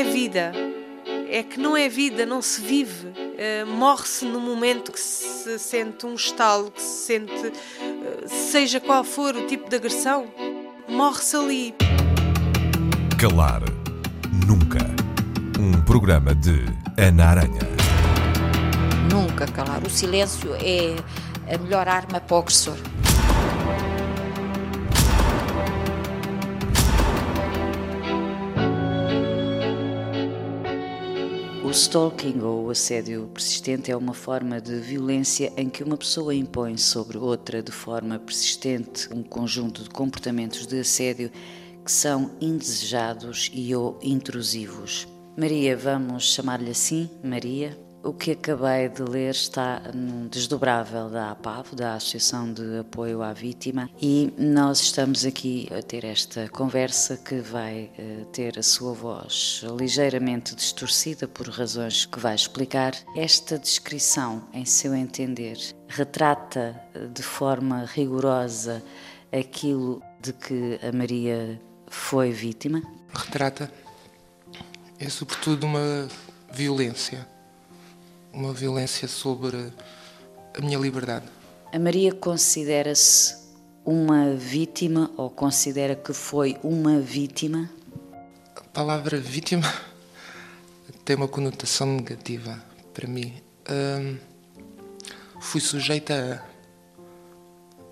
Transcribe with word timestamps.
é 0.00 0.04
vida. 0.04 0.52
É 1.30 1.42
que 1.42 1.60
não 1.60 1.76
é 1.76 1.88
vida, 1.88 2.24
não 2.24 2.40
se 2.40 2.60
vive. 2.62 3.08
Uh, 3.08 3.66
Morre-se 3.66 4.24
no 4.24 4.40
momento 4.40 4.92
que 4.92 5.00
se 5.00 5.58
sente 5.58 6.06
um 6.06 6.14
estalo, 6.14 6.70
que 6.70 6.80
se 6.80 7.06
sente, 7.06 7.32
uh, 7.34 8.26
seja 8.26 8.80
qual 8.80 9.04
for 9.04 9.36
o 9.36 9.46
tipo 9.46 9.68
de 9.68 9.76
agressão, 9.76 10.26
morre-se 10.88 11.36
ali. 11.36 11.74
Calar 13.18 13.62
Nunca. 14.46 14.78
Um 15.58 15.82
programa 15.82 16.34
de 16.34 16.64
Ana 16.96 17.26
Aranha. 17.26 17.60
Nunca 19.12 19.46
calar. 19.48 19.82
O 19.84 19.90
silêncio 19.90 20.54
é 20.54 20.96
a 21.54 21.58
melhor 21.58 21.86
arma 21.86 22.20
para 22.20 22.36
o 22.36 22.38
agressor. 22.38 22.76
O 31.70 31.72
stalking 31.72 32.40
ou 32.40 32.64
o 32.64 32.70
assédio 32.70 33.30
persistente 33.32 33.92
é 33.92 33.96
uma 33.96 34.12
forma 34.12 34.60
de 34.60 34.80
violência 34.80 35.52
em 35.56 35.68
que 35.68 35.84
uma 35.84 35.96
pessoa 35.96 36.34
impõe 36.34 36.76
sobre 36.76 37.16
outra 37.16 37.62
de 37.62 37.70
forma 37.70 38.18
persistente 38.18 39.08
um 39.14 39.22
conjunto 39.22 39.84
de 39.84 39.88
comportamentos 39.88 40.66
de 40.66 40.80
assédio 40.80 41.30
que 41.84 41.92
são 41.92 42.32
indesejados 42.40 43.52
e 43.54 43.72
ou 43.72 43.96
intrusivos. 44.02 45.06
Maria, 45.36 45.76
vamos 45.76 46.34
chamar-lhe 46.34 46.72
assim, 46.72 47.08
Maria, 47.22 47.78
o 48.02 48.12
que 48.12 48.32
acabei 48.32 48.88
de 48.88 49.02
ler 49.02 49.30
está 49.30 49.80
no 49.94 50.28
desdobrável 50.28 51.08
da 51.10 51.32
APAV, 51.32 51.74
da 51.74 51.94
Associação 51.94 52.52
de 52.52 52.78
Apoio 52.78 53.22
à 53.22 53.32
Vítima, 53.32 53.90
e 54.00 54.32
nós 54.38 54.80
estamos 54.80 55.24
aqui 55.24 55.68
a 55.76 55.82
ter 55.82 56.04
esta 56.04 56.48
conversa 56.48 57.16
que 57.16 57.40
vai 57.40 57.90
uh, 57.98 58.24
ter 58.26 58.58
a 58.58 58.62
sua 58.62 58.92
voz 58.92 59.62
ligeiramente 59.78 60.54
distorcida 60.54 61.28
por 61.28 61.48
razões 61.48 62.06
que 62.06 62.18
vai 62.18 62.34
explicar. 62.34 62.94
Esta 63.16 63.58
descrição, 63.58 64.44
em 64.52 64.64
seu 64.64 64.94
entender, 64.94 65.58
retrata 65.88 66.80
eh, 66.94 67.06
de 67.06 67.22
forma 67.22 67.84
rigorosa 67.84 68.82
aquilo 69.32 70.02
de 70.20 70.32
que 70.32 70.78
a 70.82 70.92
Maria 70.92 71.60
foi 71.86 72.30
vítima? 72.30 72.82
Retrata 73.12 73.70
é 74.98 75.08
sobretudo 75.08 75.64
uma 75.64 76.08
violência 76.52 77.26
uma 78.32 78.52
violência 78.52 79.08
sobre 79.08 79.72
a 80.56 80.60
minha 80.60 80.78
liberdade. 80.78 81.26
A 81.72 81.78
Maria 81.78 82.12
considera-se 82.12 83.36
uma 83.84 84.34
vítima 84.34 85.10
ou 85.16 85.30
considera 85.30 85.94
que 85.94 86.12
foi 86.12 86.56
uma 86.62 87.00
vítima? 87.00 87.70
A 88.56 88.60
palavra 88.72 89.18
vítima 89.18 89.72
tem 91.04 91.16
uma 91.16 91.28
conotação 91.28 91.86
negativa 91.86 92.62
para 92.92 93.08
mim. 93.08 93.34
Hum, 93.70 94.16
fui 95.40 95.60
sujeita 95.60 96.44
a. 96.46 96.50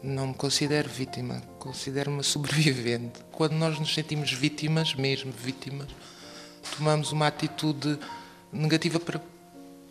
Não 0.01 0.29
me 0.29 0.35
considero 0.35 0.89
vítima, 0.89 1.41
considero-me 1.59 2.23
sobrevivente. 2.23 3.21
Quando 3.33 3.55
nós 3.55 3.81
nos 3.81 3.93
sentimos 3.93 4.33
vítimas, 4.33 4.95
mesmo 4.95 5.33
vítimas, 5.33 5.89
tomamos 6.77 7.11
uma 7.11 7.27
atitude 7.27 7.99
negativa 8.53 9.01
para 9.01 9.21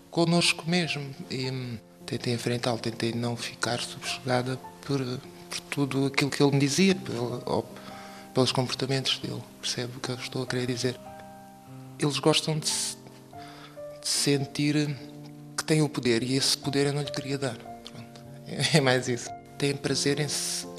connosco 0.10 0.70
mesmo. 0.70 1.06
E 1.30 1.50
hum, 1.50 1.78
tentei 2.06 2.34
enfrentá-lo, 2.34 2.80
tentei 2.80 3.14
não 3.14 3.36
ficar 3.36 3.80
subjugada 3.80 4.58
por, 4.86 5.00
por 5.02 5.60
tudo 5.70 6.06
aquilo 6.08 6.32
que 6.32 6.42
ele 6.42 6.54
me 6.54 6.60
dizia, 6.60 6.96
pelos 8.34 8.52
comportamentos 8.52 9.20
dele. 9.20 9.44
Percebe 9.62 9.98
o 9.98 10.00
que 10.00 10.10
eu 10.10 10.16
estou 10.16 10.44
a 10.44 10.48
querer 10.48 10.66
dizer? 10.66 11.00
Eles 12.00 12.18
gostam 12.20 12.58
de, 12.58 12.70
se, 12.70 12.96
de 14.02 14.08
sentir 14.08 14.96
que 15.58 15.64
têm 15.64 15.82
o 15.82 15.90
poder 15.90 16.24
e 16.24 16.36
esse 16.36 16.58
poder 16.58 16.88
eu 16.88 16.94
não 16.94 17.02
lhe 17.02 17.12
queria 17.12 17.38
dar. 17.38 17.58
Pronto. 17.58 18.22
É, 18.74 18.80
mais 18.80 19.08
isso. 19.08 19.30
Têm 19.58 19.76
prazer 19.76 20.20
em, 20.20 20.28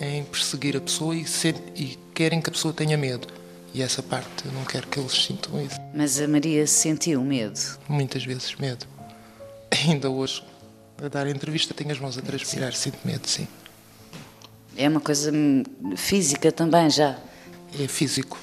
em 0.00 0.24
perseguir 0.24 0.76
a 0.76 0.80
pessoa 0.80 1.14
e, 1.14 1.26
e 1.74 1.98
querem 2.14 2.40
que 2.40 2.48
a 2.48 2.52
pessoa 2.52 2.72
tenha 2.72 2.96
medo. 2.96 3.26
E 3.74 3.82
essa 3.82 4.02
parte 4.02 4.46
eu 4.46 4.52
não 4.52 4.64
quero 4.64 4.86
que 4.86 4.98
eles 4.98 5.12
sintam 5.12 5.60
isso. 5.60 5.76
Mas 5.92 6.18
a 6.20 6.26
Maria 6.26 6.66
sentiu 6.66 7.22
medo? 7.22 7.60
Muitas 7.88 8.24
vezes 8.24 8.54
medo 8.54 8.86
ainda 9.86 10.10
hoje, 10.10 10.42
a 11.02 11.08
dar 11.08 11.26
entrevista, 11.28 11.74
tenho 11.74 11.92
as 11.92 11.98
mãos 11.98 12.18
a 12.18 12.22
transpirar, 12.22 12.72
sinto 12.72 12.98
medo, 13.04 13.28
sim. 13.28 13.46
É 14.76 14.88
uma 14.88 15.00
coisa 15.00 15.32
física 15.96 16.52
também 16.52 16.88
já? 16.88 17.18
É 17.78 17.88
físico, 17.88 18.38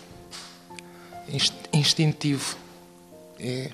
instintivo. 1.73 2.57
É 3.39 3.71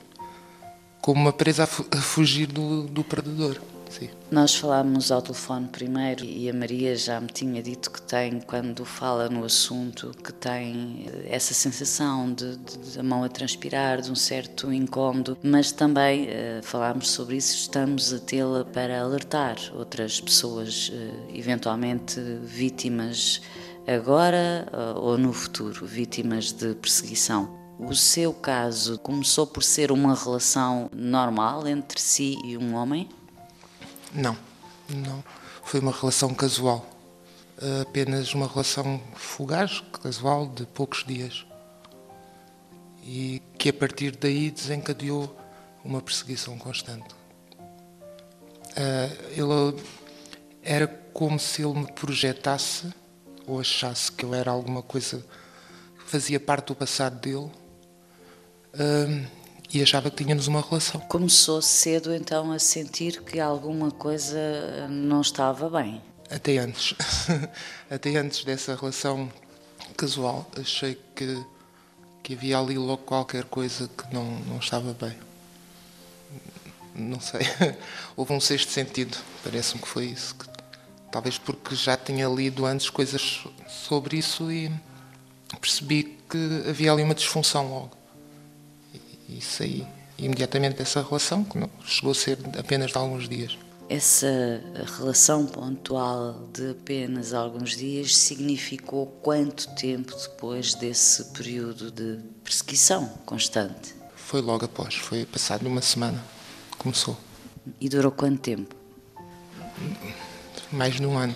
como 1.02 1.20
uma 1.20 1.34
presa 1.34 1.64
a, 1.64 1.68
fugir 1.68 2.46
do, 2.46 2.84
do 2.84 3.04
predador. 3.04 3.60
Sim. 3.92 4.10
Nós 4.32 4.56
falámos 4.56 5.12
ao 5.12 5.22
telefone 5.22 5.68
primeiro 5.68 6.24
e 6.24 6.50
a 6.50 6.54
Maria 6.54 6.96
já 6.96 7.20
me 7.20 7.28
tinha 7.28 7.62
dito 7.62 7.92
que 7.92 8.02
tem, 8.02 8.40
quando 8.40 8.86
fala 8.86 9.28
no 9.28 9.44
assunto, 9.44 10.12
que 10.24 10.32
tem 10.32 11.06
essa 11.26 11.54
sensação 11.54 12.34
de, 12.34 12.56
de, 12.56 12.78
de 12.78 13.00
a 13.00 13.04
mão 13.04 13.24
a 13.24 13.30
transpirar, 13.30 14.02
de 14.02 14.10
um 14.10 14.16
certo 14.16 14.72
incómodo, 14.72 15.38
mas 15.44 15.74
também 15.74 16.28
uh, 16.28 16.64
falámos 16.64 17.10
sobre 17.10 17.36
isso, 17.36 17.54
estamos 17.54 18.14
a 18.14 18.20
tê-la 18.20 18.64
para 18.64 19.02
alertar 19.02 19.58
outras 19.76 20.22
pessoas, 20.22 20.90
uh, 20.90 21.36
eventualmente 21.36 22.22
vítimas 22.44 23.42
agora 23.86 24.68
uh, 24.72 25.00
ou 25.00 25.18
no 25.18 25.34
futuro, 25.34 25.86
vítimas 25.86 26.54
de 26.54 26.74
perseguição. 26.76 27.60
O 27.78 27.96
seu 27.96 28.32
caso 28.32 29.00
começou 29.00 29.48
por 29.48 29.64
ser 29.64 29.92
uma 29.92 30.14
relação 30.14 30.90
normal 30.96 31.68
entre 31.68 32.00
si 32.00 32.38
e 32.46 32.56
um 32.56 32.76
homem? 32.76 33.10
Não, 34.14 34.38
não. 34.90 35.24
Foi 35.64 35.80
uma 35.80 35.92
relação 35.92 36.34
casual. 36.34 36.86
Apenas 37.82 38.34
uma 38.34 38.48
relação 38.48 39.02
fugaz, 39.16 39.82
casual, 40.02 40.48
de 40.48 40.66
poucos 40.66 41.04
dias. 41.06 41.46
E 43.04 43.42
que 43.58 43.70
a 43.70 43.74
partir 43.74 44.16
daí 44.16 44.52
desencadeou 44.52 45.36
uma 45.84 46.02
perseguição 46.02 46.58
constante. 46.58 47.16
Ele 49.32 49.82
era 50.64 50.88
como 50.88 51.40
se 51.40 51.64
ele 51.64 51.80
me 51.80 51.92
projetasse 51.92 52.94
ou 53.46 53.60
achasse 53.60 54.12
que 54.12 54.24
eu 54.24 54.34
era 54.34 54.52
alguma 54.52 54.82
coisa 54.82 55.26
que 55.98 56.10
fazia 56.10 56.40
parte 56.40 56.68
do 56.68 56.76
passado 56.76 57.20
dele 57.20 57.52
e 59.74 59.82
achava 59.82 60.10
que 60.10 60.24
tínhamos 60.24 60.48
uma 60.48 60.62
relação. 60.62 61.00
Começou 61.02 61.62
cedo 61.62 62.14
então 62.14 62.52
a 62.52 62.60
sentir 62.60 63.22
que 63.22 63.40
alguma 63.40 63.90
coisa 63.90 64.38
não 64.90 65.22
estava 65.22 65.70
bem? 65.70 66.02
Até 66.30 66.58
antes. 66.58 66.94
Até 67.90 68.16
antes 68.18 68.44
dessa 68.44 68.76
relação 68.76 69.32
casual, 69.96 70.50
achei 70.60 71.00
que, 71.16 71.44
que 72.22 72.34
havia 72.34 72.58
ali 72.58 72.78
logo 72.78 73.04
qualquer 73.04 73.46
coisa 73.46 73.88
que 73.88 74.14
não, 74.14 74.26
não 74.42 74.58
estava 74.58 74.94
bem. 74.94 75.18
Não 76.94 77.20
sei. 77.20 77.42
Houve 78.16 78.34
um 78.34 78.40
sexto 78.42 78.72
sentido, 78.72 79.18
parece-me 79.44 79.82
que 79.82 79.88
foi 79.88 80.06
isso. 80.06 80.36
Talvez 81.12 81.38
porque 81.38 81.76
já 81.76 81.96
tinha 81.96 82.28
lido 82.28 82.66
antes 82.66 82.90
coisas 82.90 83.44
sobre 83.68 84.18
isso 84.18 84.52
e 84.52 84.72
percebi 85.60 86.18
que 86.30 86.70
havia 86.70 86.92
ali 86.92 87.04
uma 87.04 87.16
disfunção 87.16 87.70
logo 87.70 88.01
e 89.32 89.42
saí 89.42 89.88
imediatamente 90.18 90.78
dessa 90.78 91.02
relação, 91.02 91.44
que 91.44 91.58
não 91.58 91.70
chegou 91.86 92.12
a 92.12 92.16
ser 92.16 92.38
apenas 92.58 92.92
de 92.92 92.98
alguns 92.98 93.28
dias. 93.28 93.58
Essa 93.90 94.62
relação 94.98 95.46
pontual 95.46 96.48
de 96.54 96.72
apenas 96.72 97.34
alguns 97.34 97.76
dias 97.76 98.16
significou 98.16 99.08
quanto 99.22 99.68
tempo 99.76 100.16
depois 100.16 100.74
desse 100.76 101.26
período 101.26 101.92
de 101.92 102.20
perseguição 102.44 103.08
constante? 103.26 103.94
Foi 104.16 104.42
logo 104.42 104.64
após, 104.64 104.96
foi 104.96 105.26
passado 105.26 105.68
uma 105.68 105.82
semana. 105.82 106.24
Começou. 106.78 107.18
E 107.82 107.90
durou 107.90 108.12
quanto 108.12 108.40
tempo? 108.40 108.76
Mais 110.72 110.96
de 110.96 111.06
um 111.06 111.18
ano. 111.18 111.36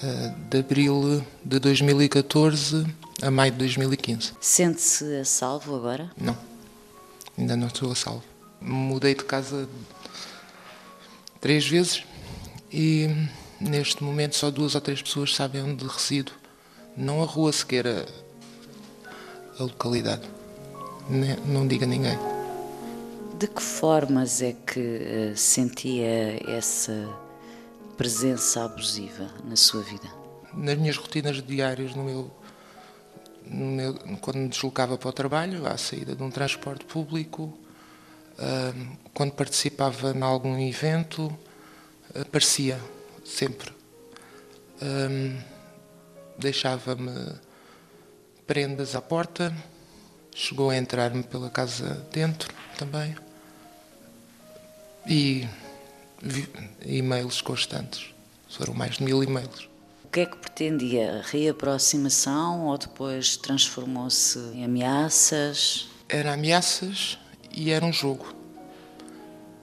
Ah, 0.00 0.34
de 0.48 0.58
abril 0.58 1.24
de 1.44 1.58
2014 1.58 2.86
a 3.20 3.30
maio 3.30 3.50
de 3.50 3.58
2015. 3.58 4.32
Sente-se 4.40 5.16
a 5.16 5.24
salvo 5.24 5.74
agora? 5.74 6.10
Não 6.16 6.55
ainda 7.36 7.56
não 7.56 7.66
estou 7.66 7.92
a 7.92 7.94
salvo. 7.94 8.24
Mudei 8.60 9.14
de 9.14 9.24
casa 9.24 9.68
três 11.40 11.66
vezes 11.66 12.04
e 12.72 13.08
neste 13.60 14.02
momento 14.02 14.36
só 14.36 14.50
duas 14.50 14.74
ou 14.74 14.80
três 14.80 15.02
pessoas 15.02 15.34
sabem 15.34 15.62
onde 15.62 15.86
resido. 15.86 16.32
Não 16.96 17.22
a 17.22 17.26
rua 17.26 17.52
sequer, 17.52 17.86
a, 17.86 18.06
a 19.58 19.62
localidade. 19.62 20.28
Não 21.46 21.66
diga 21.66 21.84
a 21.84 21.88
ninguém. 21.88 22.18
De 23.38 23.46
que 23.46 23.62
formas 23.62 24.40
é 24.40 24.52
que 24.52 24.80
uh, 24.80 25.36
sentia 25.36 26.42
essa 26.50 27.08
presença 27.96 28.64
abusiva 28.64 29.28
na 29.44 29.56
sua 29.56 29.82
vida? 29.82 30.08
Nas 30.54 30.78
minhas 30.78 30.96
rotinas 30.96 31.42
diárias, 31.42 31.94
no 31.94 32.02
meu, 32.02 32.30
meu, 33.48 33.94
quando 34.20 34.38
me 34.38 34.48
deslocava 34.48 34.98
para 34.98 35.08
o 35.08 35.12
trabalho, 35.12 35.66
à 35.66 35.76
saída 35.76 36.14
de 36.14 36.22
um 36.22 36.30
transporte 36.30 36.84
público, 36.84 37.56
quando 39.14 39.32
participava 39.32 40.12
em 40.12 40.22
algum 40.22 40.58
evento, 40.58 41.36
aparecia 42.14 42.80
sempre. 43.24 43.72
Deixava-me 46.38 47.34
prendas 48.46 48.94
à 48.94 49.00
porta, 49.00 49.54
chegou 50.34 50.70
a 50.70 50.76
entrar-me 50.76 51.22
pela 51.22 51.48
casa 51.48 52.06
dentro 52.12 52.52
também. 52.76 53.16
E 55.08 55.48
e-mails 56.84 57.40
constantes. 57.40 58.12
Foram 58.48 58.74
mais 58.74 58.96
de 58.96 59.04
mil 59.04 59.22
e-mails. 59.22 59.68
Que 60.16 60.22
é 60.22 60.24
que 60.24 60.38
pretendia? 60.38 61.20
Reaproximação 61.26 62.68
ou 62.68 62.78
depois 62.78 63.36
transformou-se 63.36 64.38
em 64.54 64.64
ameaças? 64.64 65.88
Era 66.08 66.32
ameaças 66.32 67.18
e 67.52 67.70
era 67.70 67.84
um 67.84 67.92
jogo. 67.92 68.34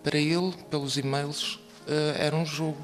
Para 0.04 0.20
ele, 0.20 0.54
pelos 0.70 0.96
e-mails, 0.96 1.60
eh, 1.88 2.18
era 2.20 2.36
um 2.36 2.46
jogo. 2.46 2.78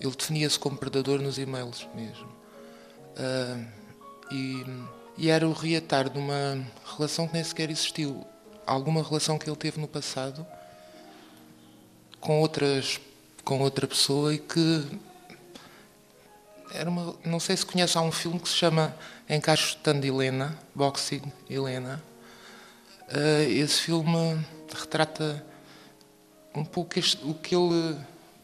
Ele 0.00 0.10
definia-se 0.16 0.58
como 0.58 0.78
predador 0.78 1.20
nos 1.20 1.36
e-mails 1.36 1.86
mesmo. 1.94 2.32
Eh, 3.14 3.64
e, 4.32 4.64
e 5.18 5.28
era 5.28 5.46
o 5.46 5.52
reatar 5.52 6.08
de 6.08 6.18
uma 6.18 6.64
relação 6.96 7.28
que 7.28 7.34
nem 7.34 7.44
sequer 7.44 7.68
existiu. 7.68 8.24
Alguma 8.66 9.02
relação 9.02 9.38
que 9.38 9.50
ele 9.50 9.56
teve 9.58 9.78
no 9.78 9.86
passado 9.86 10.46
com 12.18 12.40
outras 12.40 12.98
com 13.44 13.60
outra 13.60 13.86
pessoa 13.86 14.32
e 14.32 14.38
que 14.38 14.82
era 16.74 16.90
uma 16.90 17.14
não 17.24 17.40
sei 17.40 17.56
se 17.56 17.64
conhece 17.64 17.96
há 17.96 18.00
um 18.00 18.12
filme 18.12 18.38
que 18.38 18.48
se 18.48 18.54
chama 18.54 18.94
Encaixotando 19.28 20.06
Helena 20.06 20.58
Boxing 20.74 21.22
Helena 21.48 22.02
uh, 23.08 23.50
esse 23.50 23.80
filme 23.82 24.44
retrata 24.72 25.44
um 26.54 26.64
pouco 26.64 26.98
este, 26.98 27.24
o 27.24 27.34
que 27.34 27.54
ele 27.54 27.96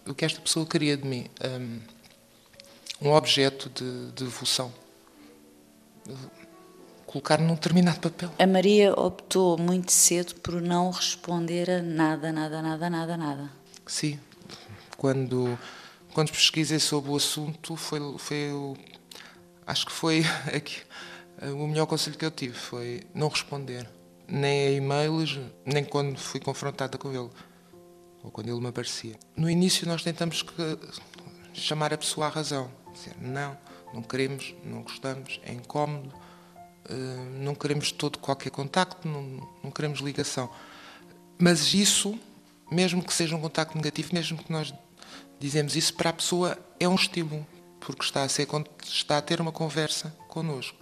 o 0.06 0.14
que 0.14 0.24
esta 0.24 0.40
pessoa 0.40 0.64
queria 0.64 0.96
de 0.96 1.06
mim 1.06 1.26
um, 3.02 3.08
um 3.08 3.12
objeto 3.12 3.68
de, 3.68 4.06
de 4.12 4.24
devoção 4.24 4.72
colocar 7.10 7.40
num 7.40 7.54
determinado 7.54 7.98
papel. 7.98 8.30
A 8.38 8.46
Maria 8.46 8.94
optou 8.94 9.58
muito 9.58 9.90
cedo 9.90 10.36
por 10.36 10.60
não 10.62 10.90
responder 10.90 11.68
a 11.68 11.82
nada, 11.82 12.30
nada, 12.30 12.62
nada, 12.62 12.88
nada, 12.88 13.16
nada. 13.16 13.50
Sim, 13.84 14.18
quando, 14.96 15.58
quando 16.12 16.30
pesquisei 16.30 16.78
sobre 16.78 17.10
o 17.10 17.16
assunto, 17.16 17.76
foi, 17.76 18.00
foi 18.18 18.52
o, 18.52 18.76
acho 19.66 19.86
que 19.86 19.92
foi 19.92 20.22
aqui, 20.54 20.82
o 21.42 21.66
melhor 21.66 21.86
conselho 21.86 22.16
que 22.16 22.24
eu 22.24 22.30
tive, 22.30 22.54
foi 22.54 23.02
não 23.14 23.28
responder, 23.28 23.88
nem 24.28 24.66
a 24.66 24.70
e-mails, 24.72 25.38
nem 25.64 25.84
quando 25.84 26.18
fui 26.18 26.40
confrontada 26.40 26.98
com 26.98 27.08
ele, 27.08 27.30
ou 28.22 28.30
quando 28.30 28.48
ele 28.48 28.60
me 28.60 28.68
aparecia. 28.68 29.14
No 29.36 29.48
início 29.48 29.86
nós 29.86 30.02
tentamos 30.02 30.42
que, 30.42 30.78
chamar 31.52 31.92
a 31.92 31.98
pessoa 31.98 32.26
à 32.26 32.30
razão, 32.30 32.70
dizer, 32.92 33.16
não, 33.20 33.56
não 33.92 34.02
queremos, 34.02 34.54
não 34.64 34.82
gostamos, 34.82 35.40
é 35.44 35.52
incómodo, 35.52 36.12
eh, 36.88 36.94
não 37.40 37.54
queremos 37.54 37.90
todo 37.92 38.18
qualquer 38.18 38.50
contacto, 38.50 39.08
não, 39.08 39.48
não 39.62 39.70
queremos 39.70 40.00
ligação. 40.00 40.50
Mas 41.38 41.72
isso 41.72 42.18
mesmo 42.70 43.02
que 43.02 43.12
seja 43.12 43.34
um 43.34 43.40
contacto 43.40 43.76
negativo, 43.76 44.10
mesmo 44.12 44.38
que 44.38 44.52
nós 44.52 44.72
dizemos 45.40 45.74
isso 45.74 45.94
para 45.94 46.10
a 46.10 46.12
pessoa, 46.12 46.56
é 46.78 46.86
um 46.86 46.94
estímulo, 46.94 47.46
porque 47.80 48.04
está 48.04 48.22
a, 48.22 48.28
ser, 48.28 48.46
está 48.84 49.18
a 49.18 49.22
ter 49.22 49.40
uma 49.40 49.50
conversa 49.50 50.14
connosco. 50.28 50.76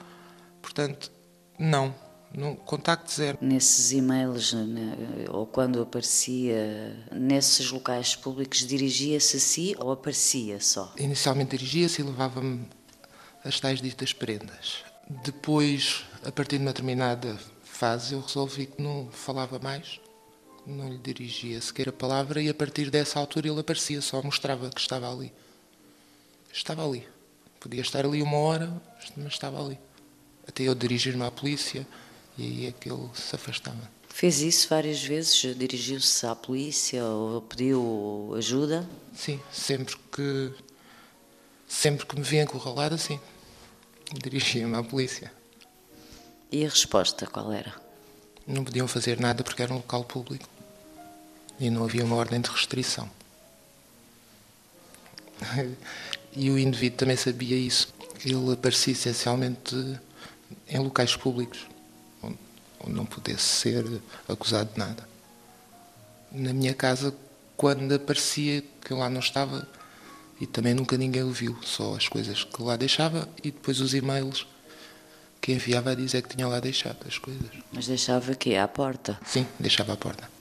Portanto, 0.60 1.10
não, 1.58 1.94
não, 2.34 2.56
contacto 2.56 3.10
zero. 3.10 3.38
Nesses 3.40 3.92
e-mails, 3.92 4.52
né, 4.52 4.96
ou 5.30 5.46
quando 5.46 5.80
aparecia 5.80 7.06
nesses 7.12 7.70
locais 7.70 8.16
públicos, 8.16 8.66
dirigia-se 8.66 9.36
a 9.36 9.40
si 9.40 9.76
ou 9.78 9.92
aparecia 9.92 10.60
só? 10.60 10.92
Inicialmente 10.98 11.56
dirigia-se 11.56 12.02
e 12.02 12.04
levava-me 12.04 12.66
as 13.44 13.60
tais 13.60 13.80
ditas 13.80 14.12
prendas. 14.12 14.84
Depois, 15.24 16.04
a 16.24 16.32
partir 16.32 16.58
de 16.58 16.64
uma 16.64 16.72
determinada 16.72 17.38
fase, 17.62 18.12
eu 18.12 18.20
resolvi 18.20 18.66
que 18.66 18.82
não 18.82 19.08
falava 19.10 19.58
mais 19.58 20.00
não 20.68 20.90
lhe 20.90 20.98
dirigia 20.98 21.60
sequer 21.60 21.88
a 21.88 21.92
palavra 21.92 22.42
e 22.42 22.48
a 22.48 22.54
partir 22.54 22.90
dessa 22.90 23.18
altura 23.18 23.48
ele 23.48 23.60
aparecia, 23.60 24.02
só 24.02 24.22
mostrava 24.22 24.68
que 24.68 24.80
estava 24.80 25.10
ali. 25.10 25.32
Estava 26.52 26.86
ali. 26.86 27.06
Podia 27.58 27.80
estar 27.80 28.04
ali 28.04 28.22
uma 28.22 28.36
hora, 28.36 28.82
mas 29.16 29.32
estava 29.32 29.64
ali. 29.64 29.78
Até 30.46 30.64
eu 30.64 30.74
dirigir-me 30.74 31.24
à 31.24 31.30
polícia 31.30 31.86
e 32.36 32.42
aí 32.42 32.66
é 32.66 32.72
que 32.72 32.90
ele 32.90 33.08
se 33.14 33.34
afastava. 33.34 33.90
Fez 34.08 34.40
isso 34.40 34.68
várias 34.68 35.02
vezes? 35.02 35.56
Dirigiu-se 35.56 36.26
à 36.26 36.34
polícia 36.34 37.04
ou 37.04 37.40
pediu 37.42 38.34
ajuda? 38.36 38.88
Sim, 39.14 39.40
sempre 39.52 39.96
que 40.12 40.52
sempre 41.66 42.06
que 42.06 42.16
me 42.16 42.22
via 42.22 42.42
encurralada, 42.42 42.98
sim. 42.98 43.18
Dirigia-me 44.12 44.76
à 44.76 44.82
polícia. 44.82 45.32
E 46.50 46.64
a 46.64 46.68
resposta 46.68 47.26
qual 47.26 47.52
era? 47.52 47.74
Não 48.46 48.64
podiam 48.64 48.88
fazer 48.88 49.20
nada 49.20 49.44
porque 49.44 49.62
era 49.62 49.72
um 49.72 49.76
local 49.76 50.04
público 50.04 50.57
e 51.58 51.70
não 51.70 51.84
havia 51.84 52.04
uma 52.04 52.16
ordem 52.16 52.40
de 52.40 52.50
restrição. 52.50 53.10
E 56.34 56.50
o 56.50 56.58
indivíduo 56.58 56.98
também 56.98 57.16
sabia 57.16 57.56
isso. 57.56 57.92
Ele 58.24 58.52
aparecia 58.52 58.92
essencialmente 58.92 59.74
em 60.68 60.78
locais 60.78 61.16
públicos, 61.16 61.66
onde, 62.22 62.38
não 62.86 63.04
pudesse 63.04 63.42
ser 63.42 63.84
acusado 64.28 64.72
de 64.72 64.78
nada. 64.78 65.08
Na 66.30 66.52
minha 66.52 66.74
casa, 66.74 67.14
quando 67.56 67.92
aparecia, 67.92 68.62
que 68.84 68.92
eu 68.92 68.98
lá 68.98 69.08
não 69.08 69.20
estava, 69.20 69.66
e 70.40 70.46
também 70.46 70.74
nunca 70.74 70.96
ninguém 70.96 71.22
o 71.24 71.32
viu, 71.32 71.58
só 71.62 71.94
as 71.96 72.06
coisas 72.08 72.44
que 72.44 72.62
lá 72.62 72.76
deixava 72.76 73.28
e 73.42 73.50
depois 73.50 73.80
os 73.80 73.94
e-mails 73.94 74.46
que 75.40 75.52
enviava 75.52 75.90
a 75.90 75.94
dizer 75.94 76.22
que 76.22 76.36
tinha 76.36 76.46
lá 76.46 76.60
deixado 76.60 76.98
as 77.06 77.18
coisas. 77.18 77.48
Mas 77.72 77.86
deixava 77.86 78.32
aqui 78.32 78.54
à 78.56 78.68
porta? 78.68 79.18
Sim, 79.24 79.46
deixava 79.58 79.94
à 79.94 79.96
porta. 79.96 80.37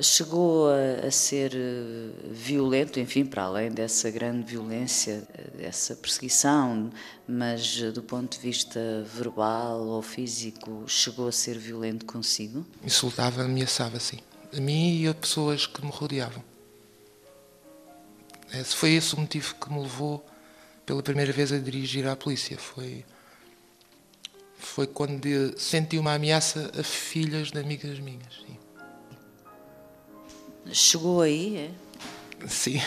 Chegou 0.00 0.68
a, 0.68 1.06
a, 1.06 1.10
ser 1.10 1.52
eh, 1.54 2.10
violento, 2.30 2.98
enfim, 2.98 3.24
para 3.24 3.42
além 3.42 3.70
dessa 3.70 4.10
grande 4.10 4.50
violência, 4.50 5.26
dessa 5.54 5.94
perseguição, 5.94 6.90
mas 7.28 7.78
eh, 7.82 7.90
do 7.90 8.02
ponto 8.02 8.36
de 8.36 8.42
vista 8.42 8.80
verbal 9.14 9.80
ou 9.86 10.00
físico, 10.00 10.84
chegou 10.86 11.28
a 11.28 11.32
ser 11.32 11.58
violento 11.58 12.06
consigo? 12.06 12.64
Insultava, 12.82 13.42
ameaçava, 13.42 14.00
sim. 14.00 14.18
A 14.56 14.60
mim 14.60 15.02
e 15.02 15.08
a 15.08 15.14
pessoas 15.14 15.66
que 15.66 15.84
me 15.84 15.90
rodeavam. 15.90 16.42
Esse 18.52 18.74
foi 18.74 18.92
esse 18.94 19.14
o 19.14 19.20
motivo 19.20 19.54
que 19.54 19.72
me 19.72 19.80
levou 19.80 20.24
pela 20.84 21.02
primeira 21.02 21.32
vez 21.32 21.52
a 21.52 21.58
dirigir 21.58 22.06
à 22.08 22.16
polícia. 22.16 22.58
Foi, 22.58 23.04
foi 24.58 24.86
quando 24.88 25.24
senti 25.56 25.98
uma 25.98 26.14
ameaça 26.14 26.70
a 26.78 26.82
filhas 26.82 27.52
de 27.52 27.58
amigas 27.58 27.98
minhas. 28.00 28.34
Sim. 28.44 28.59
Chegou 30.72 31.22
aí, 31.22 31.56
é? 31.56 31.70
Sim. 32.48 32.80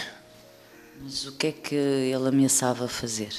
Mas 1.02 1.26
o 1.26 1.34
que 1.34 1.48
é 1.48 1.52
que 1.52 1.76
ele 1.76 2.28
ameaçava 2.28 2.88
fazer? 2.88 3.34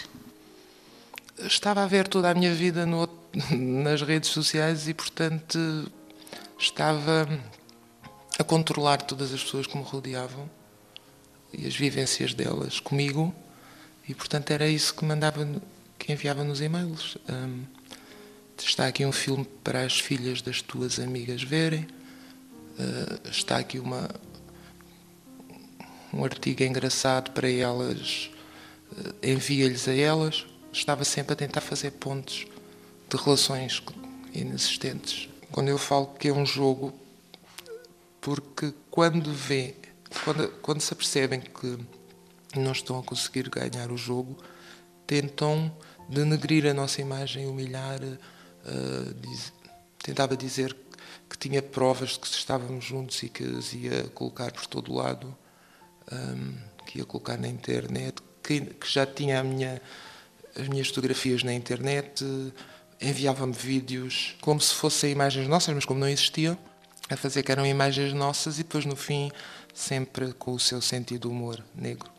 Estava 1.38 1.82
a 1.82 1.86
ver 1.86 2.08
toda 2.08 2.30
a 2.30 2.34
minha 2.34 2.54
vida 2.54 2.84
no, 2.84 3.08
nas 3.50 4.02
redes 4.02 4.30
sociais 4.30 4.86
e, 4.86 4.94
portanto, 4.94 5.58
estava 6.58 7.28
a 8.38 8.44
controlar 8.44 8.98
todas 9.02 9.32
as 9.32 9.42
pessoas 9.42 9.66
que 9.66 9.76
me 9.76 9.82
rodeavam 9.82 10.48
e 11.52 11.66
as 11.66 11.74
vivências 11.74 12.34
delas 12.34 12.80
comigo 12.80 13.34
e, 14.08 14.14
portanto, 14.14 14.50
era 14.50 14.68
isso 14.68 14.94
que 14.94 15.04
mandava, 15.04 15.48
que 15.98 16.12
enviava 16.12 16.44
nos 16.44 16.60
e-mails. 16.60 17.16
Um, 17.28 17.64
está 18.58 18.86
aqui 18.86 19.06
um 19.06 19.12
filme 19.12 19.44
para 19.62 19.82
as 19.84 19.98
filhas 19.98 20.42
das 20.42 20.60
tuas 20.60 20.98
amigas 20.98 21.42
verem. 21.42 21.86
Uh, 22.78 23.28
está 23.30 23.58
aqui 23.58 23.78
uma, 23.78 24.10
um 26.14 26.24
artigo 26.24 26.62
engraçado 26.62 27.32
para 27.32 27.50
elas, 27.50 28.30
eh, 29.22 29.32
envia-lhes 29.32 29.88
a 29.88 29.94
elas. 29.94 30.46
Estava 30.72 31.04
sempre 31.04 31.32
a 31.32 31.36
tentar 31.36 31.60
fazer 31.60 31.90
pontos 31.92 32.46
de 33.08 33.16
relações 33.16 33.82
inexistentes. 34.32 35.28
Quando 35.50 35.68
eu 35.68 35.78
falo 35.78 36.06
que 36.18 36.28
é 36.28 36.32
um 36.32 36.46
jogo, 36.46 36.92
porque 38.20 38.72
quando 38.90 39.32
vê, 39.32 39.74
quando, 40.24 40.48
quando 40.62 40.80
se 40.80 40.92
apercebem 40.92 41.40
que 41.40 41.78
não 42.56 42.72
estão 42.72 42.98
a 42.98 43.02
conseguir 43.02 43.48
ganhar 43.48 43.90
o 43.90 43.96
jogo, 43.96 44.36
tentam 45.06 45.70
denegrir 46.08 46.66
a 46.66 46.74
nossa 46.74 47.00
imagem, 47.00 47.46
humilhar, 47.46 48.00
uh, 48.02 49.14
diz, 49.20 49.52
tentava 50.02 50.36
dizer 50.36 50.74
que 51.28 51.38
tinha 51.38 51.62
provas 51.62 52.10
de 52.10 52.20
que 52.20 52.26
estávamos 52.26 52.84
juntos 52.84 53.22
e 53.22 53.28
que 53.28 53.44
as 53.44 53.72
ia 53.72 54.04
colocar 54.14 54.52
por 54.52 54.66
todo 54.66 54.92
lado 54.92 55.36
um, 56.12 56.54
que 56.86 56.98
ia 56.98 57.04
colocar 57.04 57.38
na 57.38 57.48
internet, 57.48 58.22
que, 58.42 58.60
que 58.60 58.90
já 58.90 59.06
tinha 59.06 59.42
minha, 59.42 59.80
as 60.58 60.68
minhas 60.68 60.88
fotografias 60.88 61.42
na 61.42 61.52
internet, 61.52 62.24
enviava-me 63.00 63.52
vídeos 63.52 64.36
como 64.40 64.60
se 64.60 64.74
fossem 64.74 65.12
imagens 65.12 65.48
nossas, 65.48 65.74
mas 65.74 65.84
como 65.84 66.00
não 66.00 66.08
existiam, 66.08 66.56
a 67.08 67.16
fazer 67.16 67.42
que 67.42 67.52
eram 67.52 67.66
imagens 67.66 68.12
nossas 68.12 68.58
e 68.58 68.62
depois 68.62 68.84
no 68.84 68.96
fim 68.96 69.30
sempre 69.72 70.32
com 70.32 70.52
o 70.52 70.60
seu 70.60 70.80
sentido 70.80 71.30
humor 71.30 71.62
negro. 71.74 72.10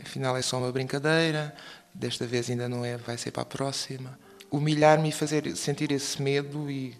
Afinal 0.00 0.36
é 0.36 0.42
só 0.42 0.58
uma 0.58 0.70
brincadeira, 0.70 1.54
desta 1.92 2.26
vez 2.26 2.48
ainda 2.48 2.68
não 2.68 2.84
é, 2.84 2.96
vai 2.96 3.16
ser 3.18 3.30
para 3.30 3.42
a 3.42 3.46
próxima. 3.46 4.18
Humilhar-me 4.50 5.08
e 5.08 5.12
fazer 5.12 5.56
sentir 5.56 5.90
esse 5.90 6.20
medo 6.20 6.70
e, 6.70 6.96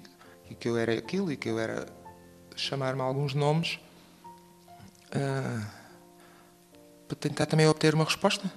e, 0.50 0.54
que 0.54 0.68
eu 0.68 0.76
era 0.76 0.92
aquilo 0.92 1.30
e 1.30 1.36
que 1.36 1.48
eu 1.48 1.58
era 1.58 1.86
chamar-me 2.56 3.00
alguns 3.00 3.34
nomes 3.34 3.78
uh, 5.14 5.66
para 7.08 7.16
tentar 7.16 7.46
também 7.46 7.66
obter 7.66 7.94
uma 7.94 8.04
resposta 8.04 8.50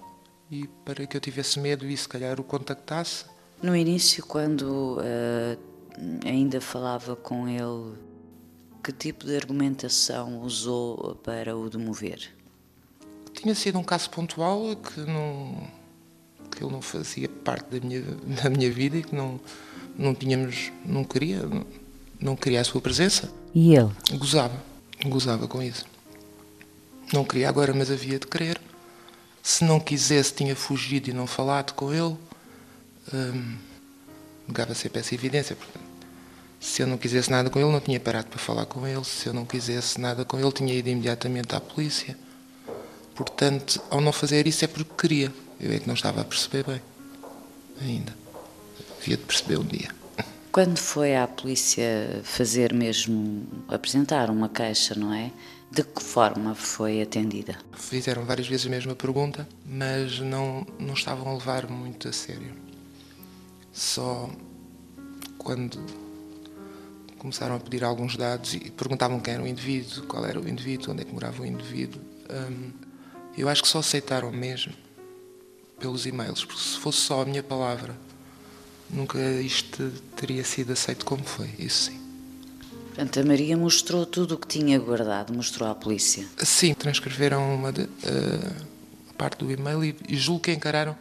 e 0.49 0.67
para 0.85 1.05
que 1.05 1.15
eu 1.15 1.21
tivesse 1.21 1.59
medo 1.59 1.85
e 1.85 1.95
se 1.95 2.07
calhar 2.07 2.39
o 2.39 2.43
contactasse. 2.43 3.25
No 3.61 3.75
início, 3.75 4.25
quando 4.25 4.97
uh, 4.97 5.57
ainda 6.25 6.61
falava 6.61 7.15
com 7.15 7.47
ele, 7.47 7.97
que 8.83 8.91
tipo 8.91 9.25
de 9.25 9.35
argumentação 9.35 10.41
usou 10.41 11.15
para 11.23 11.57
o 11.57 11.69
demover? 11.69 12.33
Tinha 13.33 13.53
sido 13.53 13.77
um 13.77 13.83
caso 13.83 14.09
pontual 14.09 14.75
que 14.75 15.01
não 15.01 15.67
que 16.49 16.63
ele 16.63 16.71
não 16.71 16.81
fazia 16.81 17.27
parte 17.27 17.69
da 17.69 17.85
minha 17.85 18.01
da 18.41 18.49
minha 18.49 18.71
vida 18.71 18.97
e 18.97 19.03
que 19.03 19.13
não 19.13 19.39
não 19.97 20.15
tínhamos 20.15 20.71
não 20.85 21.03
queria 21.03 21.43
não, 21.43 21.65
não 22.19 22.35
queria 22.35 22.61
a 22.61 22.63
sua 22.63 22.79
presença. 22.79 23.31
E 23.53 23.75
ele? 23.75 23.91
Gozava, 24.17 24.55
gozava 25.05 25.47
com 25.47 25.61
isso. 25.61 25.85
Não 27.13 27.23
queria 27.23 27.49
agora, 27.49 27.73
mas 27.73 27.89
havia 27.89 28.19
de 28.19 28.27
querer. 28.27 28.59
Se 29.41 29.63
não 29.63 29.79
quisesse, 29.79 30.33
tinha 30.33 30.55
fugido 30.55 31.09
e 31.09 31.13
não 31.13 31.25
falado 31.25 31.73
com 31.73 31.93
ele. 31.93 32.17
Hum, 33.13 33.57
negava 34.47 34.73
sempre 34.73 34.99
essa 34.99 35.15
evidência. 35.15 35.55
Portanto, 35.55 35.85
se 36.59 36.81
eu 36.81 36.87
não 36.87 36.97
quisesse 36.97 37.31
nada 37.31 37.49
com 37.49 37.59
ele, 37.59 37.71
não 37.71 37.79
tinha 37.79 37.99
parado 37.99 38.27
para 38.27 38.39
falar 38.39 38.65
com 38.65 38.85
ele. 38.85 39.03
Se 39.05 39.27
eu 39.27 39.33
não 39.33 39.45
quisesse 39.45 40.01
nada 40.01 40.25
com 40.25 40.37
ele, 40.37 40.51
tinha 40.51 40.73
ido 40.73 40.89
imediatamente 40.89 41.55
à 41.55 41.61
polícia. 41.61 42.17
Portanto, 43.15 43.81
ao 43.89 44.01
não 44.01 44.11
fazer 44.11 44.45
isso 44.45 44.65
é 44.65 44.67
porque 44.67 44.91
queria. 44.97 45.33
Eu 45.59 45.71
é 45.71 45.79
que 45.79 45.87
não 45.87 45.95
estava 45.95 46.21
a 46.21 46.25
perceber 46.25 46.63
bem. 46.63 46.81
Ainda. 47.81 48.13
Havia 48.99 49.17
de 49.17 49.23
perceber 49.23 49.57
um 49.57 49.63
dia. 49.63 49.89
Quando 50.51 50.77
foi 50.77 51.15
à 51.15 51.27
polícia 51.27 52.21
fazer 52.23 52.73
mesmo, 52.73 53.45
apresentar 53.67 54.29
uma 54.29 54.49
queixa, 54.49 54.95
não 54.95 55.13
é? 55.13 55.31
De 55.69 55.83
que 55.83 56.01
forma 56.01 56.55
foi 56.55 57.01
atendida? 57.01 57.57
Fizeram 57.73 58.25
várias 58.25 58.47
vezes 58.47 58.65
a 58.65 58.69
mesma 58.69 58.95
pergunta, 58.95 59.47
mas 59.65 60.19
não, 60.19 60.65
não 60.79 60.93
estavam 60.93 61.29
a 61.29 61.33
levar 61.33 61.69
muito 61.69 62.07
a 62.07 62.13
sério. 62.13 62.53
Só 63.71 64.29
quando 65.37 65.77
começaram 67.17 67.55
a 67.55 67.59
pedir 67.59 67.83
alguns 67.83 68.15
dados 68.15 68.53
e 68.53 68.71
perguntavam 68.71 69.19
quem 69.19 69.33
era 69.33 69.43
o 69.43 69.47
indivíduo, 69.47 70.07
qual 70.07 70.25
era 70.25 70.39
o 70.39 70.47
indivíduo, 70.47 70.93
onde 70.93 71.01
é 71.01 71.05
que 71.05 71.13
morava 71.13 71.43
o 71.43 71.45
indivíduo, 71.45 72.01
hum, 72.29 72.71
eu 73.37 73.49
acho 73.49 73.61
que 73.61 73.67
só 73.67 73.79
aceitaram 73.79 74.31
mesmo 74.31 74.73
pelos 75.79 76.05
e-mails, 76.05 76.43
porque 76.43 76.61
se 76.61 76.79
fosse 76.79 76.99
só 76.99 77.21
a 77.21 77.25
minha 77.25 77.43
palavra, 77.43 77.95
nunca 78.89 79.19
isto 79.41 79.91
teria 80.15 80.43
sido 80.43 80.73
aceito 80.73 81.05
como 81.05 81.23
foi, 81.23 81.49
isso 81.59 81.91
sim. 81.91 82.06
Portanto, 82.97 83.19
a 83.19 83.23
Maria 83.23 83.55
mostrou 83.55 84.07
tudo 84.07 84.33
o 84.33 84.37
que 84.39 84.47
tinha 84.47 84.79
guardado, 84.79 85.31
mostrou 85.31 85.69
à 85.69 85.75
polícia. 85.75 86.27
Sim, 86.39 86.73
transcreveram 86.73 87.53
uma 87.53 87.71
de, 87.71 87.83
uh, 87.83 88.65
parte 89.15 89.45
do 89.45 89.51
e-mail 89.51 89.85
e, 89.85 89.95
e 90.09 90.17
julgo 90.17 90.41
que 90.41 90.51
encararam, 90.51 90.97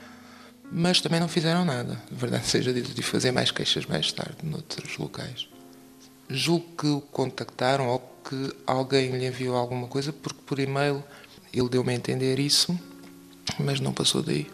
mas 0.70 1.00
também 1.00 1.18
não 1.18 1.26
fizeram 1.26 1.64
nada. 1.64 1.98
De 2.10 2.14
verdade 2.14 2.44
seja 2.48 2.70
dito, 2.70 2.92
de 2.92 3.00
fazer 3.00 3.32
mais 3.32 3.50
queixas 3.50 3.86
mais 3.86 4.12
tarde, 4.12 4.36
noutros 4.42 4.98
locais. 4.98 5.48
Julgo 6.28 6.66
que 6.76 6.86
o 6.86 7.00
contactaram 7.00 7.88
ou 7.88 7.98
que 8.28 8.54
alguém 8.66 9.16
lhe 9.16 9.26
enviou 9.26 9.56
alguma 9.56 9.88
coisa, 9.88 10.12
porque 10.12 10.40
por 10.44 10.58
e-mail 10.58 11.02
ele 11.50 11.68
deu-me 11.70 11.92
a 11.92 11.96
entender 11.96 12.38
isso, 12.38 12.78
mas 13.58 13.80
não 13.80 13.94
passou 13.94 14.22
daí. 14.22 14.46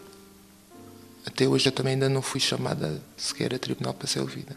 Até 1.25 1.45
hoje 1.45 1.67
eu 1.67 1.73
também 1.73 1.95
ainda 1.95 2.07
não 2.07 2.21
fui 2.21 2.39
chamada 2.39 3.03
sequer 3.17 3.53
a 3.53 3.59
tribunal 3.59 3.93
para 3.93 4.07
ser 4.07 4.21
ouvida. 4.21 4.55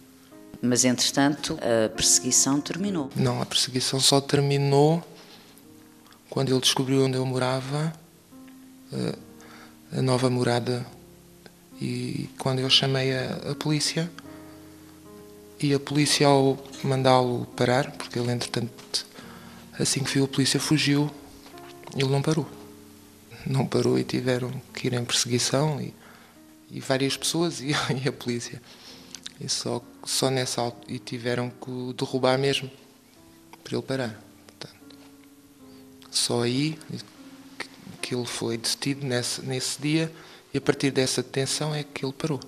Mas, 0.63 0.85
entretanto, 0.85 1.59
a 1.61 1.89
perseguição 1.89 2.61
terminou. 2.61 3.11
Não, 3.15 3.41
a 3.43 3.47
perseguição 3.47 4.01
só 4.01 4.21
terminou 4.21 5.03
quando 6.31 6.51
ele 6.51 6.61
descobriu 6.61 7.05
onde 7.05 7.17
eu 7.17 7.25
morava, 7.25 7.93
eh, 8.93 9.17
a 9.93 10.03
nova 10.03 10.29
morada, 10.29 10.87
e 11.81 12.29
quando 12.39 12.59
eu 12.59 12.71
chamei 12.71 13.13
a, 13.17 13.53
a 13.53 13.55
polícia. 13.55 14.11
E 15.59 15.73
a 15.73 15.81
polícia, 15.81 16.27
ao 16.27 16.63
mandá-lo 16.85 17.47
parar, 17.57 17.91
porque 17.93 18.19
ele, 18.19 18.31
entretanto, 18.31 19.07
assim 19.79 20.05
que 20.05 20.13
viu 20.13 20.25
a 20.25 20.29
polícia, 20.29 20.61
fugiu, 20.61 21.11
ele 21.95 22.11
não 22.11 22.21
parou. 22.21 22.47
Não 23.47 23.67
parou 23.67 23.99
e 23.99 24.05
tiveram 24.05 24.51
que 24.75 24.89
ir 24.89 24.93
em 24.93 25.05
perseguição, 25.05 25.81
e, 25.81 25.95
e 26.71 26.81
várias 26.81 27.17
pessoas 27.17 27.61
e, 27.65 27.69
e 28.05 28.09
a 28.09 28.13
polícia. 28.13 28.61
E 29.41 29.49
só, 29.49 29.83
só 30.05 30.31
nessa 30.31 30.61
altura, 30.63 30.93
e 30.93 30.99
tiveram 30.99 31.51
que 31.51 31.71
o 31.71 31.93
derrubar 31.93 32.39
mesmo, 32.39 32.71
para 33.63 33.77
ele 33.77 33.83
parar. 33.83 34.23
Portanto, 34.47 34.97
só 36.11 36.43
aí 36.43 36.79
que, 38.01 38.15
ele 38.15 38.25
foi 38.25 38.57
detido 38.57 39.05
nesse, 39.05 39.43
nesse 39.43 39.83
dia 39.83 40.13
e 40.55 40.59
a 40.59 40.61
partir 40.61 40.91
dessa 40.91 41.23
detenção 41.23 41.75
é 41.75 41.83
que 41.83 42.05
ele 42.05 42.13
parou. 42.13 42.41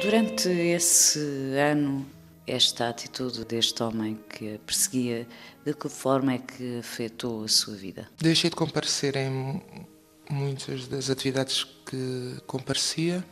Durante 0.00 0.48
esse 0.48 1.18
ano, 1.56 2.06
esta 2.46 2.88
atitude 2.88 3.44
deste 3.44 3.82
homem 3.82 4.18
que 4.28 4.54
a 4.54 4.58
perseguia, 4.58 5.26
de 5.64 5.74
que 5.74 5.88
forma 5.88 6.34
é 6.34 6.38
que 6.38 6.78
afetou 6.78 7.44
a 7.44 7.48
sua 7.48 7.74
vida? 7.74 8.08
Deixei 8.18 8.50
de 8.50 8.56
comparecer 8.56 9.16
em 9.16 9.62
muitas 10.28 10.86
das 10.86 11.08
atividades 11.08 11.64
que 11.86 12.36
comparecia 12.46 13.24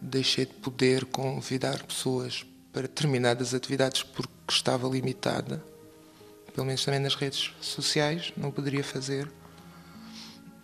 deixei 0.00 0.46
de 0.46 0.54
poder 0.54 1.04
convidar 1.06 1.82
pessoas 1.82 2.44
para 2.72 2.82
determinadas 2.82 3.54
atividades 3.54 4.02
porque 4.02 4.32
estava 4.50 4.88
limitada, 4.88 5.64
pelo 6.54 6.66
menos 6.66 6.84
também 6.84 7.00
nas 7.00 7.14
redes 7.14 7.52
sociais, 7.60 8.32
não 8.36 8.50
poderia 8.50 8.84
fazer. 8.84 9.30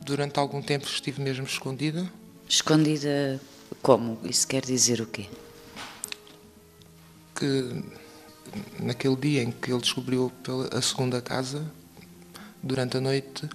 Durante 0.00 0.38
algum 0.38 0.60
tempo 0.60 0.86
estive 0.86 1.22
mesmo 1.22 1.44
escondida. 1.44 2.10
Escondida 2.48 3.40
como? 3.80 4.18
Isso 4.24 4.46
quer 4.46 4.62
dizer 4.62 5.00
o 5.00 5.06
quê? 5.06 5.26
Que 7.34 7.82
naquele 8.80 9.16
dia 9.16 9.42
em 9.42 9.50
que 9.50 9.72
ele 9.72 9.80
descobriu 9.80 10.30
a 10.70 10.82
segunda 10.82 11.22
casa, 11.22 11.64
durante 12.62 12.96
a 12.96 13.00
noite, 13.00 13.48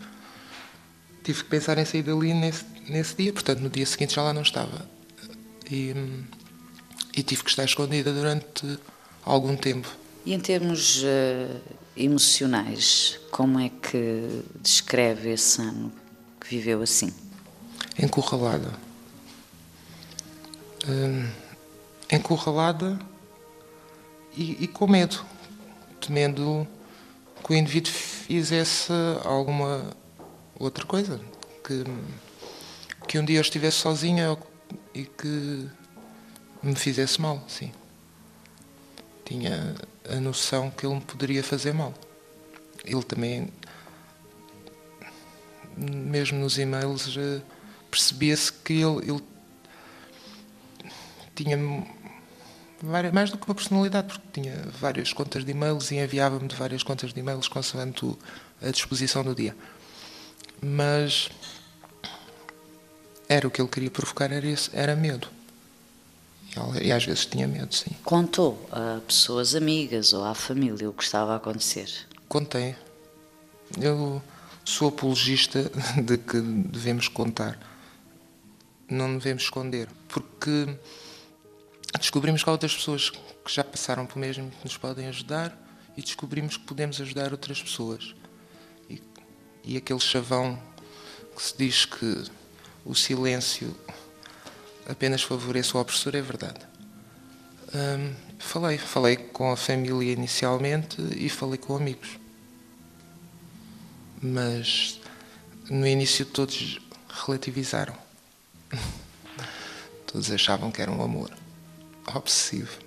tive 1.24 1.43
que 1.43 1.50
pensar 1.50 1.77
em 1.77 1.86
sair 1.86 2.01
dali 2.01 2.34
nesse, 2.34 2.65
nesse 2.89 3.15
dia, 3.15 3.31
portanto 3.31 3.60
no 3.60 3.69
dia 3.69 3.86
seguinte 3.86 4.15
já 4.15 4.24
lá 4.24 4.34
não 4.34 4.41
estava 4.41 4.97
e, 5.70 5.94
e 7.16 7.24
tive 7.24 7.44
que 7.44 7.50
estar 7.50 7.64
escondida 7.64 8.12
durante 8.14 8.80
algum 9.24 9.56
tempo. 9.56 9.88
E 10.26 10.34
em 10.34 10.40
termos 10.40 11.04
uh, 11.04 11.62
emocionais, 11.96 13.20
como 13.32 13.60
é 13.60 13.70
que 13.70 14.44
descreve 14.62 15.32
esse 15.32 15.62
ano 15.62 15.92
que 16.40 16.50
viveu 16.50 16.82
assim? 16.82 17.14
Encurralada. 17.98 18.74
Uh, 20.84 21.30
encurralada 22.12 23.00
e, 24.36 24.64
e, 24.64 24.68
com 24.68 24.88
medo, 24.88 25.26
temendo 26.00 26.68
que 27.44 27.54
o 27.54 27.56
indivíduo 27.56 27.92
fizesse 27.92 28.92
alguma 29.24 29.90
outra 30.60 30.86
coisa, 30.86 31.20
que, 31.66 31.84
que 33.08 33.20
um 33.20 33.26
dia 33.26 33.38
eu 33.38 33.42
estivesse 33.42 33.78
sozinha 33.78 34.38
e 34.94 35.06
que 35.06 35.70
me 36.62 36.76
fizesse 36.76 37.22
mal, 37.22 37.44
sim. 37.48 37.72
Tinha 39.26 39.76
a 40.10 40.16
noção 40.16 40.72
que 40.72 40.86
ele 40.86 40.96
me 40.96 41.02
poderia 41.02 41.44
fazer 41.44 41.74
mal. 41.74 41.94
Ele 42.86 43.04
também, 43.04 43.50
mesmo 45.76 46.40
nos 46.40 46.58
e-mails, 46.58 47.18
percebia-se 47.92 48.52
que 48.52 48.74
ele, 48.74 49.12
ele 49.12 49.24
tinha 51.36 51.58
várias, 52.82 53.14
mais 53.14 53.30
do 53.30 53.38
que 53.38 53.48
uma 53.48 53.56
personalidade, 53.56 54.08
porque 54.08 54.42
tinha 54.42 54.56
várias 54.80 55.14
contas 55.14 55.44
de 55.44 55.52
e-mails 55.52 55.92
e 55.92 55.96
enviava-me 55.96 56.48
de 56.48 56.56
várias 56.56 56.84
contas 56.84 57.14
de 57.14 57.20
e-mails 57.20 57.48
consoante 57.48 58.18
a 58.62 58.70
disposição 58.72 59.24
do 59.24 59.36
dia. 59.36 59.56
Mas 60.62 61.30
era 63.29 63.48
o 63.48 63.51
que 63.51 63.62
ele 63.62 63.69
queria 63.69 63.91
provocar, 63.91 64.31
era, 64.31 64.48
esse, 64.48 64.69
era 64.74 64.96
medo. 64.96 65.27
E, 66.79 66.88
e 66.88 66.91
às 66.91 67.03
vezes 67.03 67.25
tinha 67.25 67.48
medo, 67.48 67.74
sim. 67.74 67.91
Contou 68.03 68.67
a 68.72 69.01
pessoas 69.05 69.55
amigas 69.55 70.13
ou 70.13 70.24
à 70.24 70.34
família 70.34 70.89
o 70.89 70.93
que 70.93 71.03
estava 71.03 71.34
a 71.34 71.38
acontecer? 71.38 71.89
Contei. 72.27 72.75
Eu 73.79 74.22
sou 74.63 74.89
apologista 74.89 75.72
de 76.01 76.17
que 76.17 76.39
devemos 76.39 77.07
contar. 77.07 77.60
não 78.89 79.17
devemos 79.17 79.43
esconder, 79.43 79.89
porque 80.07 80.77
descobrimos 82.00 82.43
que 82.43 82.50
há 82.50 82.53
outras 82.53 82.74
pessoas 82.74 83.10
que 83.10 83.19
já 83.53 83.63
passaram 83.63 84.05
pelo 84.05 84.22
mesmo 84.22 84.50
que 84.50 84.63
nos 84.63 84.77
podem 84.77 85.07
ajudar 85.07 85.57
e 85.96 86.01
descobrimos 86.01 86.55
que 86.57 86.63
podemos 86.63 87.01
ajudar 87.01 87.31
outras 87.31 87.62
pessoas. 87.62 88.15
E, 88.89 89.01
e 89.63 89.77
aquele 89.77 90.00
chavão 90.00 90.62
que 91.36 91.41
se 91.41 91.57
diz 91.57 91.86
que 91.86 92.24
o 92.88 92.96
silêncio 92.96 93.75
apenas 94.88 95.22
favorece 95.22 95.75
o 95.75 95.79
opressor 95.79 96.15
é 96.15 96.22
verdade. 96.22 96.60
Hum, 97.75 98.13
falei, 98.39 98.77
falei 98.77 99.17
com 99.17 99.51
a 99.51 99.58
família 99.58 100.13
inicialmente 100.13 101.01
e 101.15 101.27
falei 101.27 101.58
com 101.58 101.75
amigos. 101.75 102.17
Mas 104.22 105.01
no 105.70 105.86
início 105.86 106.25
todos 106.25 106.79
relativizaram. 107.10 107.96
Todos 110.08 110.32
achavam 110.32 110.72
que 110.72 110.82
era 110.82 110.89
um 110.89 111.01
amor 111.01 111.29
obsessivo. 112.15 112.79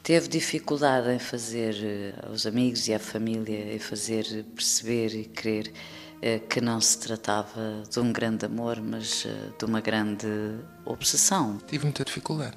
Teve 0.00 0.28
dificuldade 0.28 1.10
em 1.10 1.18
fazer 1.18 1.74
eh, 1.82 2.14
aos 2.24 2.46
amigos 2.46 2.86
e 2.86 2.94
à 2.94 3.00
família 3.00 3.74
em 3.74 3.80
fazer 3.80 4.44
perceber 4.54 5.12
e 5.14 5.24
crer 5.24 5.72
que 6.48 6.60
não 6.60 6.80
se 6.80 6.98
tratava 6.98 7.82
de 7.90 7.98
um 7.98 8.12
grande 8.12 8.44
amor, 8.44 8.80
mas 8.80 9.24
eh, 9.26 9.50
de 9.58 9.64
uma 9.64 9.80
grande 9.80 10.26
obsessão. 10.84 11.58
Tive 11.66 11.84
muita 11.84 12.04
dificuldade. 12.04 12.56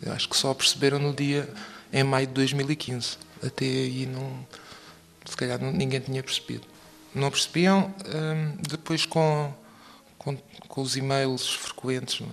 Eu 0.00 0.12
acho 0.12 0.28
que 0.28 0.36
só 0.36 0.54
perceberam 0.54 0.98
no 0.98 1.12
dia 1.12 1.52
em 1.92 2.02
maio 2.02 2.26
de 2.26 2.32
2015. 2.32 3.18
Até 3.42 3.66
aí 3.66 4.06
não, 4.06 4.46
se 5.26 5.36
calhar 5.36 5.60
ninguém 5.60 6.00
tinha 6.00 6.22
percebido. 6.22 6.66
Não 7.14 7.30
percebiam 7.30 7.94
hum, 8.06 8.56
depois 8.66 9.04
com, 9.04 9.52
com, 10.16 10.36
com, 10.68 10.80
os 10.80 10.96
e-mails 10.96 11.54
frequentes. 11.54 12.26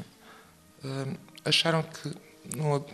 É? 0.83 0.87
Hum, 0.87 1.15
acharam 1.43 1.83
que 1.83 2.13
não, 2.55 2.85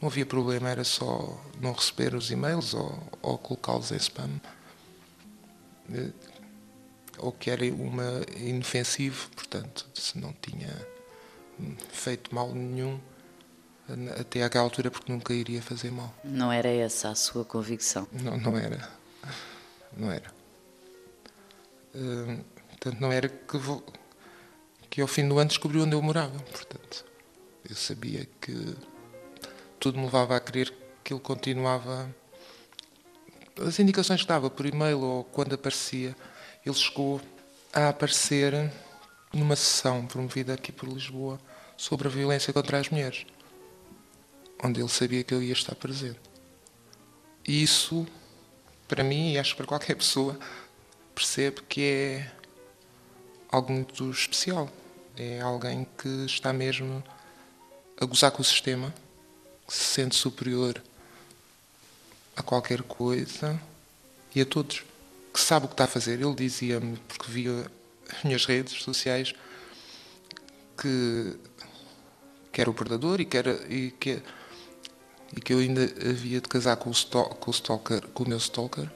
não 0.00 0.08
havia 0.08 0.26
problema, 0.26 0.68
era 0.68 0.82
só 0.82 1.40
não 1.60 1.72
receber 1.72 2.14
os 2.14 2.30
e-mails 2.30 2.74
ou, 2.74 3.02
ou 3.22 3.38
colocá-los 3.38 3.92
em 3.92 3.96
spam. 3.96 4.40
Ou 7.18 7.32
que 7.32 7.50
era 7.50 7.64
uma 7.66 8.22
inofensivo, 8.36 9.28
portanto, 9.30 9.88
se 9.94 10.18
não 10.18 10.32
tinha 10.34 10.68
feito 11.90 12.34
mal 12.34 12.54
nenhum 12.54 13.00
até 14.18 14.42
àquela 14.42 14.64
altura, 14.64 14.90
porque 14.90 15.12
nunca 15.12 15.32
iria 15.32 15.62
fazer 15.62 15.90
mal. 15.90 16.12
Não 16.24 16.50
era 16.50 16.68
essa 16.68 17.10
a 17.10 17.14
sua 17.14 17.44
convicção? 17.44 18.06
Não, 18.12 18.36
não 18.36 18.56
era. 18.56 18.90
Não 19.96 20.10
era. 20.10 20.30
Uh, 21.94 22.44
portanto, 22.68 23.00
não 23.00 23.12
era 23.12 23.28
que, 23.28 23.56
vou, 23.56 23.84
que 24.90 25.00
ao 25.00 25.06
fim 25.06 25.28
do 25.28 25.38
ano 25.38 25.48
descobri 25.48 25.78
onde 25.80 25.94
eu 25.94 26.02
morava. 26.02 26.38
Portanto, 26.40 27.04
eu 27.68 27.76
sabia 27.76 28.28
que 28.40 28.76
tudo 29.78 29.98
me 29.98 30.04
levava 30.04 30.36
a 30.36 30.40
crer 30.40 30.72
que 31.04 31.12
ele 31.12 31.20
continuava. 31.20 32.14
As 33.66 33.78
indicações 33.78 34.20
que 34.22 34.28
dava 34.28 34.50
por 34.50 34.66
e-mail 34.66 35.00
ou 35.00 35.24
quando 35.24 35.54
aparecia, 35.54 36.14
ele 36.66 36.74
chegou 36.74 37.20
a 37.72 37.90
aparecer 37.90 38.72
numa 39.32 39.54
sessão 39.54 40.04
promovida 40.04 40.54
aqui 40.54 40.72
por 40.72 40.88
Lisboa 40.88 41.38
sobre 41.76 42.08
a 42.08 42.10
violência 42.10 42.52
contra 42.52 42.80
as 42.80 42.88
mulheres, 42.88 43.24
onde 44.62 44.80
ele 44.80 44.88
sabia 44.88 45.22
que 45.22 45.32
eu 45.32 45.40
ia 45.40 45.52
estar 45.52 45.76
presente. 45.76 46.18
E 47.46 47.62
isso, 47.62 48.04
para 48.88 49.04
mim, 49.04 49.32
e 49.32 49.38
acho 49.38 49.52
que 49.52 49.58
para 49.58 49.66
qualquer 49.66 49.94
pessoa, 49.94 50.36
percebe 51.14 51.62
que 51.68 51.82
é 51.82 52.32
algo 53.48 53.72
muito 53.72 54.10
especial. 54.10 54.68
É 55.16 55.40
alguém 55.40 55.86
que 55.96 56.08
está 56.26 56.52
mesmo 56.52 57.02
a 58.00 58.04
gozar 58.04 58.32
com 58.32 58.42
o 58.42 58.44
sistema, 58.44 58.92
que 59.66 59.72
se 59.72 59.84
sente 59.84 60.16
superior 60.16 60.82
a 62.34 62.42
qualquer 62.42 62.82
coisa 62.82 63.58
e 64.34 64.40
a 64.40 64.44
todos, 64.44 64.82
que 65.36 65.42
sabe 65.42 65.66
o 65.66 65.68
que 65.68 65.74
está 65.74 65.84
a 65.84 65.86
fazer. 65.86 66.18
Ele 66.18 66.34
dizia-me, 66.34 66.96
porque 67.06 67.30
via 67.30 67.70
as 68.10 68.24
minhas 68.24 68.46
redes 68.46 68.82
sociais, 68.82 69.34
que, 70.78 71.36
que 72.50 72.60
era 72.60 72.70
o 72.70 72.74
predador 72.74 73.20
e 73.20 73.26
que, 73.26 73.36
era, 73.36 73.52
e, 73.68 73.90
que, 73.90 74.22
e 75.36 75.40
que 75.40 75.52
eu 75.52 75.58
ainda 75.58 75.82
havia 76.08 76.40
de 76.40 76.48
casar 76.48 76.76
com 76.76 76.90
o, 76.90 76.94
com 76.94 77.50
o, 77.50 77.54
stalker, 77.54 78.00
com 78.08 78.24
o 78.24 78.28
meu 78.28 78.38
stalker. 78.38 78.90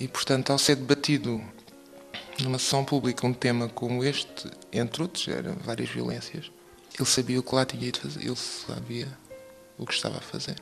E, 0.00 0.08
portanto, 0.08 0.50
ao 0.50 0.58
ser 0.58 0.76
debatido 0.76 1.44
numa 2.40 2.58
sessão 2.58 2.82
pública 2.82 3.26
um 3.26 3.34
tema 3.34 3.68
como 3.68 4.02
este, 4.02 4.50
entre 4.72 5.02
outros, 5.02 5.28
eram 5.28 5.56
várias 5.56 5.90
violências, 5.90 6.50
ele 6.98 7.08
sabia 7.08 7.38
o 7.38 7.42
que 7.42 7.54
lá 7.54 7.66
tinha 7.66 7.92
de 7.92 8.00
fazer, 8.00 8.24
ele 8.24 8.36
sabia 8.36 9.18
o 9.76 9.84
que 9.84 9.92
estava 9.92 10.16
a 10.16 10.22
fazer. 10.22 10.56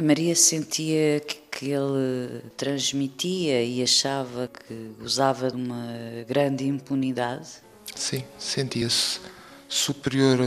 A 0.00 0.02
Maria 0.02 0.34
sentia 0.34 1.20
que 1.50 1.72
ele 1.72 2.42
transmitia 2.56 3.62
e 3.62 3.82
achava 3.82 4.48
que 4.48 4.94
gozava 4.98 5.50
de 5.50 5.56
uma 5.58 5.92
grande 6.26 6.66
impunidade? 6.66 7.46
Sim, 7.94 8.24
sentia-se 8.38 9.20
superior 9.68 10.38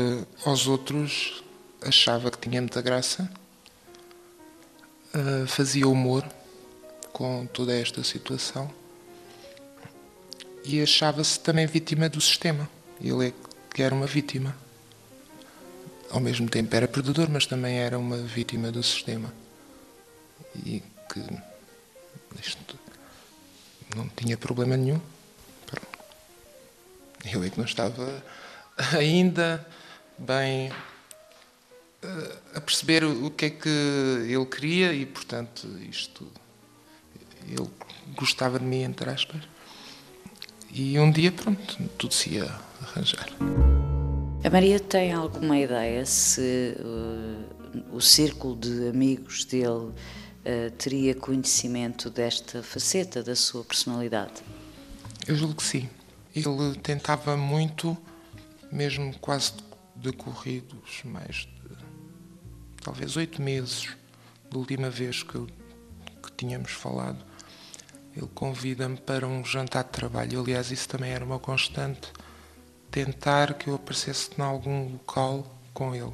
aos 0.43 0.65
outros, 0.65 1.43
achava 1.83 2.31
que 2.31 2.39
tinha 2.39 2.59
muita 2.59 2.81
graça, 2.81 3.29
ah, 5.13 5.45
fazia 5.45 5.87
humor 5.87 6.27
com 7.11 7.45
toda 7.45 7.75
esta 7.75 8.03
situação 8.03 8.73
e 10.65 10.81
achava-se 10.81 11.39
também 11.39 11.67
vítima 11.67 12.09
do 12.09 12.19
sistema. 12.19 12.67
Ele 12.99 13.27
é 13.27 13.33
que 13.71 13.83
era 13.83 13.93
uma 13.93 14.07
vítima 14.07 14.55
ao 16.09 16.19
mesmo 16.19 16.47
tempo 16.47 16.75
era 16.75 16.87
predador, 16.87 17.27
mas 17.29 17.47
também 17.47 17.79
era 17.79 17.97
uma 17.97 18.17
vítima 18.17 18.71
do 18.71 18.83
sistema. 18.83 19.33
E 20.55 20.83
que 21.11 21.21
isto 22.39 22.77
não 23.95 24.07
tinha 24.09 24.37
problema 24.37 24.77
nenhum. 24.77 24.99
Eu 27.31 27.43
é 27.43 27.49
que 27.49 27.57
não 27.57 27.65
estava 27.65 28.23
ainda 28.97 29.65
bem 30.17 30.71
eh, 32.01 32.37
a 32.55 32.61
perceber 32.61 33.03
o 33.05 33.31
que 33.31 33.45
é 33.45 33.49
que 33.49 33.69
ele 33.69 34.45
queria 34.45 34.93
e, 34.93 35.05
portanto, 35.05 35.67
isto. 35.89 36.27
Ele 37.47 37.69
gostava 38.15 38.57
de 38.57 38.65
mim, 38.65 38.83
entre 38.83 39.09
aspas. 39.09 39.41
E 40.71 40.97
um 40.97 41.11
dia, 41.11 41.31
pronto, 41.31 41.77
tudo 41.97 42.13
se 42.13 42.31
ia 42.31 42.45
arranjar. 42.81 43.27
A 44.43 44.49
Maria 44.49 44.79
tem 44.79 45.13
alguma 45.13 45.57
ideia 45.57 46.05
se 46.05 46.75
uh, 46.79 47.95
o 47.95 48.01
círculo 48.01 48.55
de 48.55 48.89
amigos 48.89 49.45
dele 49.45 49.91
uh, 50.45 50.71
teria 50.71 51.15
conhecimento 51.15 52.09
desta 52.09 52.61
faceta 52.61 53.23
da 53.23 53.35
sua 53.35 53.63
personalidade? 53.63 54.43
Eu 55.27 55.35
julgo 55.35 55.55
que 55.55 55.63
sim. 55.63 55.89
Ele 56.35 56.75
tentava 56.81 57.37
muito, 57.37 57.97
mesmo 58.71 59.17
quase 59.19 59.53
decorridos 59.95 61.01
mais 61.05 61.35
de 61.35 61.53
talvez 62.81 63.15
oito 63.15 63.41
meses 63.41 63.95
da 64.51 64.57
última 64.57 64.89
vez 64.89 65.23
que, 65.23 65.37
que 65.37 66.31
tínhamos 66.35 66.71
falado, 66.71 67.23
ele 68.15 68.29
convida-me 68.33 68.97
para 68.97 69.27
um 69.27 69.43
jantar 69.43 69.83
de 69.83 69.91
trabalho. 69.91 70.41
Aliás, 70.41 70.71
isso 70.71 70.87
também 70.87 71.11
era 71.11 71.23
uma 71.23 71.39
constante 71.39 72.11
tentar 72.91 73.55
que 73.55 73.69
eu 73.69 73.75
aparecesse 73.75 74.29
em 74.37 74.41
algum 74.41 74.93
local 74.93 75.51
com 75.73 75.95
ele. 75.95 76.13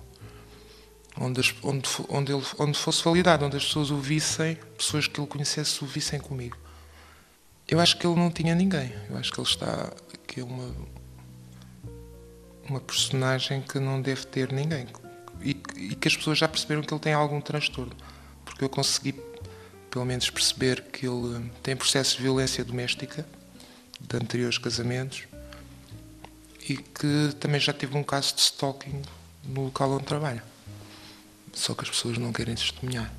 Onde, 1.22 1.56
onde, 1.64 1.90
onde, 2.08 2.32
ele, 2.32 2.44
onde 2.58 2.78
fosse 2.78 3.04
validado, 3.04 3.46
onde 3.46 3.58
as 3.58 3.66
pessoas 3.66 3.92
o 3.92 3.98
vissem, 3.98 4.56
pessoas 4.78 5.06
que 5.06 5.20
ele 5.20 5.28
conhecesse 5.28 5.84
o 5.84 5.88
vissem 5.88 6.20
comigo. 6.20 6.58
Eu 7.68 7.80
acho 7.80 7.98
que 7.98 8.08
ele 8.08 8.16
não 8.16 8.32
tinha 8.32 8.56
ninguém. 8.56 8.94
Eu 9.10 9.18
acho 9.18 9.32
que 9.32 9.40
ele 9.40 9.48
está 9.48 9.92
aqui 10.14 10.42
uma 10.42 10.74
uma 12.70 12.80
personagem 12.80 13.62
que 13.62 13.80
não 13.80 14.02
deve 14.02 14.26
ter 14.26 14.52
ninguém 14.52 14.88
e, 15.42 15.52
e 15.76 15.96
que 15.96 16.08
as 16.08 16.16
pessoas 16.16 16.38
já 16.38 16.48
perceberam 16.48 16.82
que 16.82 16.94
ele 16.94 17.02
tem 17.02 17.14
algum 17.14 17.42
transtorno, 17.42 17.96
porque 18.46 18.64
eu 18.64 18.70
consegui 18.70 19.16
pelo 19.90 20.06
menos 20.06 20.30
perceber 20.30 20.84
que 20.84 21.08
ele 21.08 21.52
tem 21.64 21.76
processos 21.76 22.18
de 22.18 22.24
violência 22.24 22.64
doméstica 22.64 23.26
de 24.00 24.18
anteriores 24.18 24.58
casamentos 24.58 25.24
e 26.70 26.78
que 26.78 27.34
também 27.40 27.60
já 27.60 27.74
teve 27.74 27.98
um 27.98 28.04
caso 28.04 28.36
de 28.36 28.42
stalking 28.42 29.02
no 29.44 29.66
local 29.66 29.92
onde 29.94 30.06
trabalha. 30.06 30.44
Só 31.54 31.74
que 31.74 31.84
as 31.84 31.90
pessoas 31.90 32.18
não 32.18 32.32
querem 32.32 32.56
testemunhar. 32.56 33.12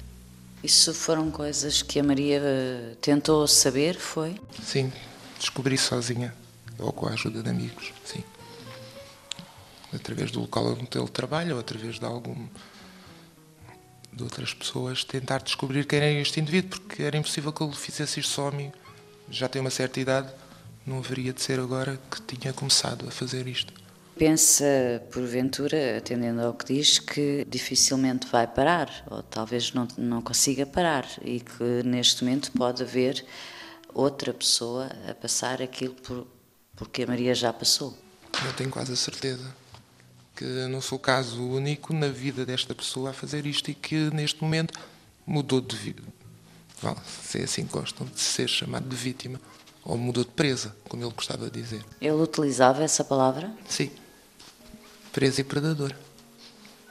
Isso 0.62 0.92
foram 0.92 1.30
coisas 1.30 1.80
que 1.80 1.98
a 1.98 2.02
Maria 2.02 2.40
eh, 2.42 2.94
tentou 3.00 3.46
saber, 3.48 3.98
foi? 3.98 4.38
Sim, 4.62 4.92
descobri 5.38 5.78
sozinha, 5.78 6.34
ou 6.78 6.92
com 6.92 7.06
a 7.06 7.12
ajuda 7.12 7.42
de 7.42 7.48
amigos, 7.48 7.92
sim. 8.04 8.22
Através 9.92 10.30
do 10.30 10.40
local 10.40 10.66
onde 10.72 10.98
ele 10.98 11.08
trabalha, 11.08 11.54
ou 11.54 11.60
através 11.60 11.98
de 11.98 12.04
algum 12.04 12.46
de 14.12 14.22
outras 14.22 14.52
pessoas, 14.52 15.02
tentar 15.02 15.38
descobrir 15.38 15.86
quem 15.86 15.98
era 15.98 16.10
este 16.10 16.40
indivíduo, 16.40 16.78
porque 16.78 17.02
era 17.02 17.16
impossível 17.16 17.52
que 17.52 17.62
ele 17.62 17.74
fizesse 17.74 18.20
isto 18.20 18.32
só 18.32 18.52
Já 19.30 19.48
tem 19.48 19.60
uma 19.60 19.70
certa 19.70 19.98
idade, 19.98 20.30
não 20.84 20.98
haveria 20.98 21.32
de 21.32 21.40
ser 21.40 21.58
agora 21.58 21.98
que 22.10 22.36
tinha 22.36 22.52
começado 22.52 23.08
a 23.08 23.10
fazer 23.10 23.46
isto. 23.46 23.72
Pensa, 24.20 25.02
porventura, 25.10 25.96
atendendo 25.96 26.42
ao 26.42 26.52
que 26.52 26.74
diz, 26.74 26.98
que 26.98 27.46
dificilmente 27.48 28.26
vai 28.26 28.46
parar, 28.46 29.02
ou 29.10 29.22
talvez 29.22 29.72
não, 29.72 29.88
não 29.96 30.20
consiga 30.20 30.66
parar, 30.66 31.08
e 31.24 31.40
que 31.40 31.82
neste 31.86 32.22
momento 32.22 32.52
pode 32.52 32.82
haver 32.82 33.24
outra 33.94 34.34
pessoa 34.34 34.90
a 35.08 35.14
passar 35.14 35.62
aquilo 35.62 35.94
por, 35.94 36.26
porque 36.76 37.04
a 37.04 37.06
Maria 37.06 37.34
já 37.34 37.50
passou. 37.50 37.96
Eu 38.44 38.52
tenho 38.52 38.68
quase 38.68 38.92
a 38.92 38.96
certeza 38.96 39.56
que 40.36 40.44
não 40.68 40.82
sou 40.82 40.98
o 40.98 41.00
caso 41.00 41.42
único 41.42 41.94
na 41.94 42.08
vida 42.08 42.44
desta 42.44 42.74
pessoa 42.74 43.10
a 43.10 43.12
fazer 43.14 43.46
isto 43.46 43.70
e 43.70 43.74
que 43.74 44.10
neste 44.10 44.42
momento 44.42 44.78
mudou 45.26 45.62
de 45.62 45.74
vida. 45.74 46.02
Bom, 46.82 46.94
se 47.22 47.38
é 47.38 47.44
assim 47.44 47.64
gostam 47.64 48.06
de 48.06 48.20
ser 48.20 48.48
chamado 48.48 48.86
de 48.86 48.96
vítima, 48.96 49.40
ou 49.82 49.96
mudou 49.96 50.24
de 50.24 50.30
presa, 50.30 50.76
como 50.90 51.02
ele 51.02 51.12
gostava 51.14 51.48
de 51.48 51.58
dizer. 51.58 51.82
Ele 52.02 52.12
utilizava 52.12 52.84
essa 52.84 53.02
palavra? 53.02 53.50
Sim. 53.66 53.90
Presa 55.12 55.40
e 55.40 55.44
predador. 55.44 55.94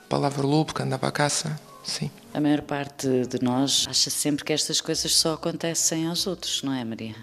palavra 0.09 0.45
lobo 0.45 0.73
que 0.73 0.81
andava 0.81 1.07
à 1.07 1.11
caça, 1.11 1.59
sim. 1.83 2.11
A 2.33 2.39
maior 2.39 2.61
parte 2.61 3.07
de 3.27 3.41
nós 3.41 3.85
acha 3.89 4.09
sempre 4.09 4.43
que 4.43 4.51
estas 4.51 4.81
coisas 4.81 5.15
só 5.15 5.33
acontecem 5.33 6.07
aos 6.07 6.27
outros, 6.27 6.61
não 6.63 6.73
é, 6.73 6.83
Maria? 6.83 7.15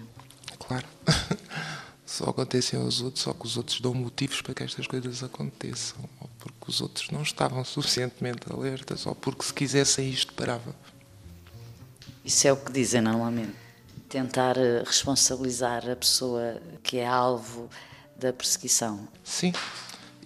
Claro. 0.59 0.87
só 2.05 2.25
acontecem 2.25 2.79
aos 2.79 3.01
outros, 3.01 3.23
só 3.23 3.33
que 3.33 3.45
os 3.45 3.57
outros 3.57 3.79
dão 3.79 3.93
motivos 3.93 4.41
para 4.41 4.53
que 4.53 4.63
estas 4.63 4.87
coisas 4.87 5.21
aconteçam. 5.21 5.97
Ou 6.19 6.29
porque 6.39 6.71
os 6.71 6.81
outros 6.81 7.09
não 7.11 7.21
estavam 7.21 7.63
suficientemente 7.63 8.51
alertas, 8.51 9.05
ou 9.05 9.13
porque 9.13 9.43
se 9.43 9.53
quisessem 9.53 10.09
isto 10.09 10.33
parava. 10.33 10.75
Isso 12.25 12.47
é 12.47 12.51
o 12.51 12.57
que 12.57 12.71
dizem 12.71 13.01
normalmente. 13.01 13.53
Tentar 14.09 14.57
eh, 14.57 14.83
responsabilizar 14.85 15.89
a 15.89 15.95
pessoa 15.95 16.61
que 16.81 16.97
é 16.97 17.05
alvo 17.05 17.69
da 18.17 18.33
perseguição. 18.33 19.07
Sim, 19.23 19.53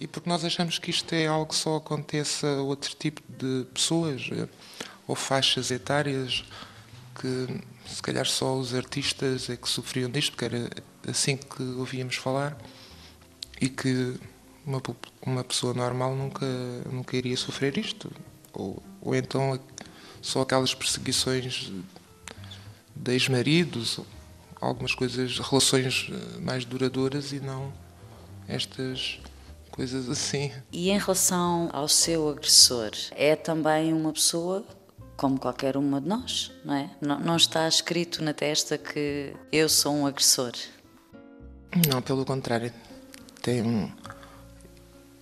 e 0.00 0.06
porque 0.06 0.28
nós 0.28 0.44
achamos 0.44 0.78
que 0.78 0.90
isto 0.90 1.12
é 1.14 1.26
algo 1.26 1.46
que 1.46 1.54
só 1.54 1.76
acontece 1.76 2.46
a 2.46 2.60
outro 2.60 2.94
tipo 2.96 3.22
de 3.28 3.66
pessoas 3.72 4.28
eh, 4.32 4.48
ou 5.06 5.14
faixas 5.14 5.70
etárias 5.70 6.44
que 7.20 7.60
se 7.86 8.02
calhar 8.02 8.26
só 8.26 8.56
os 8.56 8.74
artistas 8.74 9.50
é 9.50 9.56
que 9.56 9.68
sofriam 9.68 10.10
disto, 10.10 10.32
porque 10.32 10.44
era 10.44 10.70
assim 11.06 11.36
que 11.36 11.62
ouvíamos 11.62 12.16
falar 12.16 12.56
e 13.60 13.68
que 13.68 14.16
uma, 14.64 14.80
uma 15.24 15.44
pessoa 15.44 15.74
normal 15.74 16.14
nunca, 16.14 16.46
nunca 16.90 17.16
iria 17.16 17.36
sofrer 17.36 17.76
isto. 17.76 18.10
Ou, 18.52 18.82
ou 19.00 19.14
então 19.14 19.58
só 20.20 20.42
aquelas 20.42 20.74
perseguições 20.74 21.72
de 22.94 23.12
ex-maridos, 23.12 24.00
algumas 24.60 24.94
coisas, 24.94 25.38
relações 25.38 26.08
eh, 26.10 26.40
mais 26.40 26.64
duradouras 26.64 27.32
e 27.32 27.40
não 27.40 27.72
estas 28.46 29.18
coisas 29.72 30.08
assim. 30.08 30.52
E 30.70 30.90
em 30.90 30.98
relação 30.98 31.68
ao 31.72 31.88
seu 31.88 32.28
agressor, 32.28 32.92
é 33.12 33.34
também 33.34 33.92
uma 33.92 34.12
pessoa 34.12 34.64
como 35.16 35.38
qualquer 35.38 35.76
uma 35.76 36.00
de 36.00 36.08
nós, 36.08 36.52
não 36.64 36.74
é? 36.74 36.90
Não, 37.00 37.18
não 37.18 37.36
está 37.36 37.66
escrito 37.66 38.22
na 38.22 38.32
testa 38.32 38.78
que 38.78 39.34
eu 39.50 39.68
sou 39.68 39.94
um 39.94 40.06
agressor. 40.06 40.52
Não, 41.88 42.02
pelo 42.02 42.24
contrário. 42.24 42.72
Tem 43.40 43.62
um, 43.62 43.90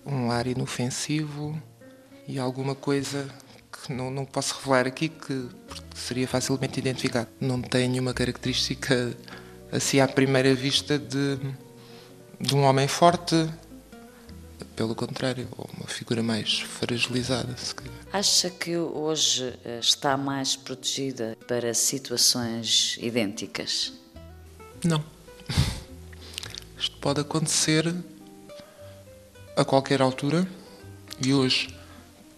um 0.05 0.31
ar 0.31 0.45
inofensivo 0.45 1.59
e 2.27 2.37
alguma 2.37 2.75
coisa 2.75 3.27
que 3.71 3.91
não, 3.91 4.11
não 4.11 4.25
posso 4.25 4.55
revelar 4.55 4.85
aqui 4.85 5.09
que 5.09 5.49
seria 5.95 6.27
facilmente 6.27 6.79
identificado. 6.79 7.29
Não 7.39 7.61
tem 7.61 7.87
nenhuma 7.87 8.13
característica 8.13 9.15
assim 9.71 9.99
à 9.99 10.07
primeira 10.07 10.53
vista 10.53 10.99
de, 10.99 11.39
de 12.39 12.55
um 12.55 12.63
homem 12.63 12.87
forte, 12.87 13.49
pelo 14.75 14.95
contrário, 14.95 15.47
ou 15.57 15.69
uma 15.77 15.87
figura 15.87 16.21
mais 16.21 16.59
fragilizada. 16.59 17.55
Se 17.57 17.75
calhar. 17.75 17.93
Acha 18.11 18.49
que 18.49 18.77
hoje 18.77 19.53
eh, 19.63 19.79
está 19.79 20.17
mais 20.17 20.55
protegida 20.55 21.37
para 21.47 21.73
situações 21.73 22.97
idênticas? 23.01 23.93
Não. 24.83 25.03
Isto 26.77 26.97
pode 26.97 27.21
acontecer 27.21 27.93
a 29.55 29.63
qualquer 29.63 30.01
altura 30.01 30.47
e 31.23 31.33
hoje, 31.33 31.69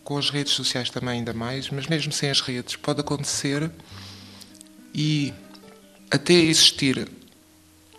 com 0.03 0.17
as 0.17 0.29
redes 0.29 0.53
sociais 0.53 0.89
também 0.89 1.19
ainda 1.19 1.33
mais, 1.33 1.69
mas 1.69 1.87
mesmo 1.87 2.11
sem 2.11 2.29
as 2.29 2.41
redes, 2.41 2.75
pode 2.75 2.99
acontecer 2.99 3.71
e 4.93 5.33
até 6.11 6.33
existir 6.33 7.09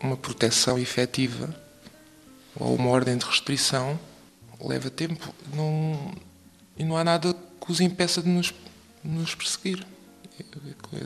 uma 0.01 0.17
proteção 0.17 0.79
efetiva 0.79 1.55
ou 2.55 2.75
uma 2.75 2.91
ordem 2.91 3.17
de 3.17 3.25
restrição 3.25 3.99
leva 4.67 4.91
tempo 4.91 5.35
não, 5.55 6.15
e 6.77 6.85
não 6.85 6.97
há 6.97 7.05
nada 7.05 7.35
que 7.35 7.73
os 7.73 7.81
impeça 7.81 8.23
de 8.23 8.29
nos, 8.29 8.53
nos 9.03 9.35
perseguir. 9.35 9.87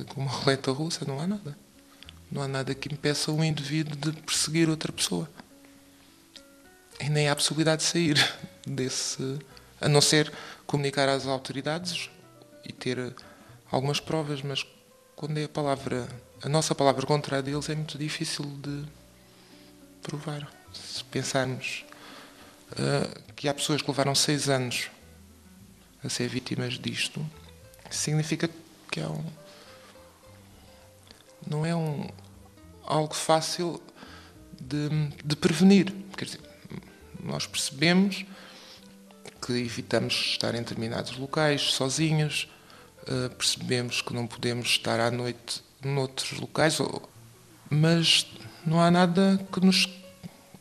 Como 0.09 0.27
uma 0.27 0.31
roleta 0.31 0.73
russa, 0.73 1.05
não 1.05 1.21
há 1.21 1.27
nada. 1.27 1.59
Não 2.31 2.43
há 2.43 2.49
nada 2.49 2.75
que 2.75 2.93
impeça 2.93 3.31
um 3.33 3.43
indivíduo 3.43 3.97
de 3.97 4.13
perseguir 4.23 4.69
outra 4.69 4.93
pessoa. 4.93 5.29
E 7.01 7.09
nem 7.09 7.29
há 7.29 7.37
possibilidade 7.37 7.83
de 7.83 7.89
sair 7.89 8.39
desse. 8.67 9.39
A 9.81 9.89
não 9.89 10.01
ser 10.01 10.33
comunicar 10.67 11.09
às 11.09 11.27
autoridades 11.27 12.11
e 12.65 12.73
ter 12.73 13.15
algumas 13.71 14.01
provas, 14.01 14.43
mas 14.43 14.67
quando 15.15 15.39
é 15.39 15.45
a 15.45 15.49
palavra, 15.49 16.09
a 16.43 16.49
nossa 16.49 16.75
palavra 16.75 17.07
contra 17.07 17.39
a 17.39 17.41
deles 17.41 17.69
é 17.69 17.75
muito 17.75 17.97
difícil 17.97 18.45
de 18.45 18.85
provar. 20.03 20.51
Se 20.73 21.03
pensarmos 21.05 21.85
que 23.35 23.49
há 23.49 23.55
pessoas 23.55 23.83
que 23.83 23.91
levaram 23.91 24.15
seis 24.15 24.49
anos 24.49 24.91
a 26.05 26.09
ser 26.09 26.29
vítimas 26.29 26.79
disto, 26.79 27.25
significa 27.91 28.49
que 28.91 29.01
é 29.01 29.07
um, 29.07 29.25
não 31.47 31.65
é 31.65 31.75
um, 31.75 32.09
algo 32.85 33.15
fácil 33.15 33.83
de, 34.61 34.89
de 35.25 35.37
prevenir. 35.37 35.93
Quer 36.17 36.25
dizer, 36.25 36.41
nós 37.23 37.47
percebemos 37.47 38.25
que 39.45 39.53
evitamos 39.53 40.15
estar 40.15 40.55
em 40.55 40.59
determinados 40.59 41.17
locais 41.17 41.63
sozinhos, 41.63 42.49
uh, 43.03 43.31
percebemos 43.31 44.03
que 44.03 44.13
não 44.13 44.27
podemos 44.27 44.69
estar 44.69 45.01
à 45.01 45.11
noite 45.11 45.63
noutros 45.83 46.39
locais, 46.39 46.79
mas 47.71 48.27
não 48.65 48.81
há 48.81 48.91
nada 48.91 49.41
que 49.53 49.61
nos. 49.61 49.89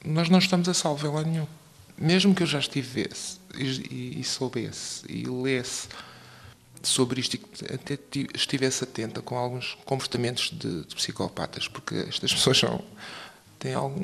Nós 0.06 0.30
não 0.30 0.40
estamos 0.40 0.70
a 0.70 0.74
salvo 0.74 1.08
em 1.08 1.12
lado 1.12 1.30
nenhum. 1.30 1.57
Mesmo 1.98 2.36
que 2.36 2.44
eu 2.44 2.48
já 2.48 2.60
estivesse 2.60 3.40
e, 3.56 4.20
e 4.20 4.24
soubesse 4.24 5.04
e 5.10 5.28
lesse 5.28 5.88
sobre 6.84 7.20
isto 7.20 7.36
e 7.36 7.42
até 7.74 7.98
estivesse 8.36 8.84
atenta 8.84 9.22
com 9.22 9.36
alguns 9.36 9.76
comportamentos 9.84 10.52
de, 10.52 10.84
de 10.84 10.96
psicopatas, 10.96 11.68
porque 11.68 11.96
estas 12.08 12.32
pessoas 12.34 12.60
são, 12.60 12.84
têm 13.58 13.74
algum. 13.74 14.04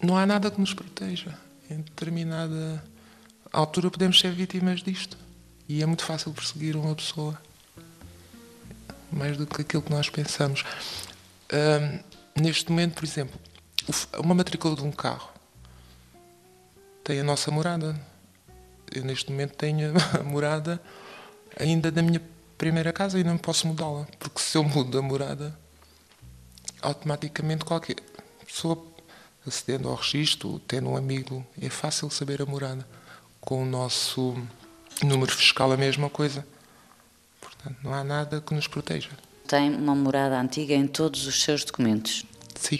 Não 0.00 0.16
há 0.16 0.26
nada 0.26 0.50
que 0.50 0.60
nos 0.60 0.74
proteja. 0.74 1.38
Em 1.70 1.76
determinada 1.76 2.84
altura 3.52 3.90
podemos 3.90 4.20
ser 4.20 4.32
vítimas 4.32 4.82
disto. 4.82 5.16
E 5.68 5.82
é 5.82 5.86
muito 5.86 6.04
fácil 6.04 6.32
perseguir 6.32 6.76
uma 6.76 6.94
pessoa. 6.94 7.40
Mais 9.10 9.36
do 9.36 9.46
que 9.46 9.62
aquilo 9.62 9.82
que 9.82 9.90
nós 9.90 10.10
pensamos. 10.10 10.64
neste 12.36 12.70
momento, 12.70 12.94
por 12.94 13.04
exemplo, 13.04 13.40
uma 14.18 14.34
matrícula 14.34 14.74
de 14.74 14.82
um 14.82 14.90
carro 14.90 15.31
tem 17.04 17.20
a 17.20 17.24
nossa 17.24 17.50
morada. 17.50 17.98
Eu 18.94 19.04
neste 19.04 19.30
momento 19.30 19.54
tenho 19.54 19.92
a 20.18 20.22
morada 20.22 20.80
ainda 21.58 21.90
da 21.90 22.02
minha 22.02 22.20
primeira 22.56 22.92
casa 22.92 23.18
e 23.18 23.24
não 23.24 23.36
posso 23.36 23.66
mudá-la, 23.66 24.06
porque 24.18 24.40
se 24.40 24.56
eu 24.56 24.62
mudo 24.62 24.98
a 24.98 25.02
morada, 25.02 25.58
automaticamente 26.80 27.64
qualquer 27.64 27.96
pessoa 28.46 28.92
acedendo 29.46 29.88
ao 29.88 29.96
registro, 29.96 30.60
tendo 30.60 30.90
um 30.90 30.96
amigo, 30.96 31.44
é 31.60 31.68
fácil 31.68 32.08
saber 32.10 32.40
a 32.40 32.46
morada. 32.46 32.86
Com 33.40 33.62
o 33.62 33.66
nosso 33.66 34.36
número 35.02 35.32
fiscal 35.32 35.72
a 35.72 35.76
mesma 35.76 36.08
coisa. 36.08 36.46
Portanto, 37.40 37.76
não 37.82 37.92
há 37.92 38.04
nada 38.04 38.40
que 38.40 38.54
nos 38.54 38.68
proteja. 38.68 39.10
Tem 39.48 39.74
uma 39.74 39.94
morada 39.94 40.40
antiga 40.40 40.74
em 40.74 40.86
todos 40.86 41.26
os 41.26 41.42
seus 41.42 41.64
documentos? 41.64 42.24
Sim. 42.54 42.78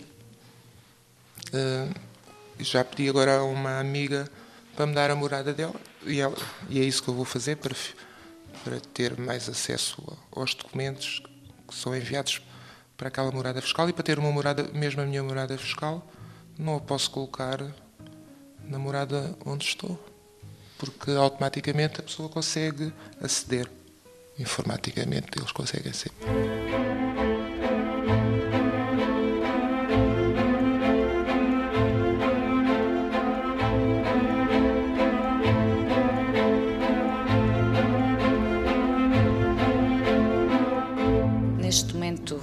Uh, 1.49 1.93
já 2.62 2.85
pedi 2.85 3.09
agora 3.09 3.38
a 3.38 3.44
uma 3.44 3.79
amiga 3.79 4.29
para 4.75 4.87
me 4.87 4.94
dar 4.94 5.11
a 5.11 5.14
morada 5.14 5.53
dela 5.53 5.75
e, 6.07 6.20
ela, 6.20 6.37
e 6.68 6.81
é 6.81 6.85
isso 6.85 7.03
que 7.03 7.09
eu 7.09 7.14
vou 7.14 7.25
fazer 7.25 7.57
para, 7.57 7.75
para 8.64 8.81
ter 8.92 9.18
mais 9.18 9.48
acesso 9.48 10.03
aos 10.35 10.55
documentos 10.55 11.22
que 11.68 11.75
são 11.75 11.96
enviados 11.96 12.42
para 12.96 13.09
aquela 13.09 13.31
morada 13.31 13.61
fiscal 13.61 13.88
e 13.88 13.92
para 13.92 14.03
ter 14.03 14.18
uma 14.18 14.31
morada, 14.31 14.64
mesmo 14.72 15.01
a 15.01 15.05
minha 15.05 15.22
morada 15.22 15.57
fiscal, 15.59 16.07
não 16.59 16.77
a 16.77 16.81
posso 16.81 17.11
colocar 17.11 17.59
na 18.64 18.79
morada 18.79 19.37
onde 19.44 19.64
estou, 19.64 19.98
porque 20.79 21.11
automaticamente 21.11 22.01
a 22.01 22.03
pessoa 22.03 22.29
consegue 22.29 22.92
aceder. 23.20 23.68
Informaticamente 24.38 25.29
eles 25.37 25.53
conseguem 25.53 25.90
aceder. 25.90 26.92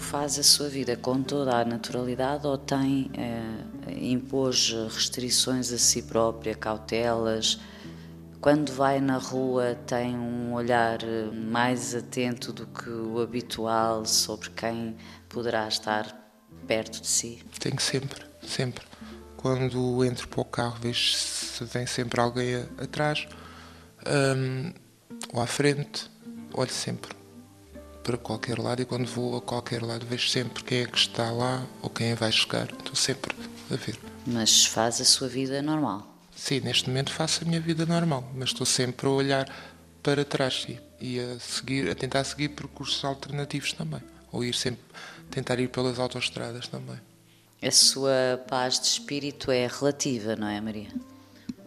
Faz 0.09 0.39
a 0.39 0.43
sua 0.43 0.67
vida 0.67 0.97
com 0.97 1.21
toda 1.21 1.55
a 1.55 1.63
naturalidade 1.63 2.47
ou 2.47 2.57
tem, 2.57 3.11
eh, 3.15 3.93
impôs 4.01 4.73
restrições 4.91 5.71
a 5.71 5.77
si 5.77 6.01
própria, 6.01 6.55
cautelas? 6.55 7.59
Quando 8.41 8.71
vai 8.71 8.99
na 8.99 9.19
rua 9.19 9.75
tem 9.85 10.17
um 10.17 10.55
olhar 10.55 11.03
eh, 11.03 11.29
mais 11.31 11.93
atento 11.93 12.51
do 12.51 12.65
que 12.65 12.89
o 12.89 13.21
habitual 13.21 14.03
sobre 14.03 14.49
quem 14.49 14.97
poderá 15.29 15.67
estar 15.67 16.33
perto 16.65 17.01
de 17.01 17.07
si? 17.07 17.43
Tenho 17.59 17.79
sempre, 17.79 18.25
sempre. 18.41 18.83
Quando 19.37 20.03
entro 20.03 20.27
para 20.27 20.41
o 20.41 20.45
carro 20.45 20.77
vejo 20.81 21.13
se 21.13 21.63
vem 21.65 21.85
sempre 21.85 22.19
alguém 22.19 22.55
atrás 22.79 23.27
um, 24.07 24.73
ou 25.31 25.39
à 25.39 25.45
frente, 25.45 26.09
olho 26.55 26.71
sempre 26.71 27.18
para 28.03 28.17
qualquer 28.17 28.59
lado 28.59 28.81
e 28.81 28.85
quando 28.85 29.07
vou 29.07 29.37
a 29.37 29.41
qualquer 29.41 29.81
lado 29.81 30.05
vejo 30.05 30.27
sempre 30.29 30.63
quem 30.63 30.81
é 30.81 30.85
que 30.85 30.97
está 30.97 31.31
lá 31.31 31.65
ou 31.81 31.89
quem 31.89 32.13
vai 32.13 32.31
chegar. 32.31 32.69
Estou 32.71 32.95
sempre 32.95 33.35
a 33.71 33.75
ver. 33.75 33.99
Mas 34.25 34.65
faz 34.65 34.99
a 35.01 35.05
sua 35.05 35.27
vida 35.27 35.61
normal? 35.61 36.07
Sim, 36.35 36.61
neste 36.61 36.87
momento 36.87 37.11
faço 37.11 37.43
a 37.43 37.47
minha 37.47 37.59
vida 37.59 37.85
normal, 37.85 38.23
mas 38.33 38.49
estou 38.49 38.65
sempre 38.65 39.07
a 39.07 39.09
olhar 39.09 39.49
para 40.01 40.23
trás 40.23 40.61
sim, 40.65 40.77
e 40.99 41.19
a 41.19 41.37
seguir, 41.39 41.89
a 41.89 41.95
tentar 41.95 42.23
seguir 42.23 42.49
percursos 42.49 43.03
alternativos 43.03 43.73
também, 43.73 44.01
ou 44.31 44.43
ir 44.43 44.55
sempre 44.55 44.81
tentar 45.29 45.59
ir 45.59 45.67
pelas 45.67 45.99
autoestradas 45.99 46.67
também. 46.67 46.97
A 47.61 47.71
sua 47.71 48.41
paz 48.47 48.79
de 48.79 48.87
espírito 48.87 49.51
é 49.51 49.67
relativa, 49.67 50.35
não 50.37 50.47
é, 50.47 50.61
Maria? 50.61 50.87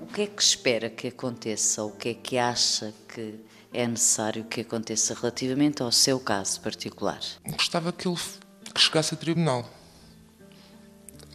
O 0.00 0.06
que 0.06 0.22
é 0.22 0.26
que 0.26 0.42
espera 0.42 0.88
que 0.88 1.08
aconteça? 1.08 1.84
O 1.84 1.92
que 1.92 2.08
é 2.08 2.14
que 2.14 2.38
acha 2.38 2.94
que 3.06 3.34
é 3.72 3.86
necessário 3.86 4.44
que 4.44 4.60
aconteça 4.60 5.14
relativamente 5.14 5.82
ao 5.82 5.90
seu 5.90 6.20
caso 6.20 6.60
particular? 6.60 7.20
Gostava 7.46 7.92
que 7.92 8.06
ele 8.06 8.18
que 8.72 8.80
chegasse 8.80 9.14
a 9.14 9.16
tribunal. 9.16 9.68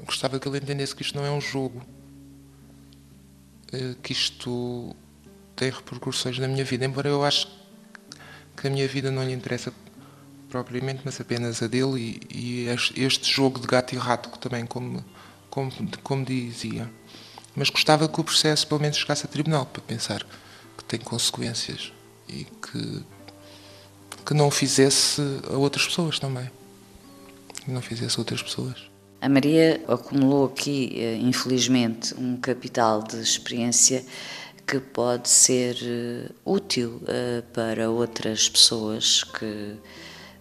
Gostava 0.06 0.40
que 0.40 0.48
ele 0.48 0.58
entendesse 0.58 0.96
que 0.96 1.02
isto 1.02 1.18
não 1.18 1.26
é 1.26 1.32
um 1.32 1.42
jogo, 1.42 1.82
eh, 3.74 3.96
que 4.02 4.14
isto 4.14 4.96
tem 5.56 5.70
repercussões 5.70 6.38
na 6.40 6.48
minha 6.48 6.64
vida, 6.64 6.86
embora 6.86 7.10
eu 7.10 7.24
acho 7.24 7.48
que 8.56 8.68
a 8.68 8.70
minha 8.70 8.88
vida 8.88 9.12
não 9.12 9.24
lhe 9.24 9.34
interessa 9.34 9.74
propriamente, 10.50 11.02
mas 11.04 11.20
apenas 11.20 11.62
a 11.62 11.68
dele 11.68 12.20
e, 12.30 12.66
e 12.66 13.04
este 13.04 13.32
jogo 13.32 13.60
de 13.60 13.68
gato 13.68 13.94
e 13.94 13.98
rato 13.98 14.30
também, 14.40 14.66
como, 14.66 15.04
como, 15.50 15.72
como 16.04 16.24
dizia. 16.24 16.90
Mas 17.56 17.70
gostava 17.70 18.08
que 18.08 18.22
o 18.22 18.24
processo 18.24 18.68
pelo 18.68 18.80
menos 18.80 18.98
chegasse 18.98 19.26
a 19.26 19.30
tribunal 19.30 19.66
para 19.66 19.82
pensar 19.82 20.26
que 20.78 20.84
tem 20.86 21.00
consequências 21.00 21.92
e 22.28 22.46
que, 22.46 23.04
que 24.26 24.34
não 24.34 24.52
fizesse 24.52 25.22
a 25.52 25.58
outras 25.58 25.86
pessoas 25.86 26.20
também. 26.20 26.50
Que 27.64 27.72
não 27.72 27.82
fizesse 27.82 28.18
a 28.18 28.20
outras 28.20 28.42
pessoas. 28.42 28.88
A 29.20 29.28
Maria 29.28 29.84
acumulou 29.88 30.46
aqui, 30.46 30.94
eh, 30.96 31.18
infelizmente, 31.18 32.14
um 32.16 32.38
capital 32.38 33.02
de 33.02 33.20
experiência 33.20 34.06
que 34.66 34.80
pode 34.80 35.28
ser 35.28 35.76
eh, 35.82 36.30
útil 36.46 37.02
eh, 37.08 37.42
para 37.52 37.90
outras 37.90 38.48
pessoas 38.48 39.24
que 39.24 39.76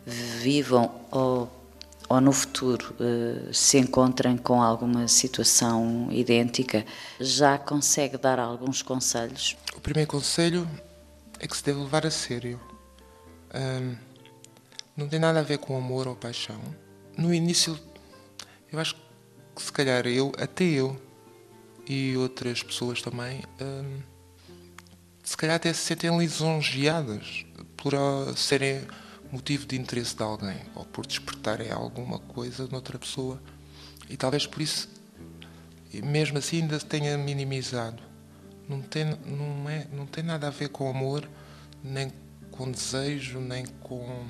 vivam 0.05 0.91
ou, 1.11 1.51
ou 2.09 2.21
no 2.21 2.33
futuro 2.33 2.95
se 3.53 3.77
encontrem 3.79 4.37
com 4.37 4.63
alguma 4.63 5.09
situação 5.09 6.09
idêntica. 6.13 6.87
Já 7.19 7.59
consegue 7.59 8.17
dar 8.17 8.39
alguns 8.39 8.83
conselhos? 8.83 9.57
O 9.75 9.81
primeiro 9.81 10.09
conselho 10.09 10.69
é 11.39 11.47
que 11.47 11.57
se 11.57 11.65
deve 11.65 11.81
levar 11.81 12.07
a 12.07 12.11
sério. 12.11 12.61
Um, 13.55 13.97
não 14.97 15.09
tem 15.09 15.19
nada 15.19 15.41
a 15.41 15.43
ver 15.43 15.59
com 15.59 15.77
amor 15.77 16.09
ou 16.09 16.17
paixão. 16.17 16.61
No 17.17 17.33
início, 17.33 17.79
eu 18.73 18.79
acho 18.79 18.95
que 19.55 19.63
se 19.63 19.73
calhar 19.73 20.07
eu, 20.07 20.33
até 20.39 20.65
eu 20.65 21.01
e 21.87 22.17
outras 22.17 22.63
pessoas 22.63 23.01
também, 23.03 23.43
um, 23.61 24.01
se 25.23 25.37
calhar 25.37 25.57
até 25.57 25.73
se 25.73 25.81
sentem 25.81 26.17
lisonjeadas 26.17 27.45
por 27.77 27.95
uh, 27.95 28.37
serem 28.37 28.87
motivo 29.31 29.67
de 29.67 29.77
interesse 29.77 30.17
de 30.17 30.23
alguém 30.23 30.61
ou 30.75 30.85
por 30.85 31.07
despertarem 31.07 31.71
alguma 31.71 32.19
coisa 32.19 32.67
noutra 32.69 32.99
pessoa. 32.99 33.41
E 34.09 34.17
talvez 34.17 34.47
por 34.47 34.63
isso, 34.63 34.89
mesmo 35.93 36.39
assim, 36.39 36.63
ainda 36.63 36.79
se 36.79 36.87
tenha 36.87 37.19
minimizado 37.19 38.06
não 38.69 38.83
tem, 38.83 39.05
não, 39.05 39.69
é, 39.69 39.87
não 39.93 40.07
tem 40.07 40.25
nada 40.25 40.49
a 40.49 40.51
ver 40.51 40.69
com 40.69 40.89
amor, 40.89 41.29
nem 41.83 42.13
com 42.51 42.71
desejo, 42.71 43.39
nem 43.39 43.65
com. 43.81 44.27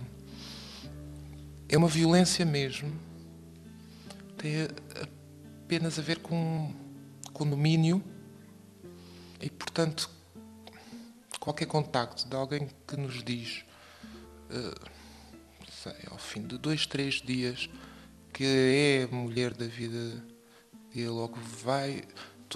É 1.69 1.77
uma 1.77 1.89
violência 1.89 2.45
mesmo. 2.45 2.93
Tem 4.37 4.69
apenas 5.65 5.99
a 5.99 6.03
ver 6.03 6.19
com, 6.19 6.73
com 7.33 7.49
domínio 7.49 8.03
e, 9.41 9.51
portanto, 9.51 10.11
qualquer 11.41 11.67
contacto 11.67 12.29
de 12.29 12.37
alguém 12.37 12.69
que 12.87 12.97
nos 12.97 13.25
diz, 13.25 13.65
uh, 14.51 14.91
sei, 15.71 15.95
ao 16.11 16.19
fim 16.19 16.43
de 16.43 16.59
dois, 16.59 16.87
três 16.87 17.15
dias, 17.15 17.71
que 18.33 18.45
é 18.45 19.07
mulher 19.15 19.55
da 19.55 19.67
vida 19.67 20.23
dele 20.93 21.09
ou 21.09 21.29
que 21.29 21.41
vai 21.41 22.03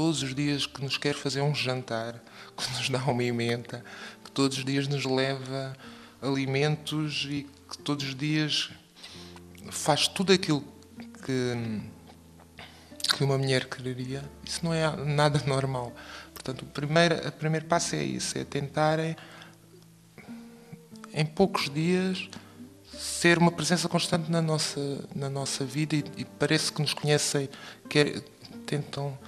todos 0.00 0.22
os 0.22 0.34
dias 0.34 0.64
que 0.64 0.82
nos 0.82 0.96
quer 0.96 1.14
fazer 1.14 1.42
um 1.42 1.54
jantar, 1.54 2.14
que 2.56 2.70
nos 2.72 2.88
dá 2.88 3.04
uma 3.04 3.22
emenda, 3.22 3.84
que 4.24 4.30
todos 4.30 4.56
os 4.56 4.64
dias 4.64 4.88
nos 4.88 5.04
leva 5.04 5.76
alimentos 6.22 7.26
e 7.28 7.46
que 7.68 7.76
todos 7.76 8.06
os 8.06 8.14
dias 8.14 8.70
faz 9.70 10.08
tudo 10.08 10.32
aquilo 10.32 10.64
que, 11.22 11.82
que 13.14 13.22
uma 13.22 13.36
mulher 13.36 13.66
quereria, 13.66 14.24
isso 14.42 14.64
não 14.64 14.72
é 14.72 14.90
nada 15.04 15.38
normal. 15.46 15.92
Portanto, 16.32 16.62
o 16.62 16.66
primeiro, 16.66 17.28
o 17.28 17.32
primeiro 17.32 17.66
passo 17.66 17.94
é 17.94 18.02
isso, 18.02 18.38
é 18.38 18.44
tentarem 18.44 19.14
em 21.12 21.26
poucos 21.26 21.68
dias 21.68 22.26
ser 22.98 23.36
uma 23.36 23.52
presença 23.52 23.86
constante 23.86 24.30
na 24.30 24.40
nossa, 24.40 25.06
na 25.14 25.28
nossa 25.28 25.62
vida 25.62 25.94
e, 25.94 26.04
e 26.16 26.24
parece 26.24 26.72
que 26.72 26.80
nos 26.80 26.94
conhecem, 26.94 27.50
que 27.86 28.22
tentam 28.64 29.18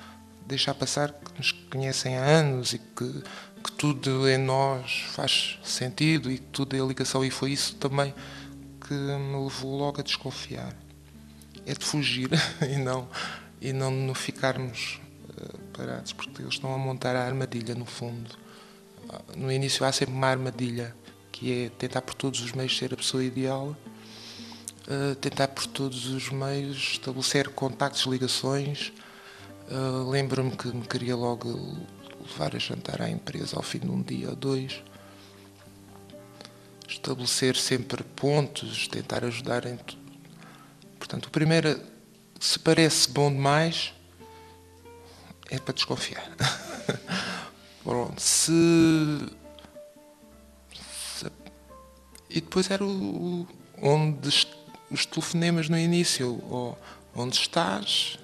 deixar 0.46 0.74
passar 0.74 1.12
que 1.12 1.38
nos 1.38 1.52
conhecem 1.52 2.16
há 2.16 2.24
anos 2.24 2.72
e 2.72 2.78
que, 2.78 3.22
que 3.64 3.72
tudo 3.72 4.28
em 4.28 4.38
nós 4.38 5.04
faz 5.12 5.58
sentido 5.64 6.30
e 6.30 6.38
que 6.38 6.46
tudo 6.46 6.76
é 6.76 6.80
ligação. 6.80 7.24
E 7.24 7.30
foi 7.30 7.52
isso 7.52 7.76
também 7.76 8.14
que 8.86 8.94
me 8.94 9.42
levou 9.42 9.78
logo 9.78 10.00
a 10.00 10.04
desconfiar. 10.04 10.74
É 11.64 11.74
de 11.74 11.84
fugir 11.84 12.30
e 12.68 12.76
não, 12.76 13.08
e 13.60 13.72
não 13.72 14.14
ficarmos 14.14 15.00
uh, 15.30 15.58
parados, 15.76 16.12
porque 16.12 16.42
eles 16.42 16.54
estão 16.54 16.74
a 16.74 16.78
montar 16.78 17.16
a 17.16 17.24
armadilha 17.24 17.74
no 17.74 17.86
fundo. 17.86 18.30
No 19.36 19.52
início 19.52 19.84
há 19.84 19.92
sempre 19.92 20.14
uma 20.14 20.28
armadilha, 20.28 20.94
que 21.30 21.64
é 21.64 21.68
tentar 21.70 22.02
por 22.02 22.14
todos 22.14 22.40
os 22.40 22.52
meios 22.52 22.76
ser 22.76 22.92
a 22.94 22.96
pessoa 22.96 23.22
ideal, 23.22 23.76
uh, 24.88 25.14
tentar 25.16 25.48
por 25.48 25.66
todos 25.66 26.06
os 26.06 26.30
meios 26.30 26.92
estabelecer 26.92 27.48
contactos, 27.50 28.04
ligações, 28.06 28.92
Uh, 29.72 30.10
Lembro-me 30.10 30.54
que 30.54 30.68
me 30.68 30.86
queria 30.86 31.16
logo 31.16 31.48
levar 32.20 32.54
a 32.54 32.58
jantar 32.58 33.00
à 33.00 33.08
empresa 33.08 33.56
ao 33.56 33.62
fim 33.62 33.78
de 33.78 33.88
um 33.88 34.02
dia 34.02 34.28
ou 34.28 34.36
dois. 34.36 34.82
Estabelecer 36.86 37.56
sempre 37.56 38.04
pontos, 38.04 38.86
tentar 38.86 39.24
ajudar 39.24 39.64
em 39.64 39.78
tudo. 39.78 40.02
Portanto, 40.98 41.24
o 41.24 41.30
primeiro, 41.30 41.80
se 42.38 42.58
parece 42.58 43.08
bom 43.08 43.32
demais, 43.32 43.94
é 45.48 45.58
para 45.58 45.72
desconfiar. 45.72 46.30
Pronto, 47.82 48.20
se, 48.20 48.52
se, 51.16 51.26
E 52.28 52.42
depois 52.42 52.70
era 52.70 52.84
o, 52.84 53.48
onde 53.80 54.28
os 54.90 55.06
telefonemas 55.06 55.70
no 55.70 55.78
início, 55.78 56.44
ou 56.50 56.78
onde 57.16 57.36
estás, 57.36 58.18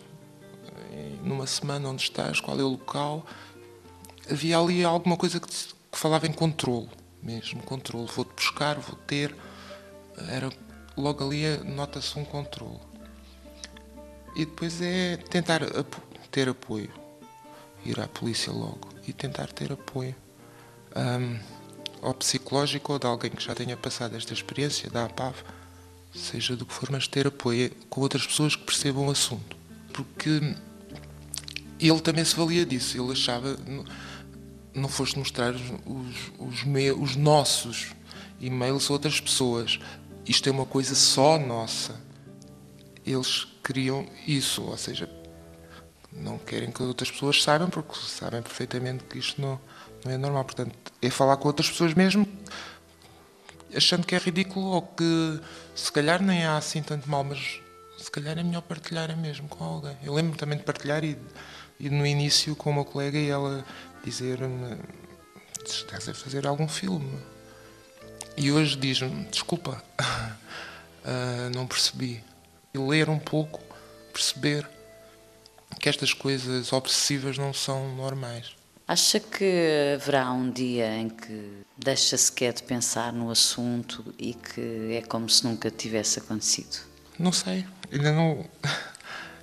numa 1.23 1.47
semana 1.47 1.89
onde 1.89 2.03
estás, 2.03 2.41
qual 2.41 2.59
é 2.59 2.63
o 2.63 2.69
local. 2.69 3.27
Havia 4.31 4.59
ali 4.59 4.85
alguma 4.85 5.17
coisa 5.17 5.41
que, 5.41 5.49
que 5.49 5.99
falava 5.99 6.27
em 6.27 6.33
controle 6.33 6.89
mesmo, 7.23 7.63
controle. 7.63 8.09
Vou-te 8.15 8.35
buscar, 8.35 8.79
vou 8.79 8.97
ter. 9.07 9.35
Era, 10.29 10.51
logo 10.97 11.25
ali 11.25 11.45
nota-se 11.65 12.19
um 12.19 12.25
controle. 12.25 12.81
E 14.35 14.45
depois 14.45 14.81
é 14.81 15.17
tentar 15.17 15.61
ter 16.31 16.49
apoio. 16.49 16.91
Ir 17.85 18.01
à 18.01 18.09
polícia 18.09 18.53
logo 18.53 18.89
e 19.07 19.13
tentar 19.13 19.49
ter 19.49 19.73
apoio. 19.73 20.15
Um, 20.97 21.39
ao 22.03 22.15
psicológico 22.15 22.93
ou 22.93 22.99
de 22.99 23.07
alguém 23.07 23.31
que 23.31 23.43
já 23.43 23.55
tenha 23.55 23.77
passado 23.77 24.17
esta 24.17 24.33
experiência, 24.33 24.91
da 24.91 25.05
APAV, 25.05 25.35
seja 26.15 26.57
do 26.57 26.65
que 26.65 26.73
for, 26.73 26.91
mas 26.91 27.09
ter 27.09 27.27
apoio 27.27 27.71
com 27.89 28.01
outras 28.01 28.27
pessoas 28.27 28.55
que 28.55 28.65
percebam 28.65 29.07
o 29.07 29.11
assunto. 29.11 29.57
Porque 29.93 30.55
ele 31.81 32.01
também 32.01 32.25
se 32.25 32.35
valia 32.35 32.65
disso. 32.65 33.01
Ele 33.01 33.13
achava. 33.13 33.57
Não 34.75 34.89
foste 34.89 35.19
mostrar 35.19 35.55
os, 35.55 36.33
os, 36.39 36.65
os 36.97 37.17
nossos 37.17 37.89
e-mails 38.41 38.89
a 38.91 38.93
outras 38.93 39.21
pessoas. 39.21 39.79
Isto 40.27 40.49
é 40.49 40.53
uma 40.53 40.67
coisa 40.67 40.95
só 40.95 41.39
nossa. 41.39 42.01
eles 43.05 43.47
queriam 43.65 44.07
isso, 44.27 44.63
ou 44.63 44.77
seja, 44.77 45.09
não 46.13 46.39
querem 46.39 46.71
que 46.71 46.83
outras 46.83 47.11
pessoas 47.11 47.43
saibam, 47.43 47.69
porque 47.69 47.95
sabem 47.95 48.43
perfeitamente 48.43 49.05
que 49.05 49.19
isto 49.19 49.41
não, 49.41 49.61
não 50.05 50.13
é 50.13 50.17
normal. 50.17 50.45
Portanto, 50.45 50.75
é 51.01 51.11
falar 51.11 51.37
com 51.37 51.49
outras 51.49 51.71
pessoas 51.71 51.95
mesmo, 51.95 52.27
achando 53.75 54.07
que 54.07 54.15
é 54.15 54.19
ridículo 54.19 54.67
ou 54.67 54.83
que 54.83 55.41
se 55.75 55.91
calhar 55.93 56.23
nem 56.23 56.45
há 56.45 56.57
assim 56.57 56.83
tanto 56.83 57.09
mal, 57.09 57.25
mas 57.25 57.61
se 57.99 58.11
calhar 58.11 58.39
é 58.39 58.43
melhor 58.43 58.63
partilhar 58.63 59.15
mesmo 59.17 59.49
com 59.49 59.65
alguém. 59.65 59.97
Eu 60.03 60.15
lembro 60.15 60.37
também 60.37 60.59
de 60.59 60.65
partilhar 60.65 61.05
e, 61.05 61.19
e 61.79 61.89
no 61.89 62.07
início 62.07 62.57
com 62.57 62.71
uma 62.71 62.85
colega 62.85 63.19
e 63.19 63.29
ela 63.29 63.65
dizer-me 64.05 64.79
estás 65.65 66.09
a 66.09 66.15
fazer 66.15 66.47
algum 66.47 66.69
filme. 66.69 67.19
E 68.37 68.53
hoje 68.53 68.77
diz-me, 68.77 69.25
desculpa, 69.27 69.83
uh, 70.01 71.51
não 71.55 71.67
percebi. 71.67 72.23
E 72.73 72.79
ler 72.79 73.09
um 73.09 73.19
pouco, 73.19 73.61
perceber 74.13 74.69
que 75.81 75.89
estas 75.89 76.13
coisas 76.13 76.73
obsessivas 76.73 77.39
não 77.39 77.53
são 77.53 77.95
normais. 77.95 78.57
Acha 78.87 79.21
que 79.21 79.95
haverá 79.95 80.33
um 80.33 80.51
dia 80.51 80.97
em 80.97 81.11
que 81.11 81.63
deixa 81.77 82.17
sequer 82.17 82.55
de 82.55 82.63
pensar 82.63 83.13
no 83.13 83.31
assunto 83.31 84.15
e 84.19 84.33
que 84.33 84.95
é 84.95 85.03
como 85.03 85.29
se 85.29 85.45
nunca 85.45 85.71
tivesse 85.71 86.19
acontecido? 86.21 86.79
Não 87.19 87.31
sei, 87.31 87.67
ainda 87.93 88.13
não. 88.13 88.47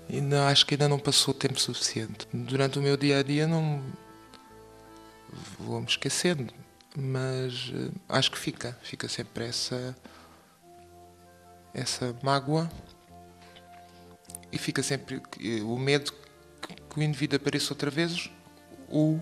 Ainda, 0.10 0.48
acho 0.48 0.66
que 0.66 0.76
ainda 0.76 0.88
não 0.88 1.00
passou 1.00 1.34
tempo 1.34 1.60
suficiente. 1.60 2.28
Durante 2.34 2.80
o 2.80 2.82
meu 2.82 2.96
dia 2.96 3.20
a 3.20 3.24
dia 3.24 3.48
não. 3.48 3.84
vou-me 5.60 5.88
esquecendo, 5.88 6.54
mas 6.96 7.70
uh, 7.70 7.92
acho 8.08 8.32
que 8.32 8.38
fica, 8.38 8.78
fica 8.84 9.08
sempre 9.08 9.46
essa. 9.46 9.96
essa 11.74 12.16
mágoa 12.22 12.70
e 14.52 14.58
fica 14.58 14.82
sempre 14.82 15.22
o 15.64 15.78
medo 15.78 16.14
que 16.90 17.00
o 17.00 17.04
indivíduo 17.04 17.36
apareça 17.38 17.74
outra 17.74 17.92
vez 17.92 18.30
ou 18.88 19.22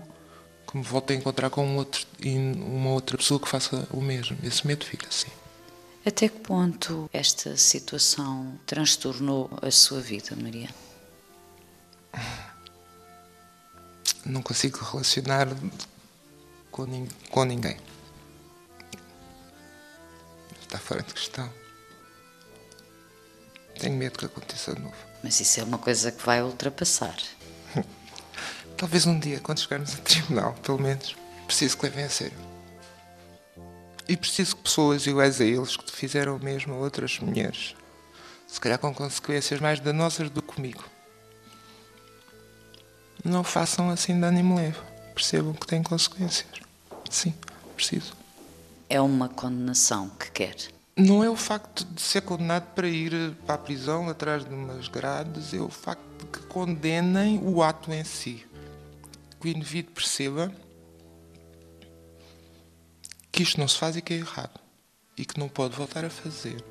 que 0.66 0.76
me 0.76 0.82
volte 0.84 1.12
a 1.12 1.16
encontrar 1.16 1.50
com 1.50 1.76
outro, 1.76 2.06
uma 2.24 2.90
outra 2.90 3.16
pessoa 3.16 3.40
que 3.40 3.48
faça 3.48 3.88
o 3.90 4.00
mesmo. 4.00 4.36
Esse 4.44 4.66
medo 4.66 4.84
fica 4.84 5.08
assim. 5.08 5.30
Até 6.06 6.28
que 6.28 6.38
ponto 6.40 7.08
esta 7.14 7.56
situação 7.56 8.60
transtornou 8.66 9.50
a 9.62 9.70
sua 9.70 10.02
vida, 10.02 10.36
Maria? 10.36 10.68
Não 14.26 14.42
consigo 14.42 14.84
relacionar 14.84 15.48
com, 16.70 16.86
com 17.30 17.44
ninguém. 17.44 17.78
Está 20.60 20.78
fora 20.78 21.02
de 21.02 21.14
questão. 21.14 21.50
Tenho 23.80 23.96
medo 23.96 24.18
que 24.18 24.26
aconteça 24.26 24.74
de 24.74 24.82
novo. 24.82 24.96
Mas 25.22 25.40
isso 25.40 25.58
é 25.58 25.64
uma 25.64 25.78
coisa 25.78 26.12
que 26.12 26.24
vai 26.24 26.42
ultrapassar. 26.42 27.16
Talvez 28.76 29.06
um 29.06 29.18
dia, 29.18 29.40
quando 29.40 29.60
chegarmos 29.60 29.94
a 29.94 29.98
tribunal, 29.98 30.52
pelo 30.62 30.78
menos, 30.78 31.16
preciso 31.46 31.78
que 31.78 31.84
levem 31.84 32.04
a 32.04 32.10
sério. 32.10 32.53
E 34.08 34.16
preciso 34.16 34.56
que 34.56 34.62
pessoas 34.62 35.06
iguais 35.06 35.40
a 35.40 35.44
eles 35.44 35.76
que 35.76 35.90
fizeram 35.90 36.36
o 36.36 36.42
mesmo 36.42 36.74
a 36.74 36.76
outras 36.76 37.18
mulheres, 37.18 37.74
se 38.46 38.60
calhar 38.60 38.78
com 38.78 38.94
consequências 38.94 39.60
mais 39.60 39.80
danosas 39.80 40.28
do 40.30 40.42
que 40.42 40.54
comigo, 40.54 40.84
não 43.24 43.42
façam 43.42 43.88
assim 43.88 44.18
de 44.18 44.26
ânimo 44.26 44.56
leve. 44.56 44.78
Percebam 45.14 45.54
que 45.54 45.66
tem 45.66 45.82
consequências. 45.82 46.60
Sim, 47.08 47.32
preciso. 47.74 48.12
É 48.88 49.00
uma 49.00 49.28
condenação 49.28 50.10
que 50.10 50.30
quer. 50.30 50.56
Não 50.96 51.24
é 51.24 51.30
o 51.30 51.36
facto 51.36 51.84
de 51.84 52.02
ser 52.02 52.22
condenado 52.22 52.66
para 52.74 52.86
ir 52.86 53.34
para 53.46 53.54
a 53.54 53.58
prisão 53.58 54.08
atrás 54.08 54.44
de 54.44 54.52
umas 54.52 54.88
grades, 54.88 55.54
é 55.54 55.58
o 55.58 55.68
facto 55.68 56.02
de 56.18 56.26
que 56.26 56.46
condenem 56.46 57.40
o 57.42 57.62
ato 57.62 57.92
em 57.92 58.04
si 58.04 58.44
que 59.44 59.50
o 59.50 59.50
indivíduo 59.50 59.92
perceba 59.92 60.50
que 63.34 63.42
isto 63.42 63.58
não 63.58 63.66
se 63.66 63.76
faz 63.76 63.96
e 63.96 64.00
que 64.00 64.14
é 64.14 64.18
errado 64.18 64.60
e 65.18 65.24
que 65.24 65.40
não 65.40 65.48
pode 65.48 65.74
voltar 65.74 66.04
a 66.04 66.10
fazer. 66.10 66.64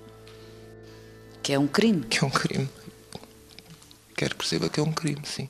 Que 1.42 1.52
é 1.52 1.60
um 1.60 1.68
crime. 1.68 2.06
Que 2.06 2.24
é 2.24 2.26
um 2.28 2.30
crime. 2.30 2.70
Quero 4.16 4.32
que 4.32 4.38
perceba 4.38 4.70
que 4.70 4.80
é 4.80 4.84
um 4.84 4.94
crime, 4.94 5.22
sim. 5.26 5.50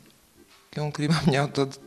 Que 0.72 0.80
é 0.80 0.82
um 0.82 0.90
crime 0.90 1.14
à 1.14 1.22
minha 1.22 1.48
todo, 1.48 1.78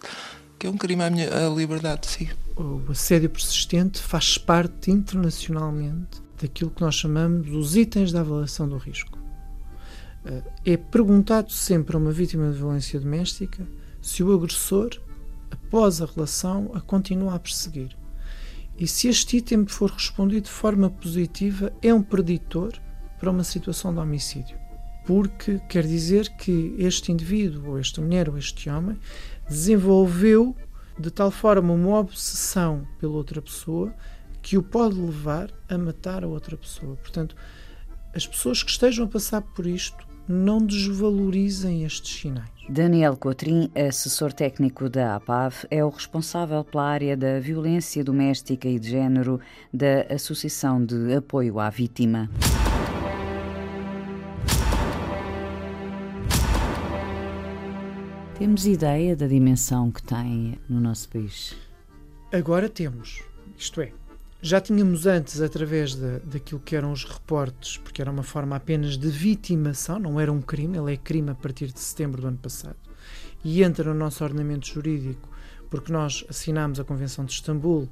que 0.57 0.69
é 0.69 0.71
um 0.71 0.77
crime 0.77 1.03
à 1.03 1.11
minha 1.11 1.29
à 1.29 1.49
liberdade, 1.49 2.07
sim. 2.07 2.29
O 2.57 2.89
assédio 2.89 3.29
persistente 3.29 4.01
faz 4.01 4.39
parte 4.39 4.93
internacionalmente 4.93 6.23
daquilo 6.41 6.71
que 6.71 6.81
nós 6.81 6.95
chamamos 6.95 7.51
os 7.51 7.75
itens 7.75 8.13
da 8.13 8.21
avaliação 8.21 8.69
do 8.69 8.77
risco. 8.77 9.19
Eh, 10.25 10.43
é 10.67 10.77
perguntado 10.77 11.51
sempre 11.51 11.97
a 11.97 11.99
uma 11.99 12.13
vítima 12.13 12.53
de 12.53 12.59
violência 12.59 13.01
doméstica 13.01 13.67
se 14.01 14.23
o 14.23 14.33
agressor 14.33 14.91
após 15.51 16.01
a 16.01 16.07
relação, 16.07 16.71
a 16.75 16.81
continua 16.81 17.35
a 17.35 17.39
perseguir. 17.41 18.06
E 18.79 18.87
se 18.87 19.09
este 19.09 19.39
item 19.39 19.67
for 19.67 19.91
respondido 19.91 20.43
de 20.43 20.51
forma 20.51 20.91
positiva, 20.91 21.73
é 21.81 21.95
um 21.95 22.03
preditor 22.03 22.75
para 23.19 23.31
uma 23.31 23.45
situação 23.45 23.93
de 23.93 24.01
homicídio. 24.01 24.59
Porque 25.07 25.59
quer 25.69 25.87
dizer 25.87 26.29
que 26.37 26.75
este 26.79 27.11
indivíduo, 27.11 27.71
ou 27.71 27.79
esta 27.79 28.03
mulher, 28.03 28.29
ou 28.29 28.37
este 28.37 28.69
homem, 28.69 28.99
desenvolveu 29.49 30.55
de 30.99 31.11
tal 31.11 31.31
forma 31.31 31.73
uma 31.73 31.99
obsessão 31.99 32.87
pela 32.99 33.15
outra 33.15 33.41
pessoa 33.41 33.95
que 34.43 34.59
o 34.59 34.63
pode 34.63 34.95
levar 34.95 35.51
a 35.69 35.79
matar 35.79 36.23
a 36.23 36.29
outra 36.29 36.57
pessoa. 36.57 36.97
Portanto, 36.97 37.35
as 38.15 38.27
pessoas 38.27 38.63
que 38.63 38.71
estejam 38.71 39.07
a 39.07 39.09
passar 39.09 39.43
por 39.43 39.67
isto 39.67 40.06
não 40.29 40.59
desvalorizem 40.59 41.85
estes 41.85 42.21
sinais. 42.21 42.49
Daniel 42.69 43.17
Cotrim, 43.17 43.71
assessor 43.75 44.33
técnico 44.33 44.89
da 44.89 45.17
APAV, 45.17 45.67
é 45.71 45.85
o 45.85 45.89
responsável 45.89 46.65
pela 46.65 46.85
área 46.85 47.17
da 47.17 47.39
violência 47.39 48.03
doméstica 48.03 48.69
e 48.69 48.79
de 48.79 48.91
género 48.91 49.41
da 49.73 50.03
Associação 50.13 50.85
de 50.85 51.15
Apoio 51.15 51.61
à 51.61 51.71
Vítima. 51.71 52.29
Temos 58.39 58.67
ideia 58.67 59.17
da 59.17 59.27
dimensão 59.27 59.91
que 59.91 60.03
tem 60.03 60.59
no 60.69 60.79
nosso 60.81 61.09
país? 61.09 61.57
Agora 62.33 62.69
temos. 62.69 63.23
Isto 63.57 63.81
é, 63.81 63.93
já 64.41 64.61
tínhamos 64.61 65.07
antes, 65.07 65.41
através 65.41 65.95
de, 65.95 66.19
daquilo 66.21 66.61
que 66.61 66.77
eram 66.77 66.93
os 66.93 67.05
reportes, 67.05 67.79
porque 67.79 68.01
era 68.01 68.11
uma 68.11 68.23
forma 68.23 68.55
apenas 68.57 68.97
de 68.97 69.09
vitimação, 69.09 69.99
não 69.99 70.21
era 70.21 70.33
um 70.33 70.43
crime, 70.43 70.79
ele 70.79 70.95
é 70.95 70.97
crime 70.97 71.31
a 71.31 71.35
partir 71.35 71.73
de 71.73 71.81
setembro 71.81 72.21
do 72.21 72.29
ano 72.29 72.39
passado, 72.39 72.77
e 73.45 73.63
entra 73.63 73.93
no 73.93 73.99
nosso 73.99 74.23
ordenamento 74.23 74.67
jurídico 74.67 75.37
porque 75.71 75.93
nós 75.93 76.25
assinámos 76.29 76.81
a 76.81 76.85
Convenção 76.85 77.25
de 77.25 77.33
Istambul 77.33 77.89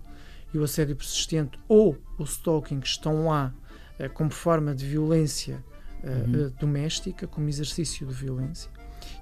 e 0.52 0.58
o 0.58 0.64
assédio 0.64 0.96
persistente 0.96 1.58
ou 1.68 1.98
o 2.18 2.24
stalking 2.24 2.80
estão 2.80 3.26
lá 3.26 3.52
eh, 3.98 4.08
como 4.08 4.30
forma 4.30 4.74
de 4.74 4.86
violência 4.86 5.64
eh, 6.02 6.08
uhum. 6.08 6.46
Eh, 6.46 6.50
doméstica, 6.60 7.26
como 7.26 7.48
exercício 7.48 8.06
de 8.06 8.12
violência, 8.12 8.70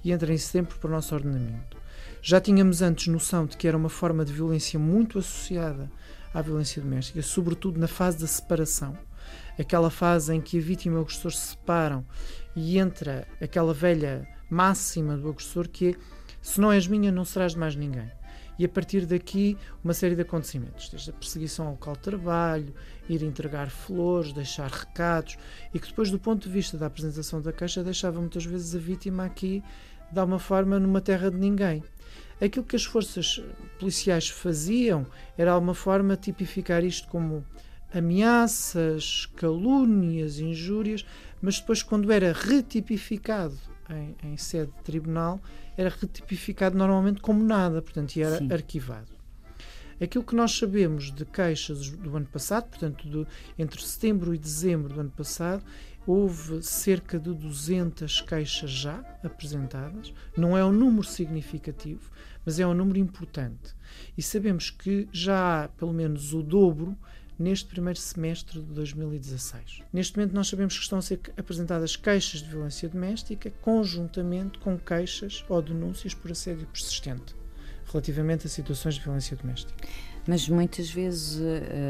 e 0.05 0.13
entra 0.13 0.33
em 0.33 0.37
setembro 0.37 0.77
para 0.79 0.89
o 0.89 0.93
nosso 0.93 1.15
ordenamento. 1.15 1.77
Já 2.21 2.41
tínhamos 2.41 2.83
antes 2.83 3.09
noção 3.09 3.47
de 3.47 3.57
que 3.57 3.67
era 3.67 3.77
uma 3.77 3.89
forma 3.89 4.25
de 4.25 4.33
violência 4.33 4.79
muito 4.79 5.19
associada 5.19 5.91
à 6.33 6.41
violência 6.41 6.83
doméstica, 6.83 7.23
sobretudo 7.23 7.79
na 7.79 7.89
fase 7.89 8.19
da 8.19 8.27
separação, 8.27 8.97
aquela 9.59 9.91
fase 9.91 10.35
em 10.35 10.41
que 10.41 10.59
a 10.59 10.63
vítima 10.63 10.97
e 10.97 10.99
o 10.99 11.03
agressor 11.03 11.33
se 11.33 11.49
separam 11.49 12.05
e 12.55 12.79
entra 12.79 13.27
aquela 13.41 13.73
velha 13.73 14.27
máxima 14.51 15.17
do 15.17 15.29
agressor 15.29 15.69
que 15.69 15.91
é 15.91 15.95
se 16.43 16.61
não 16.61 16.73
és 16.73 16.89
minha, 16.89 17.13
não 17.13 17.25
serás 17.25 17.53
de 17.53 17.59
mais 17.59 17.77
ninguém. 17.77 18.11
E 18.59 18.65
a 18.65 18.69
partir 18.69 19.07
daqui, 19.07 19.57
uma 19.83 19.95
série 19.95 20.15
de 20.15 20.23
acontecimentos, 20.23 20.89
desde 20.89 21.11
a 21.11 21.13
perseguição 21.13 21.67
ao 21.67 21.73
local 21.73 21.95
de 21.95 22.01
trabalho, 22.01 22.75
ir 23.09 23.23
entregar 23.23 23.71
flores, 23.71 24.33
deixar 24.33 24.71
recados, 24.71 25.39
e 25.73 25.79
que 25.79 25.87
depois, 25.89 26.11
do 26.11 26.19
ponto 26.19 26.47
de 26.47 26.53
vista 26.53 26.77
da 26.77 26.87
apresentação 26.87 27.41
da 27.41 27.53
queixa, 27.53 27.83
deixava 27.83 28.21
muitas 28.21 28.45
vezes 28.45 28.75
a 28.75 28.79
vítima 28.79 29.25
aqui, 29.25 29.63
de 30.13 30.19
alguma 30.19 30.39
forma, 30.39 30.79
numa 30.79 31.01
terra 31.01 31.31
de 31.31 31.39
ninguém. 31.39 31.83
Aquilo 32.43 32.65
que 32.65 32.75
as 32.75 32.85
forças 32.85 33.41
policiais 33.79 34.29
faziam 34.29 35.07
era 35.39 35.53
alguma 35.53 35.75
forma 35.75 36.17
tipificar 36.17 36.83
isto 36.83 37.07
como 37.07 37.45
ameaças, 37.95 39.27
calúnias, 39.37 40.41
injúrias, 40.41 41.05
mas 41.41 41.61
depois, 41.61 41.83
quando 41.83 42.11
era 42.11 42.33
retipificado 42.33 43.57
em, 43.89 44.33
em 44.33 44.37
sede 44.37 44.73
de 44.73 44.83
tribunal, 44.83 45.41
era 45.77 45.89
retipificado 45.89 46.77
normalmente 46.77 47.21
como 47.21 47.45
nada, 47.45 47.81
portanto, 47.81 48.17
e 48.17 48.23
era 48.23 48.39
Sim. 48.39 48.53
arquivado. 48.53 49.13
Aquilo 50.01 50.25
que 50.25 50.35
nós 50.35 50.59
sabemos 50.59 51.13
de 51.13 51.25
queixas 51.25 51.91
do 51.91 52.17
ano 52.17 52.27
passado, 52.27 52.69
portanto, 52.69 53.07
do, 53.07 53.27
entre 53.57 53.81
setembro 53.81 54.35
e 54.35 54.39
dezembro 54.39 54.93
do 54.93 55.01
ano 55.01 55.13
passado, 55.17 55.63
houve 56.05 56.63
cerca 56.63 57.19
de 57.19 57.33
200 57.33 58.21
queixas 58.23 58.71
já 58.71 58.99
apresentadas. 59.23 60.13
Não 60.37 60.57
é 60.57 60.65
um 60.65 60.73
número 60.73 61.07
significativo, 61.07 62.11
mas 62.45 62.59
é 62.59 62.67
um 62.67 62.75
número 62.75 62.99
importante. 62.99 63.75
E 64.17 64.23
sabemos 64.23 64.71
que 64.71 65.09
já 65.13 65.65
há 65.65 65.69
pelo 65.69 65.93
menos 65.93 66.33
o 66.33 66.43
dobro 66.43 66.97
neste 67.39 67.67
primeiro 67.69 67.99
semestre 67.99 68.61
de 68.61 68.73
2016. 68.73 69.83
Neste 69.93 70.17
momento, 70.17 70.35
nós 70.35 70.49
sabemos 70.49 70.77
que 70.77 70.83
estão 70.83 70.99
a 70.99 71.03
ser 71.03 71.21
apresentadas 71.37 71.97
queixas 71.97 72.43
de 72.43 72.49
violência 72.49 72.89
doméstica 72.89 73.51
conjuntamente 73.63 74.59
com 74.59 74.79
queixas 74.79 75.45
ou 75.49 75.61
denúncias 75.61 76.15
por 76.15 76.31
assédio 76.31 76.67
persistente 76.67 77.35
relativamente 77.93 78.47
a 78.47 78.51
situações 78.51 78.95
de 78.95 79.01
violência 79.03 79.37
doméstica. 79.37 79.75
Mas 80.27 80.49
muitas 80.49 80.89
vezes 80.91 81.41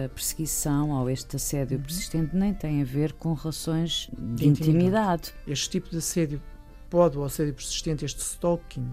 a 0.05 0.09
perseguição 0.09 0.91
ou 0.91 1.09
este 1.11 1.37
assédio 1.37 1.77
uhum. 1.77 1.85
persistente 1.85 2.35
nem 2.35 2.55
tem 2.55 2.81
a 2.81 2.85
ver 2.85 3.13
com 3.13 3.35
relações 3.35 4.09
de, 4.13 4.35
de 4.37 4.49
intimidade. 4.49 4.77
intimidade. 4.77 5.35
Este 5.47 5.71
tipo 5.71 5.91
de 5.91 5.99
assédio 5.99 6.43
pode, 6.89 7.19
o 7.19 7.25
assédio 7.25 7.55
persistente, 7.55 8.05
este 8.05 8.21
stalking, 8.21 8.91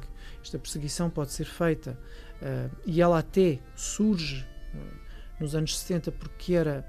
esta 0.49 0.57
perseguição 0.57 1.09
pode 1.09 1.31
ser 1.31 1.45
feita 1.45 1.97
uh, 2.41 2.75
e 2.85 3.01
ela 3.01 3.19
até 3.19 3.59
surge 3.75 4.45
uh, 4.73 4.99
nos 5.39 5.53
anos 5.53 5.77
70 5.77 6.11
porque 6.11 6.55
era 6.55 6.85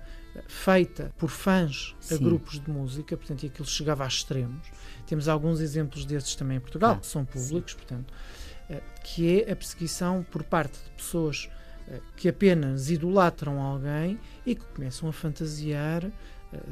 feita 0.48 1.12
por 1.18 1.28
fãs 1.28 1.94
Sim. 2.00 2.14
a 2.14 2.18
grupos 2.18 2.60
de 2.60 2.70
música, 2.70 3.16
portanto, 3.16 3.42
e 3.42 3.46
aquilo 3.46 3.66
chegava 3.66 4.04
a 4.04 4.06
extremos. 4.06 4.66
Temos 5.06 5.28
alguns 5.28 5.60
exemplos 5.60 6.04
desses 6.04 6.36
também 6.36 6.56
em 6.56 6.60
Portugal, 6.60 6.92
ah, 6.92 7.00
que 7.00 7.06
são 7.06 7.24
públicos, 7.24 7.72
Sim. 7.72 7.78
portanto, 7.78 8.14
que 9.02 9.40
é 9.40 9.52
a 9.52 9.56
perseguição 9.56 10.24
por 10.30 10.44
parte 10.44 10.78
de 10.84 10.90
pessoas 10.92 11.50
que 12.16 12.28
apenas 12.28 12.90
idolatram 12.90 13.60
alguém 13.60 14.20
e 14.46 14.54
que 14.54 14.64
começam 14.66 15.08
a 15.08 15.12
fantasiar 15.12 16.08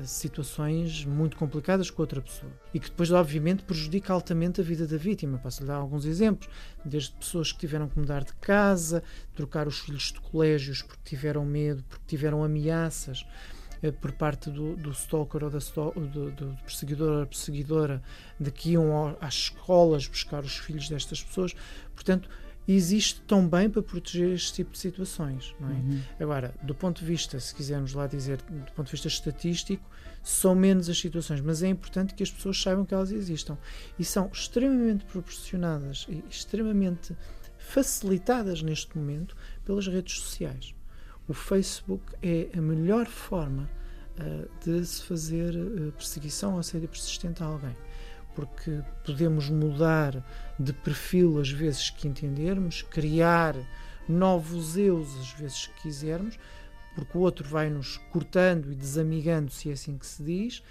situações 0.04 1.04
muito 1.04 1.36
complicadas 1.36 1.90
com 1.90 2.02
outra 2.02 2.20
pessoa 2.20 2.50
e 2.74 2.80
que 2.80 2.90
depois, 2.90 3.10
obviamente, 3.10 3.62
prejudica 3.62 4.12
altamente 4.12 4.60
a 4.60 4.64
vida 4.64 4.86
da 4.86 4.96
vítima. 4.96 5.38
Posso 5.38 5.62
lhe 5.62 5.68
dar 5.68 5.76
alguns 5.76 6.04
exemplos, 6.04 6.48
desde 6.84 7.12
pessoas 7.12 7.52
que 7.52 7.58
tiveram 7.58 7.88
que 7.88 7.98
mudar 7.98 8.24
de 8.24 8.32
casa, 8.34 9.02
trocar 9.34 9.68
os 9.68 9.78
filhos 9.80 10.12
de 10.12 10.20
colégios 10.20 10.82
porque 10.82 11.02
tiveram 11.04 11.44
medo, 11.44 11.84
porque 11.88 12.04
tiveram 12.06 12.42
ameaças 12.42 13.24
uh, 13.82 13.92
por 13.94 14.12
parte 14.12 14.50
do, 14.50 14.74
do 14.76 14.90
stalker 14.90 15.44
ou 15.44 15.50
da 15.50 15.58
do, 15.58 16.30
do, 16.32 16.56
perseguidor 16.64 17.20
ou 17.20 17.26
perseguidora 17.26 18.02
de 18.38 18.50
que 18.50 18.70
iam 18.72 19.16
às 19.20 19.34
escolas 19.34 20.08
buscar 20.08 20.42
os 20.42 20.56
filhos 20.56 20.88
destas 20.88 21.22
pessoas. 21.22 21.54
Portanto, 21.94 22.28
existe 22.68 23.22
tão 23.22 23.48
bem 23.48 23.70
para 23.70 23.82
proteger 23.82 24.30
este 24.34 24.52
tipo 24.52 24.72
de 24.72 24.78
situações. 24.78 25.54
Não 25.58 25.70
é? 25.70 25.72
Uhum. 25.72 26.00
Agora, 26.20 26.54
do 26.62 26.74
ponto 26.74 27.00
de 27.00 27.06
vista, 27.06 27.40
se 27.40 27.54
quisermos 27.54 27.94
lá 27.94 28.06
dizer, 28.06 28.42
do 28.42 28.72
ponto 28.72 28.86
de 28.86 28.92
vista 28.92 29.08
estatístico, 29.08 29.82
são 30.22 30.54
menos 30.54 30.90
as 30.90 30.98
situações, 30.98 31.40
mas 31.40 31.62
é 31.62 31.68
importante 31.68 32.14
que 32.14 32.22
as 32.22 32.30
pessoas 32.30 32.60
saibam 32.60 32.84
que 32.84 32.92
elas 32.92 33.10
existam 33.10 33.56
e 33.98 34.04
são 34.04 34.28
extremamente 34.30 35.06
proporcionadas 35.06 36.06
e 36.08 36.22
extremamente 36.28 37.16
facilitadas 37.56 38.62
neste 38.62 38.96
momento 38.98 39.34
pelas 39.64 39.86
redes 39.86 40.20
sociais. 40.20 40.74
O 41.26 41.32
Facebook 41.32 42.04
é 42.22 42.50
a 42.56 42.60
melhor 42.60 43.06
forma 43.06 43.70
uh, 44.18 44.48
de 44.64 44.84
se 44.84 45.02
fazer 45.04 45.54
uh, 45.56 45.92
perseguição 45.92 46.54
ou 46.54 46.58
assédio 46.58 46.88
persistente 46.88 47.42
a 47.42 47.46
alguém 47.46 47.76
porque 48.38 48.84
podemos 49.04 49.50
mudar 49.50 50.24
de 50.58 50.72
perfil 50.72 51.38
às 51.40 51.50
vezes 51.50 51.90
que 51.90 52.08
entendermos, 52.08 52.82
criar 52.82 53.54
novos 54.08 54.76
eus 54.76 55.16
às 55.18 55.32
vezes 55.32 55.66
que 55.66 55.82
quisermos, 55.82 56.38
porque 56.94 57.16
o 57.16 57.20
outro 57.20 57.46
vai 57.46 57.70
nos 57.70 57.98
cortando 58.10 58.72
e 58.72 58.74
desamigando, 58.74 59.50
se 59.50 59.70
é 59.70 59.72
assim 59.72 59.96
que 59.96 60.06
se 60.06 60.22
diz, 60.22 60.62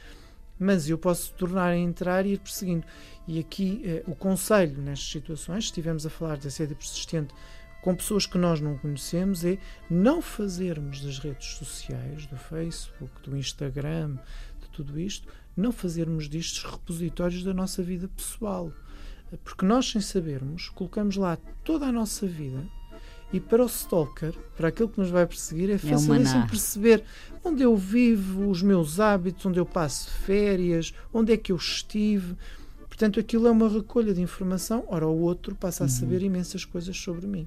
mas 0.59 0.89
eu 0.89 0.97
posso 0.97 1.33
tornar 1.33 1.67
a 1.67 1.77
entrar 1.77 2.25
e 2.25 2.33
ir 2.33 2.39
perseguindo. 2.39 2.85
E 3.27 3.39
aqui 3.39 3.81
eh, 3.85 4.03
o 4.07 4.15
conselho 4.15 4.81
nestas 4.81 5.09
situações, 5.09 5.65
se 5.65 5.69
estivermos 5.69 6.05
a 6.05 6.09
falar 6.09 6.37
de 6.37 6.47
assédio 6.47 6.75
persistente 6.75 7.33
com 7.81 7.95
pessoas 7.95 8.25
que 8.25 8.37
nós 8.37 8.59
não 8.59 8.77
conhecemos, 8.77 9.45
é 9.45 9.57
não 9.89 10.21
fazermos 10.21 11.01
das 11.01 11.19
redes 11.19 11.47
sociais, 11.55 12.25
do 12.25 12.35
Facebook, 12.35 13.11
do 13.23 13.37
Instagram, 13.37 14.17
de 14.61 14.67
tudo 14.69 14.99
isto, 14.99 15.27
não 15.55 15.71
fazermos 15.71 16.27
destes 16.27 16.63
repositórios 16.63 17.43
da 17.43 17.53
nossa 17.53 17.81
vida 17.81 18.07
pessoal. 18.09 18.73
Porque 19.43 19.65
nós, 19.65 19.89
sem 19.89 20.01
sabermos, 20.01 20.69
colocamos 20.69 21.17
lá 21.17 21.37
toda 21.63 21.85
a 21.85 21.91
nossa 21.91 22.25
vida 22.25 22.63
e 23.31 23.39
para 23.39 23.63
o 23.63 23.67
stalker, 23.67 24.33
para 24.55 24.69
aquilo 24.69 24.87
que 24.87 24.99
nos 24.99 25.09
vai 25.09 25.25
perseguir, 25.25 25.69
é 25.69 25.77
facilíssimo 25.77 26.43
é 26.43 26.47
perceber 26.47 27.03
onde 27.43 27.61
eu 27.61 27.75
vivo, 27.75 28.49
os 28.49 28.61
meus 28.61 28.99
hábitos, 28.99 29.45
onde 29.45 29.59
eu 29.59 29.65
passo 29.65 30.09
férias, 30.09 30.93
onde 31.13 31.33
é 31.33 31.37
que 31.37 31.51
eu 31.51 31.57
estive. 31.57 32.35
Portanto, 32.87 33.19
aquilo 33.19 33.47
é 33.47 33.51
uma 33.51 33.69
recolha 33.69 34.13
de 34.13 34.21
informação, 34.21 34.83
ora 34.87 35.05
o 35.05 35.19
outro 35.19 35.53
passa 35.53 35.83
a 35.83 35.87
saber 35.89 36.21
uhum. 36.21 36.27
imensas 36.27 36.65
coisas 36.65 36.97
sobre 36.97 37.27
mim. 37.27 37.45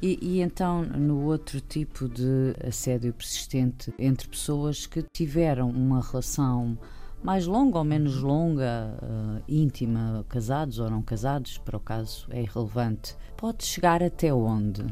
E, 0.00 0.18
e, 0.22 0.40
então, 0.40 0.84
no 0.84 1.24
outro 1.24 1.60
tipo 1.60 2.08
de 2.08 2.54
assédio 2.64 3.12
persistente 3.12 3.92
entre 3.98 4.28
pessoas 4.28 4.86
que 4.86 5.02
tiveram 5.12 5.70
uma 5.70 6.00
relação 6.00 6.78
mais 7.22 7.46
longa 7.46 7.78
ou 7.78 7.84
menos 7.84 8.16
longa, 8.16 8.98
uh, 9.00 9.42
íntima, 9.46 10.24
casados 10.28 10.78
ou 10.78 10.90
não 10.90 11.02
casados, 11.02 11.56
para 11.58 11.76
o 11.76 11.80
caso 11.80 12.26
é 12.30 12.42
irrelevante, 12.42 13.16
pode 13.36 13.64
chegar 13.64 14.02
até 14.02 14.34
onde? 14.34 14.84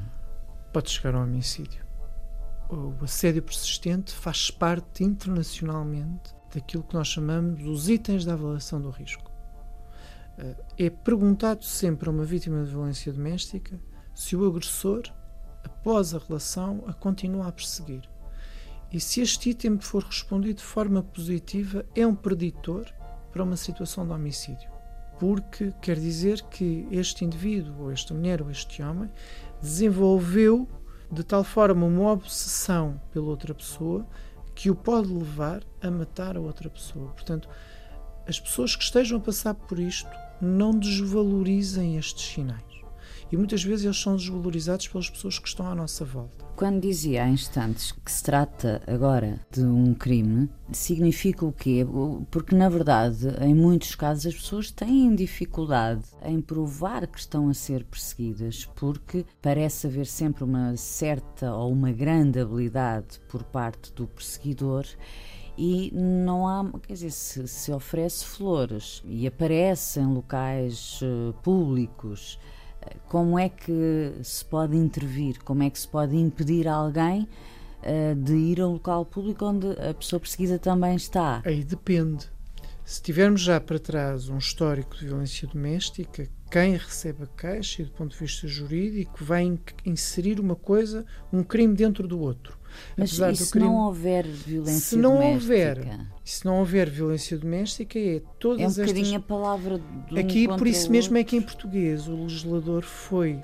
Pode 0.72 0.91
chegar 0.91 1.16
ao 1.16 1.24
homicídio. 1.24 1.85
O 2.68 2.95
assédio 3.03 3.43
persistente 3.43 4.12
faz 4.12 4.49
parte 4.49 5.03
internacionalmente 5.03 6.33
daquilo 6.55 6.85
que 6.85 6.95
nós 6.95 7.09
chamamos 7.09 7.64
os 7.66 7.89
itens 7.89 8.24
da 8.24 8.35
avaliação 8.35 8.81
do 8.81 8.91
risco. 8.91 9.28
Uh, 10.39 10.55
é 10.78 10.89
perguntado 10.89 11.64
sempre 11.64 12.09
a 12.09 12.12
uma 12.12 12.24
vítima 12.24 12.62
de 12.62 12.70
violência 12.70 13.12
doméstica 13.12 13.81
se 14.14 14.37
o 14.37 14.47
agressor, 14.47 15.03
após 15.64 16.14
a 16.14 16.18
relação, 16.18 16.85
a 16.87 16.93
continua 16.93 17.49
a 17.49 17.53
perseguir. 17.53 18.09
E 18.93 18.99
se 18.99 19.20
este 19.20 19.51
item 19.51 19.78
for 19.78 20.03
respondido 20.03 20.59
de 20.59 20.64
forma 20.64 21.03
positiva, 21.03 21.84
é 21.95 22.05
um 22.05 22.14
preditor 22.14 22.86
para 23.30 23.45
uma 23.45 23.57
situação 23.57 24.05
de 24.05 24.12
homicídio. 24.12 24.68
Porque 25.18 25.72
quer 25.80 25.99
dizer 25.99 26.43
que 26.43 26.88
este 26.91 27.24
indivíduo, 27.24 27.84
ou 27.84 27.93
esta 27.93 28.12
mulher, 28.12 28.43
ou 28.43 28.51
este 28.51 28.82
homem, 28.82 29.09
desenvolveu 29.62 30.68
de 31.12 31.22
tal 31.22 31.45
forma 31.45 31.86
uma 31.86 32.11
obsessão 32.12 33.01
pela 33.12 33.26
outra 33.26 33.55
pessoa 33.55 34.07
que 34.55 34.70
o 34.70 34.74
pode 34.74 35.12
levar 35.12 35.62
a 35.80 35.91
matar 35.91 36.36
a 36.36 36.41
outra 36.41 36.68
pessoa. 36.68 37.11
Portanto, 37.12 37.49
as 38.26 38.41
pessoas 38.41 38.74
que 38.74 38.82
estejam 38.82 39.18
a 39.18 39.20
passar 39.20 39.55
por 39.55 39.78
isto 39.78 40.11
não 40.41 40.72
desvalorizem 40.72 41.97
estes 41.97 42.32
sinais 42.32 42.80
e 43.31 43.37
muitas 43.37 43.62
vezes 43.62 43.85
eles 43.85 44.01
são 44.01 44.16
desvalorizados 44.16 44.89
pelas 44.89 45.09
pessoas 45.09 45.39
que 45.39 45.49
estão 45.49 45.66
à 45.66 45.74
nossa 45.74 46.05
volta. 46.05 46.45
Quando 46.57 46.83
dizia 46.83 47.24
há 47.24 47.28
instantes 47.28 47.93
que 47.93 48.11
se 48.12 48.22
trata 48.22 48.83
agora 48.87 49.41
de 49.51 49.62
um 49.62 49.95
crime, 49.95 50.49
significa 50.72 51.47
o 51.47 51.53
quê? 51.53 51.87
Porque, 52.31 52.55
na 52.55 52.68
verdade, 52.68 53.28
em 53.41 53.55
muitos 53.55 53.95
casos 53.95 54.26
as 54.26 54.35
pessoas 54.35 54.70
têm 54.70 55.14
dificuldade 55.14 56.05
em 56.22 56.41
provar 56.41 57.07
que 57.07 57.18
estão 57.18 57.49
a 57.49 57.55
ser 57.55 57.85
perseguidas, 57.85 58.68
porque 58.74 59.24
parece 59.41 59.87
haver 59.87 60.07
sempre 60.07 60.45
uma 60.45 60.76
certa 60.76 61.55
ou 61.55 61.72
uma 61.72 61.93
grande 61.93 62.41
habilidade 62.41 63.20
por 63.28 63.43
parte 63.43 63.93
do 63.95 64.07
perseguidor 64.07 64.85
e 65.57 65.91
não 65.95 66.47
há, 66.47 66.64
quer 66.81 66.95
dizer, 66.95 67.11
se, 67.11 67.47
se 67.47 67.72
oferece 67.72 68.24
flores 68.24 69.03
e 69.05 69.26
aparece 69.26 70.01
em 70.01 70.07
locais 70.07 71.01
uh, 71.03 71.35
públicos 71.43 72.39
como 73.09 73.39
é 73.39 73.49
que 73.49 74.12
se 74.22 74.45
pode 74.45 74.76
intervir? 74.76 75.43
Como 75.45 75.62
é 75.62 75.70
que 75.70 75.78
se 75.78 75.89
pode 75.89 76.16
impedir 76.16 76.68
alguém 76.68 77.28
uh, 77.83 78.14
de 78.14 78.35
ir 78.35 78.61
a 78.61 78.68
um 78.68 78.72
local 78.72 79.05
público 79.05 79.45
onde 79.45 79.68
a 79.72 79.95
pessoa 79.95 80.20
perseguida 80.20 80.59
também 80.59 80.95
está? 80.95 81.43
Aí 81.45 81.64
depende. 81.64 82.26
Se 82.85 83.01
tivermos 83.01 83.41
já 83.41 83.61
para 83.61 83.78
trás 83.78 84.28
um 84.28 84.39
histórico 84.39 84.97
de 84.97 85.07
violência 85.07 85.47
doméstica, 85.47 86.28
quem 86.51 86.76
recebe 86.76 87.22
a 87.22 87.26
queixa, 87.26 87.83
e 87.83 87.85
do 87.85 87.93
ponto 87.93 88.12
de 88.12 88.18
vista 88.18 88.49
jurídico, 88.49 89.24
vai 89.24 89.57
inserir 89.87 90.41
uma 90.41 90.57
coisa, 90.57 91.07
um 91.33 91.45
crime 91.45 91.74
dentro 91.74 92.09
do 92.09 92.18
outro. 92.18 92.59
Mas 92.97 93.12
e 93.12 93.37
se 93.37 93.51
crime, 93.51 93.66
não 93.66 93.75
houver 93.77 94.27
violência 94.27 94.81
se 94.81 94.97
não 94.97 95.14
doméstica? 95.14 95.33
Houver, 95.35 96.07
se 96.25 96.45
não 96.45 96.59
houver 96.59 96.91
violência 96.91 97.39
doméstica, 97.39 97.99
é 97.99 98.23
todas 98.39 98.61
É 98.61 98.66
um 98.66 98.87
bocadinho 98.87 99.07
estas... 99.07 99.14
a 99.14 99.21
palavra 99.21 99.79
do 99.79 100.18
Aqui, 100.18 100.47
por 100.49 100.66
isso 100.66 100.91
mesmo, 100.91 101.16
é 101.16 101.25
que 101.25 101.37
em 101.37 101.43
português 101.43 102.09
o 102.09 102.23
legislador 102.23 102.83
foi 102.83 103.43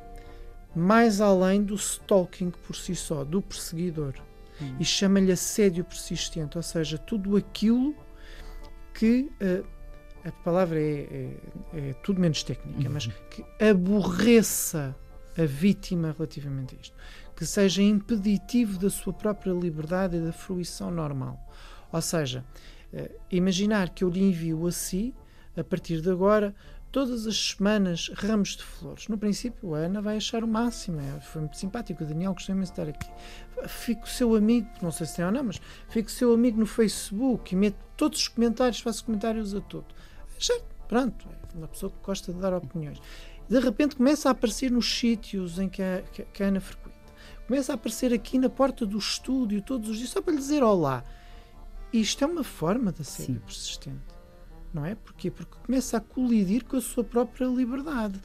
mais 0.75 1.21
além 1.21 1.63
do 1.63 1.75
stalking 1.75 2.51
por 2.51 2.77
si 2.77 2.95
só, 2.95 3.25
do 3.25 3.41
perseguidor. 3.41 4.15
Hum. 4.61 4.77
E 4.79 4.85
chama-lhe 4.85 5.33
assédio 5.33 5.85
persistente, 5.85 6.57
ou 6.57 6.63
seja, 6.63 6.99
tudo 6.99 7.37
aquilo 7.37 7.95
que. 8.95 9.31
Uh, 9.41 9.77
a 10.27 10.33
palavra 10.43 10.81
é, 10.81 10.83
é, 10.83 11.31
é, 11.73 11.93
tudo 12.03 12.21
menos 12.21 12.43
técnica, 12.43 12.89
uhum. 12.89 12.95
mas 12.95 13.07
que 13.31 13.45
aborreça 13.65 14.97
a 15.39 15.45
vítima 15.45 16.13
relativamente 16.17 16.75
a 16.75 16.83
isto 16.83 16.97
que 17.37 17.45
seja 17.45 17.83
impeditivo 17.83 18.79
da 18.79 18.89
sua 18.89 19.13
própria 19.13 19.53
liberdade 19.53 20.17
e 20.17 20.21
da 20.21 20.33
fruição 20.33 20.91
normal. 20.91 21.39
Ou 21.93 22.01
seja, 22.01 22.45
eh, 22.93 23.11
imaginar 23.31 23.91
que 23.91 24.03
eu 24.03 24.09
lhe 24.09 24.23
envio 24.23 24.67
a 24.67 24.73
si, 24.73 25.15
a 25.57 25.63
partir 25.63 26.01
de 26.01 26.11
agora, 26.11 26.55
todas 26.91 27.27
as 27.27 27.37
semanas 27.51 28.11
ramos 28.15 28.57
de 28.57 28.63
flores. 28.63 29.07
No 29.09 29.19
princípio, 29.19 29.75
a 29.75 29.81
Ana 29.81 30.01
vai 30.01 30.17
achar 30.17 30.43
o 30.43 30.49
máximo, 30.49 30.99
é, 30.99 31.21
foi 31.21 31.43
muito 31.43 31.59
simpático. 31.59 32.03
O 32.03 32.07
Daniel 32.07 32.33
gostou 32.33 32.55
imenso 32.55 32.73
de 32.73 32.81
estar 32.81 32.89
aqui. 32.89 33.69
Fico 33.69 34.09
seu 34.09 34.35
amigo, 34.35 34.67
não 34.81 34.91
sei 34.91 35.07
se 35.07 35.17
tem 35.17 35.25
ou 35.27 35.31
não, 35.31 35.45
mas 35.45 35.61
fico 35.91 36.11
seu 36.11 36.33
amigo 36.33 36.59
no 36.59 36.67
Facebook 36.67 37.55
e 37.55 37.57
meto 37.57 37.77
todos 37.99 38.21
os 38.21 38.29
comentários, 38.29 38.81
faço 38.81 39.05
comentários 39.05 39.55
a 39.55 39.61
tudo. 39.61 39.87
Pronto, 40.89 41.29
é 41.55 41.59
uma 41.59 41.69
pessoa 41.69 41.91
que 41.93 41.99
gosta 42.03 42.33
de 42.33 42.41
dar 42.41 42.55
opiniões. 42.55 42.99
De 43.49 43.61
repente 43.61 43.97
começa 43.97 44.29
a 44.29 44.33
aparecer 44.33 44.71
nos 44.71 44.99
sítios 44.99 45.59
em 45.59 45.69
que 45.69 45.83
a, 45.83 46.03
que 46.33 46.43
a 46.43 46.47
Ana 46.47 46.61
frequenta. 46.61 46.86
Começa 47.47 47.73
a 47.73 47.75
aparecer 47.75 48.13
aqui 48.13 48.39
na 48.39 48.49
porta 48.49 48.85
do 48.85 48.99
estúdio 48.99 49.63
todos 49.63 49.89
os 49.89 49.99
dias, 49.99 50.11
só 50.11 50.21
para 50.21 50.33
lhe 50.33 50.39
dizer 50.39 50.63
olá. 50.63 51.05
Isto 51.93 52.25
é 52.25 52.27
uma 52.27 52.45
forma 52.45 52.93
de 52.93 53.05
ser 53.05 53.39
persistente 53.41 54.17
não 54.77 54.85
é? 54.85 54.95
Porquê? 54.95 55.31
Porque 55.31 55.57
começa 55.65 55.97
a 55.97 56.01
colidir 56.01 56.65
com 56.65 56.77
a 56.77 56.81
sua 56.81 57.03
própria 57.03 57.47
liberdade. 57.47 58.21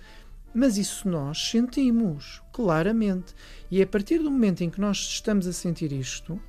Mas 0.53 0.77
isso 0.77 1.07
nós 1.07 1.49
sentimos, 1.49 2.41
claramente. 2.51 3.33
E 3.71 3.79
é 3.79 3.83
a 3.83 3.87
partir 3.87 4.19
do 4.19 4.29
momento 4.29 4.61
em 4.61 4.69
que 4.69 4.81
nós 4.81 4.97
estamos 4.97 5.47
a 5.47 5.53
sentir 5.53 5.93
isto, 5.93 6.39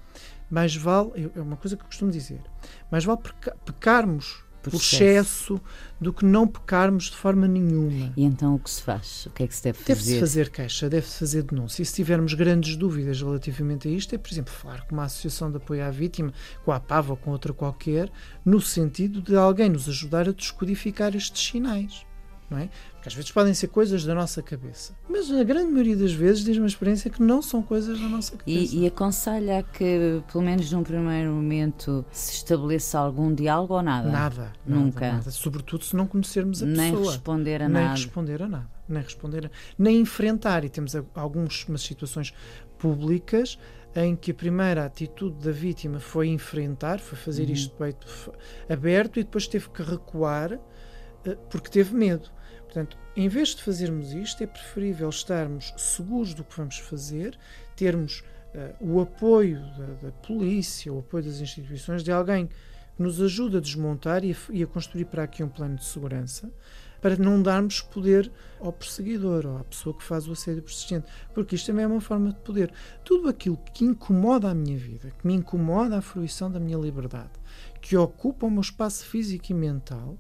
mais 0.51 0.75
vale, 0.75 1.31
é 1.35 1.41
uma 1.41 1.57
coisa 1.57 1.77
que 1.77 1.83
eu 1.83 1.87
costumo 1.87 2.11
dizer, 2.11 2.43
mais 2.91 3.05
vale 3.05 3.21
pecarmos 3.65 4.45
por 4.63 4.75
excesso 4.75 5.61
do 6.01 6.13
que 6.13 6.25
não 6.25 6.47
pecarmos 6.47 7.05
de 7.05 7.17
forma 7.17 7.47
nenhuma. 7.47 8.13
E 8.17 8.25
então 8.25 8.55
o 8.55 8.59
que 8.59 8.71
se 8.71 8.83
faz? 8.83 9.27
O 9.27 9.31
que 9.31 9.43
é 9.43 9.47
que 9.47 9.55
se 9.55 9.65
deve 9.65 9.79
fazer? 9.79 9.95
Deve-se 9.95 10.21
fazer 10.21 10.51
queixa, 10.51 10.89
deve-se 10.89 11.19
fazer 11.19 11.43
denúncia. 11.43 11.83
E 11.83 11.87
se 11.87 11.95
tivermos 11.95 12.35
grandes 12.35 12.77
dúvidas 12.77 13.21
relativamente 13.21 13.89
a 13.89 13.91
isto, 13.91 14.15
é, 14.15 14.19
por 14.19 14.33
exemplo, 14.33 14.53
falar 14.53 14.87
com 14.87 14.95
uma 14.95 15.05
associação 15.05 15.51
de 15.51 15.57
apoio 15.57 15.85
à 15.85 15.91
vítima, 15.91 16.33
com 16.65 16.73
a 16.73 16.81
PAV 16.81 17.11
ou 17.11 17.17
com 17.17 17.31
outra 17.31 17.53
qualquer, 17.53 18.11
no 18.45 18.61
sentido 18.61 19.21
de 19.21 19.37
alguém 19.37 19.69
nos 19.69 19.89
ajudar 19.89 20.29
a 20.29 20.33
descodificar 20.33 21.15
estes 21.15 21.51
sinais 21.51 22.07
não 22.53 22.59
é? 22.59 22.69
Porque 22.93 23.09
às 23.09 23.15
vezes 23.15 23.33
podem 23.33 23.55
ser 23.55 23.69
coisas 23.69 24.05
da 24.05 24.15
nossa 24.15 24.43
cabeça. 24.43 24.95
Mas 25.09 25.31
a 25.31 25.43
grande 25.43 25.73
maioria 25.73 25.97
das 25.97 26.13
vezes 26.13 26.45
diz 26.45 26.57
uma 26.57 26.67
experiência 26.67 27.11
que 27.11 27.23
não 27.23 27.43
são 27.43 27.63
coisas 27.63 27.99
da 27.99 28.09
nossa 28.09 28.37
cabeça. 28.37 28.75
E, 28.75 28.81
e 28.81 28.87
aconselha 28.87 29.65
que, 29.73 30.23
pelo 30.31 30.45
menos 30.45 30.71
num 30.71 30.83
primeiro 30.83 31.33
momento, 31.33 32.05
se 32.13 32.35
estabeleça 32.35 32.99
algum 32.99 33.35
diálogo 33.35 33.75
ou 33.75 33.83
nada? 33.83 34.11
Nada. 34.11 34.53
Nunca. 34.67 35.01
Nada, 35.01 35.17
nada. 35.17 35.31
Sobretudo 35.31 35.85
se 35.85 35.97
não 35.97 36.07
conhecermos 36.07 36.63
a 36.63 36.67
nem 36.67 36.93
pessoa. 36.93 37.13
Responder 37.13 37.63
a 37.63 37.69
nem 37.69 37.83
nada. 37.83 37.95
responder 37.95 38.43
a 38.43 38.49
nada. 38.49 38.71
Nem 38.89 39.03
responder 39.03 39.47
a... 39.47 39.51
Nem 39.79 40.01
enfrentar. 40.01 40.65
E 40.65 40.69
temos 40.69 40.95
algumas 41.15 41.65
situações 41.79 42.33
públicas 42.79 43.59
em 43.95 44.17
que 44.17 44.31
a 44.31 44.35
primeira 44.35 44.85
atitude 44.85 45.45
da 45.45 45.53
vítima 45.53 46.01
foi 46.01 46.29
enfrentar, 46.29 46.99
foi 46.99 47.19
fazer 47.19 47.45
uhum. 47.45 47.53
isto 47.53 47.75
peito 47.77 48.07
aberto 48.69 49.21
e 49.21 49.23
depois 49.23 49.47
teve 49.47 49.69
que 49.69 49.83
recuar 49.83 50.59
eh, 51.25 51.37
porque 51.51 51.69
teve 51.71 51.95
medo. 51.95 52.31
Portanto, 52.73 52.97
em 53.15 53.29
vez 53.29 53.51
de 53.51 53.63
fazermos 53.63 54.15
isto, 54.15 54.43
é 54.43 54.47
preferível 54.47 55.11
estarmos 55.11 55.75
seguros 55.77 56.33
do 56.33 56.43
que 56.43 56.57
vamos 56.57 56.79
fazer, 56.79 57.39
termos 57.77 58.25
uh, 58.55 58.75
o 58.81 58.99
apoio 58.99 59.61
da, 59.77 60.07
da, 60.07 60.13
polícia, 60.27 60.91
o 60.91 61.01
apoio 61.01 61.23
das 61.23 61.39
instituições, 61.41 62.03
de 62.03 62.11
alguém 62.11 62.47
que 62.47 63.03
nos 63.03 63.21
ajude 63.21 63.59
a 63.59 63.61
desmontar 63.61 64.25
e 64.25 64.33
a, 64.33 64.37
e 64.49 64.63
a 64.63 64.67
construir 64.67 65.05
para 65.05 65.23
aqui 65.23 65.43
um 65.43 65.51
plano 65.51 65.77
de 65.77 65.85
segurança, 65.85 66.51
para 66.99 67.15
não 67.15 67.43
darmos 67.43 67.83
poder 67.83 68.33
ao 68.59 68.73
perseguidor 68.73 69.45
ou 69.45 69.59
à 69.59 69.65
pessoa 69.65 69.95
que 69.95 70.03
faz 70.03 70.27
o 70.27 70.33
assédio 70.33 70.63
persistente, 70.63 71.13
porque 71.35 71.57
isto 71.57 71.67
também 71.67 71.85
é 71.85 71.89
uma 71.89 72.01
forma 72.01 72.31
de 72.31 72.41
poder. 72.41 72.73
Tudo 73.05 73.29
aquilo 73.29 73.59
que 73.75 73.85
incomoda 73.85 74.49
a 74.49 74.55
minha 74.55 74.79
vida, 74.79 75.13
que 75.19 75.27
me 75.27 75.35
incomoda 75.35 75.99
a 75.99 76.01
fruição 76.01 76.51
da 76.51 76.59
minha 76.59 76.79
liberdade, 76.79 77.33
que 77.83 77.99
ocupa 77.99 78.47
o 78.47 78.51
meu 78.51 78.63
espaço 78.63 79.05
físico 79.05 79.53
e 79.53 79.55
mental, 79.55 80.17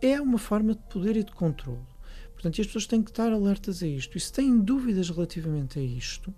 é 0.00 0.20
uma 0.20 0.38
forma 0.38 0.74
de 0.74 0.82
poder 0.82 1.16
e 1.16 1.24
de 1.24 1.32
controle. 1.32 1.86
Portanto, 2.34 2.60
as 2.60 2.66
pessoas 2.66 2.86
têm 2.86 3.02
que 3.02 3.10
estar 3.10 3.32
alertas 3.32 3.82
a 3.82 3.86
isto. 3.86 4.16
E 4.16 4.20
se 4.20 4.32
têm 4.32 4.58
dúvidas 4.58 5.08
relativamente 5.08 5.78
a 5.78 5.82
isto, 5.82 6.32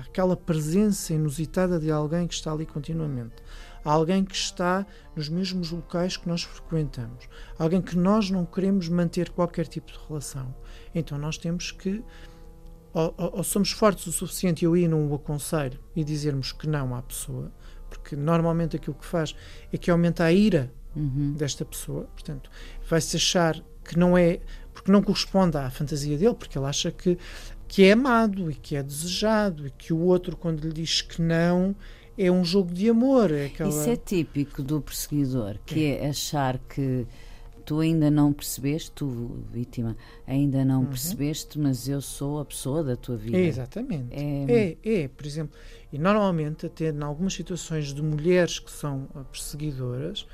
aquela 0.00 0.36
presença 0.36 1.14
inusitada 1.14 1.78
de 1.78 1.90
alguém 1.90 2.26
que 2.26 2.34
está 2.34 2.52
ali 2.52 2.66
continuamente, 2.66 3.36
alguém 3.84 4.24
que 4.24 4.34
está 4.34 4.86
nos 5.16 5.28
mesmos 5.28 5.70
locais 5.70 6.16
que 6.16 6.28
nós 6.28 6.42
frequentamos, 6.42 7.28
alguém 7.58 7.80
que 7.80 7.96
nós 7.96 8.30
não 8.30 8.44
queremos 8.44 8.88
manter 8.88 9.30
qualquer 9.30 9.66
tipo 9.66 9.90
de 9.90 9.98
relação, 10.06 10.54
então 10.94 11.16
nós 11.16 11.38
temos 11.38 11.70
que 11.70 12.04
ou, 12.92 13.14
ou 13.16 13.42
somos 13.42 13.72
fortes 13.72 14.06
o 14.06 14.12
suficiente, 14.12 14.66
eu 14.66 14.76
ir 14.76 14.86
não 14.86 15.10
o 15.10 15.14
aconselho 15.14 15.80
e 15.96 16.04
dizermos 16.04 16.52
que 16.52 16.68
não 16.68 16.94
à 16.94 17.00
pessoa, 17.00 17.50
porque 17.88 18.14
normalmente 18.14 18.76
aquilo 18.76 18.94
que 18.94 19.06
faz 19.06 19.34
é 19.72 19.78
que 19.78 19.90
aumenta 19.90 20.24
a 20.24 20.32
ira 20.32 20.70
uhum. 20.94 21.32
desta 21.32 21.64
pessoa. 21.64 22.04
Portanto, 22.14 22.50
vai-se 22.88 23.16
achar 23.16 23.62
que 23.84 23.98
não 23.98 24.16
é. 24.16 24.40
porque 24.72 24.90
não 24.90 25.02
corresponde 25.02 25.56
à 25.56 25.70
fantasia 25.70 26.16
dele, 26.16 26.34
porque 26.34 26.58
ele 26.58 26.66
acha 26.66 26.90
que, 26.90 27.18
que 27.68 27.84
é 27.84 27.92
amado 27.92 28.50
e 28.50 28.54
que 28.54 28.76
é 28.76 28.82
desejado 28.82 29.66
e 29.66 29.70
que 29.70 29.92
o 29.92 29.98
outro, 29.98 30.36
quando 30.36 30.64
lhe 30.64 30.72
diz 30.72 31.02
que 31.02 31.20
não, 31.20 31.74
é 32.16 32.30
um 32.30 32.44
jogo 32.44 32.72
de 32.72 32.88
amor. 32.88 33.30
É 33.30 33.46
aquela... 33.46 33.70
Isso 33.70 33.88
é 33.88 33.96
típico 33.96 34.62
do 34.62 34.80
perseguidor, 34.80 35.58
que 35.64 35.84
é, 35.86 36.04
é 36.04 36.08
achar 36.08 36.58
que 36.58 37.06
tu 37.64 37.80
ainda 37.80 38.10
não 38.10 38.32
percebeste, 38.32 38.90
tu, 38.92 39.44
vítima, 39.52 39.96
ainda 40.26 40.64
não 40.64 40.80
uhum. 40.80 40.86
percebeste, 40.86 41.58
mas 41.58 41.88
eu 41.88 42.00
sou 42.00 42.40
a 42.40 42.44
pessoa 42.44 42.82
da 42.82 42.96
tua 42.96 43.16
vida. 43.16 43.36
É, 43.36 43.46
exatamente. 43.46 44.08
É... 44.10 44.76
é, 44.84 45.02
é, 45.02 45.08
por 45.08 45.26
exemplo, 45.26 45.56
e 45.92 45.98
normalmente, 45.98 46.66
até 46.66 46.90
em 46.90 47.02
algumas 47.02 47.34
situações 47.34 47.92
de 47.92 48.02
mulheres 48.02 48.58
que 48.58 48.70
são 48.70 49.08
perseguidoras, 49.30 50.26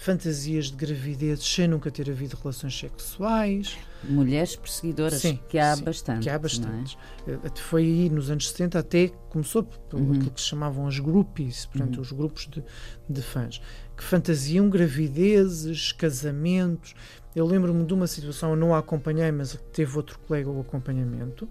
fantasias 0.00 0.70
de 0.70 0.76
gravidez 0.76 1.44
sem 1.44 1.68
nunca 1.68 1.90
ter 1.90 2.08
havido 2.08 2.34
relações 2.42 2.76
sexuais. 2.76 3.76
Mulheres 4.02 4.56
perseguidoras, 4.56 5.20
sim, 5.20 5.38
que 5.46 5.58
há 5.58 5.76
sim, 5.76 5.84
bastante. 5.84 6.22
Que 6.22 6.30
há 6.30 6.38
bastantes. 6.38 6.96
É? 7.26 7.60
Foi 7.60 7.82
aí 7.82 8.08
nos 8.08 8.30
anos 8.30 8.48
70 8.48 8.78
até 8.78 9.08
começou 9.28 9.62
por 9.62 10.00
uhum. 10.00 10.12
aquilo 10.12 10.30
que 10.30 10.40
se 10.40 10.46
chamavam 10.46 10.86
as 10.86 10.98
groupies, 10.98 11.66
portanto, 11.66 11.96
uhum. 11.96 12.00
os 12.00 12.12
grupos 12.12 12.48
de, 12.48 12.64
de 13.10 13.20
fãs, 13.20 13.60
que 13.94 14.02
fantasiam 14.02 14.70
gravidezes, 14.70 15.92
casamentos. 15.92 16.94
Eu 17.36 17.44
lembro-me 17.44 17.84
de 17.84 17.92
uma 17.92 18.06
situação, 18.06 18.50
eu 18.50 18.56
não 18.56 18.74
a 18.74 18.78
acompanhei, 18.78 19.30
mas 19.30 19.54
teve 19.70 19.94
outro 19.98 20.18
colega 20.20 20.48
o 20.48 20.62
acompanhamento, 20.62 21.46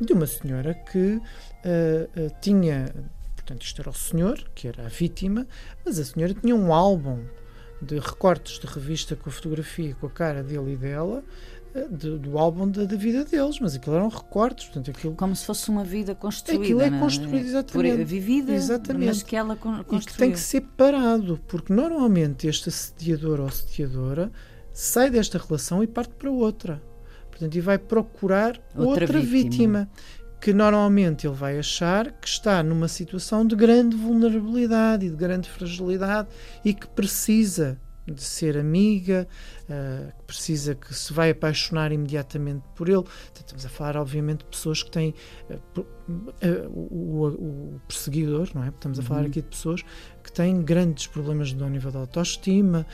de 0.00 0.14
uma 0.14 0.26
senhora 0.26 0.72
que 0.72 1.16
uh, 1.16 1.20
uh, 1.20 2.32
tinha 2.40 2.86
portanto, 3.36 3.62
isto 3.62 3.82
era 3.82 3.90
o 3.90 3.94
senhor, 3.94 4.42
que 4.54 4.68
era 4.68 4.86
a 4.86 4.88
vítima, 4.88 5.46
mas 5.84 5.98
a 5.98 6.04
senhora 6.04 6.32
tinha 6.32 6.54
um 6.54 6.72
álbum 6.72 7.24
de 7.80 7.98
recortes 7.98 8.58
de 8.58 8.66
revista 8.66 9.16
com 9.16 9.30
a 9.30 9.32
fotografia, 9.32 9.96
com 10.00 10.06
a 10.06 10.10
cara 10.10 10.42
dele 10.42 10.72
e 10.72 10.76
dela, 10.76 11.24
eh, 11.74 11.86
de, 11.90 12.18
do 12.18 12.38
álbum 12.38 12.68
da, 12.68 12.84
da, 12.84 12.96
vida 12.96 13.24
deles, 13.24 13.58
mas 13.60 13.74
aquilo 13.74 13.96
eram 13.96 14.08
recortes, 14.08 14.66
portanto 14.66 14.90
aquilo 14.90 15.14
como 15.14 15.34
se 15.34 15.46
fosse 15.46 15.68
uma 15.70 15.84
vida 15.84 16.14
construída. 16.14 16.64
Aquilo 16.64 16.82
é 16.82 16.90
construído 16.90 17.44
é? 17.44 17.48
exatamente, 17.48 17.96
Por, 17.96 18.04
vivida, 18.04 18.52
exatamente, 18.52 19.06
mas 19.06 19.22
que 19.22 19.36
ela 19.36 19.56
construiu. 19.56 20.00
E 20.00 20.04
que 20.04 20.16
tem 20.16 20.32
que 20.32 20.40
ser 20.40 20.62
parado, 20.76 21.40
porque 21.46 21.72
normalmente 21.72 22.46
este 22.46 22.68
assediador 22.68 23.40
ou 23.40 23.46
assediadora 23.46 24.30
sai 24.72 25.10
desta 25.10 25.38
relação 25.38 25.82
e 25.82 25.86
parte 25.86 26.14
para 26.14 26.30
outra. 26.30 26.82
Portanto, 27.30 27.54
e 27.54 27.60
vai 27.60 27.78
procurar 27.78 28.60
outra, 28.76 29.04
outra 29.04 29.20
vítima. 29.20 29.88
vítima 29.88 29.90
que 30.40 30.52
normalmente 30.52 31.26
ele 31.26 31.36
vai 31.36 31.58
achar 31.58 32.10
que 32.12 32.26
está 32.26 32.62
numa 32.62 32.88
situação 32.88 33.46
de 33.46 33.54
grande 33.54 33.96
vulnerabilidade 33.96 35.06
e 35.06 35.10
de 35.10 35.16
grande 35.16 35.48
fragilidade 35.48 36.28
e 36.64 36.72
que 36.72 36.88
precisa 36.88 37.78
de 38.06 38.22
ser 38.22 38.56
amiga, 38.56 39.28
uh, 39.64 40.12
que 40.18 40.24
precisa 40.24 40.74
que 40.74 40.92
se 40.94 41.12
vai 41.12 41.30
apaixonar 41.30 41.92
imediatamente 41.92 42.64
por 42.74 42.88
ele. 42.88 43.04
Estamos 43.34 43.64
a 43.64 43.68
falar, 43.68 43.96
obviamente, 43.96 44.38
de 44.38 44.46
pessoas 44.46 44.82
que 44.82 44.90
têm 44.90 45.14
uh, 45.50 45.80
uh, 45.80 45.84
o, 46.68 47.26
o, 47.28 47.80
perseguidor, 47.86 48.48
não 48.54 48.64
é? 48.64 48.68
Estamos 48.68 48.98
a 48.98 49.02
falar 49.02 49.20
uhum. 49.20 49.26
aqui 49.26 49.42
de 49.42 49.48
pessoas 49.48 49.82
que 50.30 50.36
têm 50.36 50.62
grandes 50.62 51.08
problemas 51.08 51.52
no 51.52 51.68
nível 51.68 51.90
da 51.90 51.98
autoestima, 51.98 52.86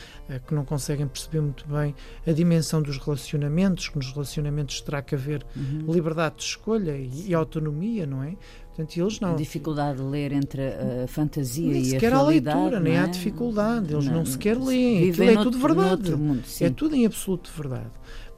que 0.47 0.55
não 0.55 0.65
conseguem 0.65 1.07
perceber 1.07 1.41
muito 1.41 1.67
bem 1.69 1.95
a 2.27 2.33
dimensão 2.33 2.81
dos 2.81 2.97
relacionamentos, 2.97 3.89
que 3.89 3.97
nos 3.97 4.11
relacionamentos 4.13 4.81
terá 4.81 5.03
que 5.03 5.15
haver 5.15 5.45
uhum. 5.55 5.93
liberdade 5.93 6.37
de 6.37 6.45
escolha 6.45 6.97
e, 6.97 7.29
e 7.29 7.35
autonomia, 7.35 8.07
não 8.07 8.23
é? 8.23 8.35
Portanto, 8.69 8.97
eles 8.99 9.21
não. 9.21 9.33
A 9.33 9.37
dificuldade 9.37 9.99
de 9.99 10.05
ler 10.05 10.33
entre 10.33 10.63
a 11.05 11.07
fantasia 11.07 11.73
nem 11.73 11.83
e 11.83 11.97
a 11.97 11.99
realidade. 11.99 12.57
a 12.57 12.61
leitura, 12.61 12.81
nem 12.81 12.95
é? 12.95 13.01
há 13.01 13.07
dificuldade. 13.07 13.93
Eles 13.93 14.07
não, 14.07 14.15
não 14.15 14.27
sequer 14.27 14.59
leem. 14.59 15.11
Aquilo 15.11 15.31
é 15.31 15.43
tudo 15.43 15.59
verdade. 15.59 16.17
Mundo, 16.17 16.43
é 16.61 16.71
tudo 16.71 16.95
em 16.95 17.07
absoluto 17.07 17.51
verdade. 17.57 17.91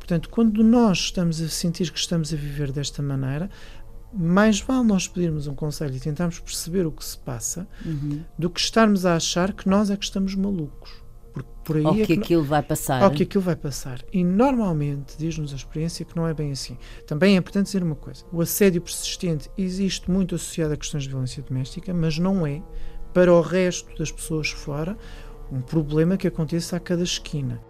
Portanto, 0.09 0.31
quando 0.31 0.65
nós 0.65 0.99
estamos 0.99 1.39
a 1.43 1.49
sentir 1.49 1.91
que 1.91 1.99
estamos 1.99 2.33
a 2.33 2.37
viver 2.37 2.73
desta 2.73 3.03
maneira, 3.03 3.51
mais 4.13 4.61
vale 4.61 4.85
nós 4.85 5.07
pedirmos 5.07 5.47
um 5.47 5.55
conselho 5.55 5.95
e 5.95 6.01
tentarmos 6.01 6.39
perceber 6.39 6.87
o 6.87 6.93
que 6.93 7.05
se 7.05 7.19
passa 7.19 7.69
uhum. 7.85 8.23
do 8.39 8.49
que 8.49 8.61
estarmos 8.61 9.05
a 9.05 9.17
achar 9.17 9.53
que 9.53 9.69
nós 9.69 9.91
é 9.91 9.97
que 9.97 10.05
estamos 10.05 10.35
malucos. 10.35 10.91
Porque 11.33 11.51
por 11.65 11.77
aí 11.77 11.85
ou 11.85 11.95
é 11.95 11.97
que, 11.99 12.07
que 12.07 12.13
aquilo 12.15 12.43
vai 12.43 12.63
passar. 12.63 13.03
Ou 13.03 13.11
que 13.11 13.23
aquilo 13.23 13.45
vai 13.45 13.55
passar. 13.55 14.03
E 14.13 14.25
normalmente 14.25 15.17
diz-nos 15.19 15.53
a 15.53 15.57
experiência 15.57 16.05
que 16.05 16.17
não 16.17 16.27
é 16.27 16.35
bem 16.35 16.51
assim. 16.51 16.77
Também 17.07 17.35
é 17.35 17.39
importante 17.39 17.67
dizer 17.67 17.83
uma 17.83 17.95
coisa: 17.95 18.25
o 18.33 18.41
assédio 18.41 18.81
persistente 18.81 19.51
existe 19.57 20.11
muito 20.11 20.35
associado 20.35 20.73
a 20.73 20.77
questões 20.77 21.05
de 21.05 21.11
violência 21.11 21.43
doméstica, 21.43 21.93
mas 21.93 22.19
não 22.19 22.47
é, 22.47 22.63
para 23.13 23.33
o 23.33 23.41
resto 23.41 23.97
das 23.99 24.11
pessoas 24.11 24.49
fora, 24.49 24.97
um 25.53 25.61
problema 25.61 26.17
que 26.17 26.27
aconteça 26.27 26.77
a 26.77 26.81
cada 26.81 27.03
esquina. 27.03 27.61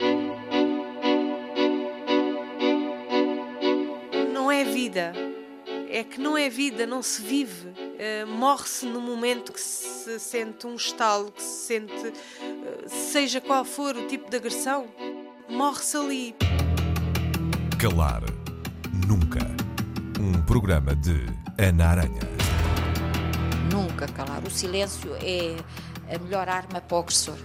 É 5.99 6.05
que 6.05 6.21
não 6.21 6.39
é 6.39 6.49
vida, 6.49 6.87
não 6.87 7.03
se 7.03 7.21
vive. 7.21 7.71
Uh, 7.71 8.27
Morre-se 8.29 8.87
no 8.87 9.01
momento 9.01 9.53
que 9.53 9.61
se 9.61 10.19
sente 10.21 10.65
um 10.65 10.77
estalo, 10.77 11.33
que 11.33 11.43
se 11.43 11.67
sente, 11.67 11.93
uh, 11.93 12.89
seja 12.89 13.41
qual 13.41 13.65
for 13.65 13.97
o 13.97 14.07
tipo 14.07 14.31
de 14.31 14.37
agressão, 14.37 14.87
morre-se 15.49 15.97
ali. 15.97 16.37
Calar 17.77 18.23
Nunca. 19.09 19.41
Um 20.21 20.41
programa 20.43 20.95
de 20.95 21.27
Ana 21.59 21.89
Aranha. 21.89 22.23
Nunca 23.73 24.07
calar. 24.07 24.43
O 24.45 24.51
silêncio 24.51 25.17
é 25.17 25.57
a 26.15 26.19
melhor 26.19 26.49
arma 26.49 26.81
para 26.81 26.97
o 26.97 27.01
agressor. 27.01 27.39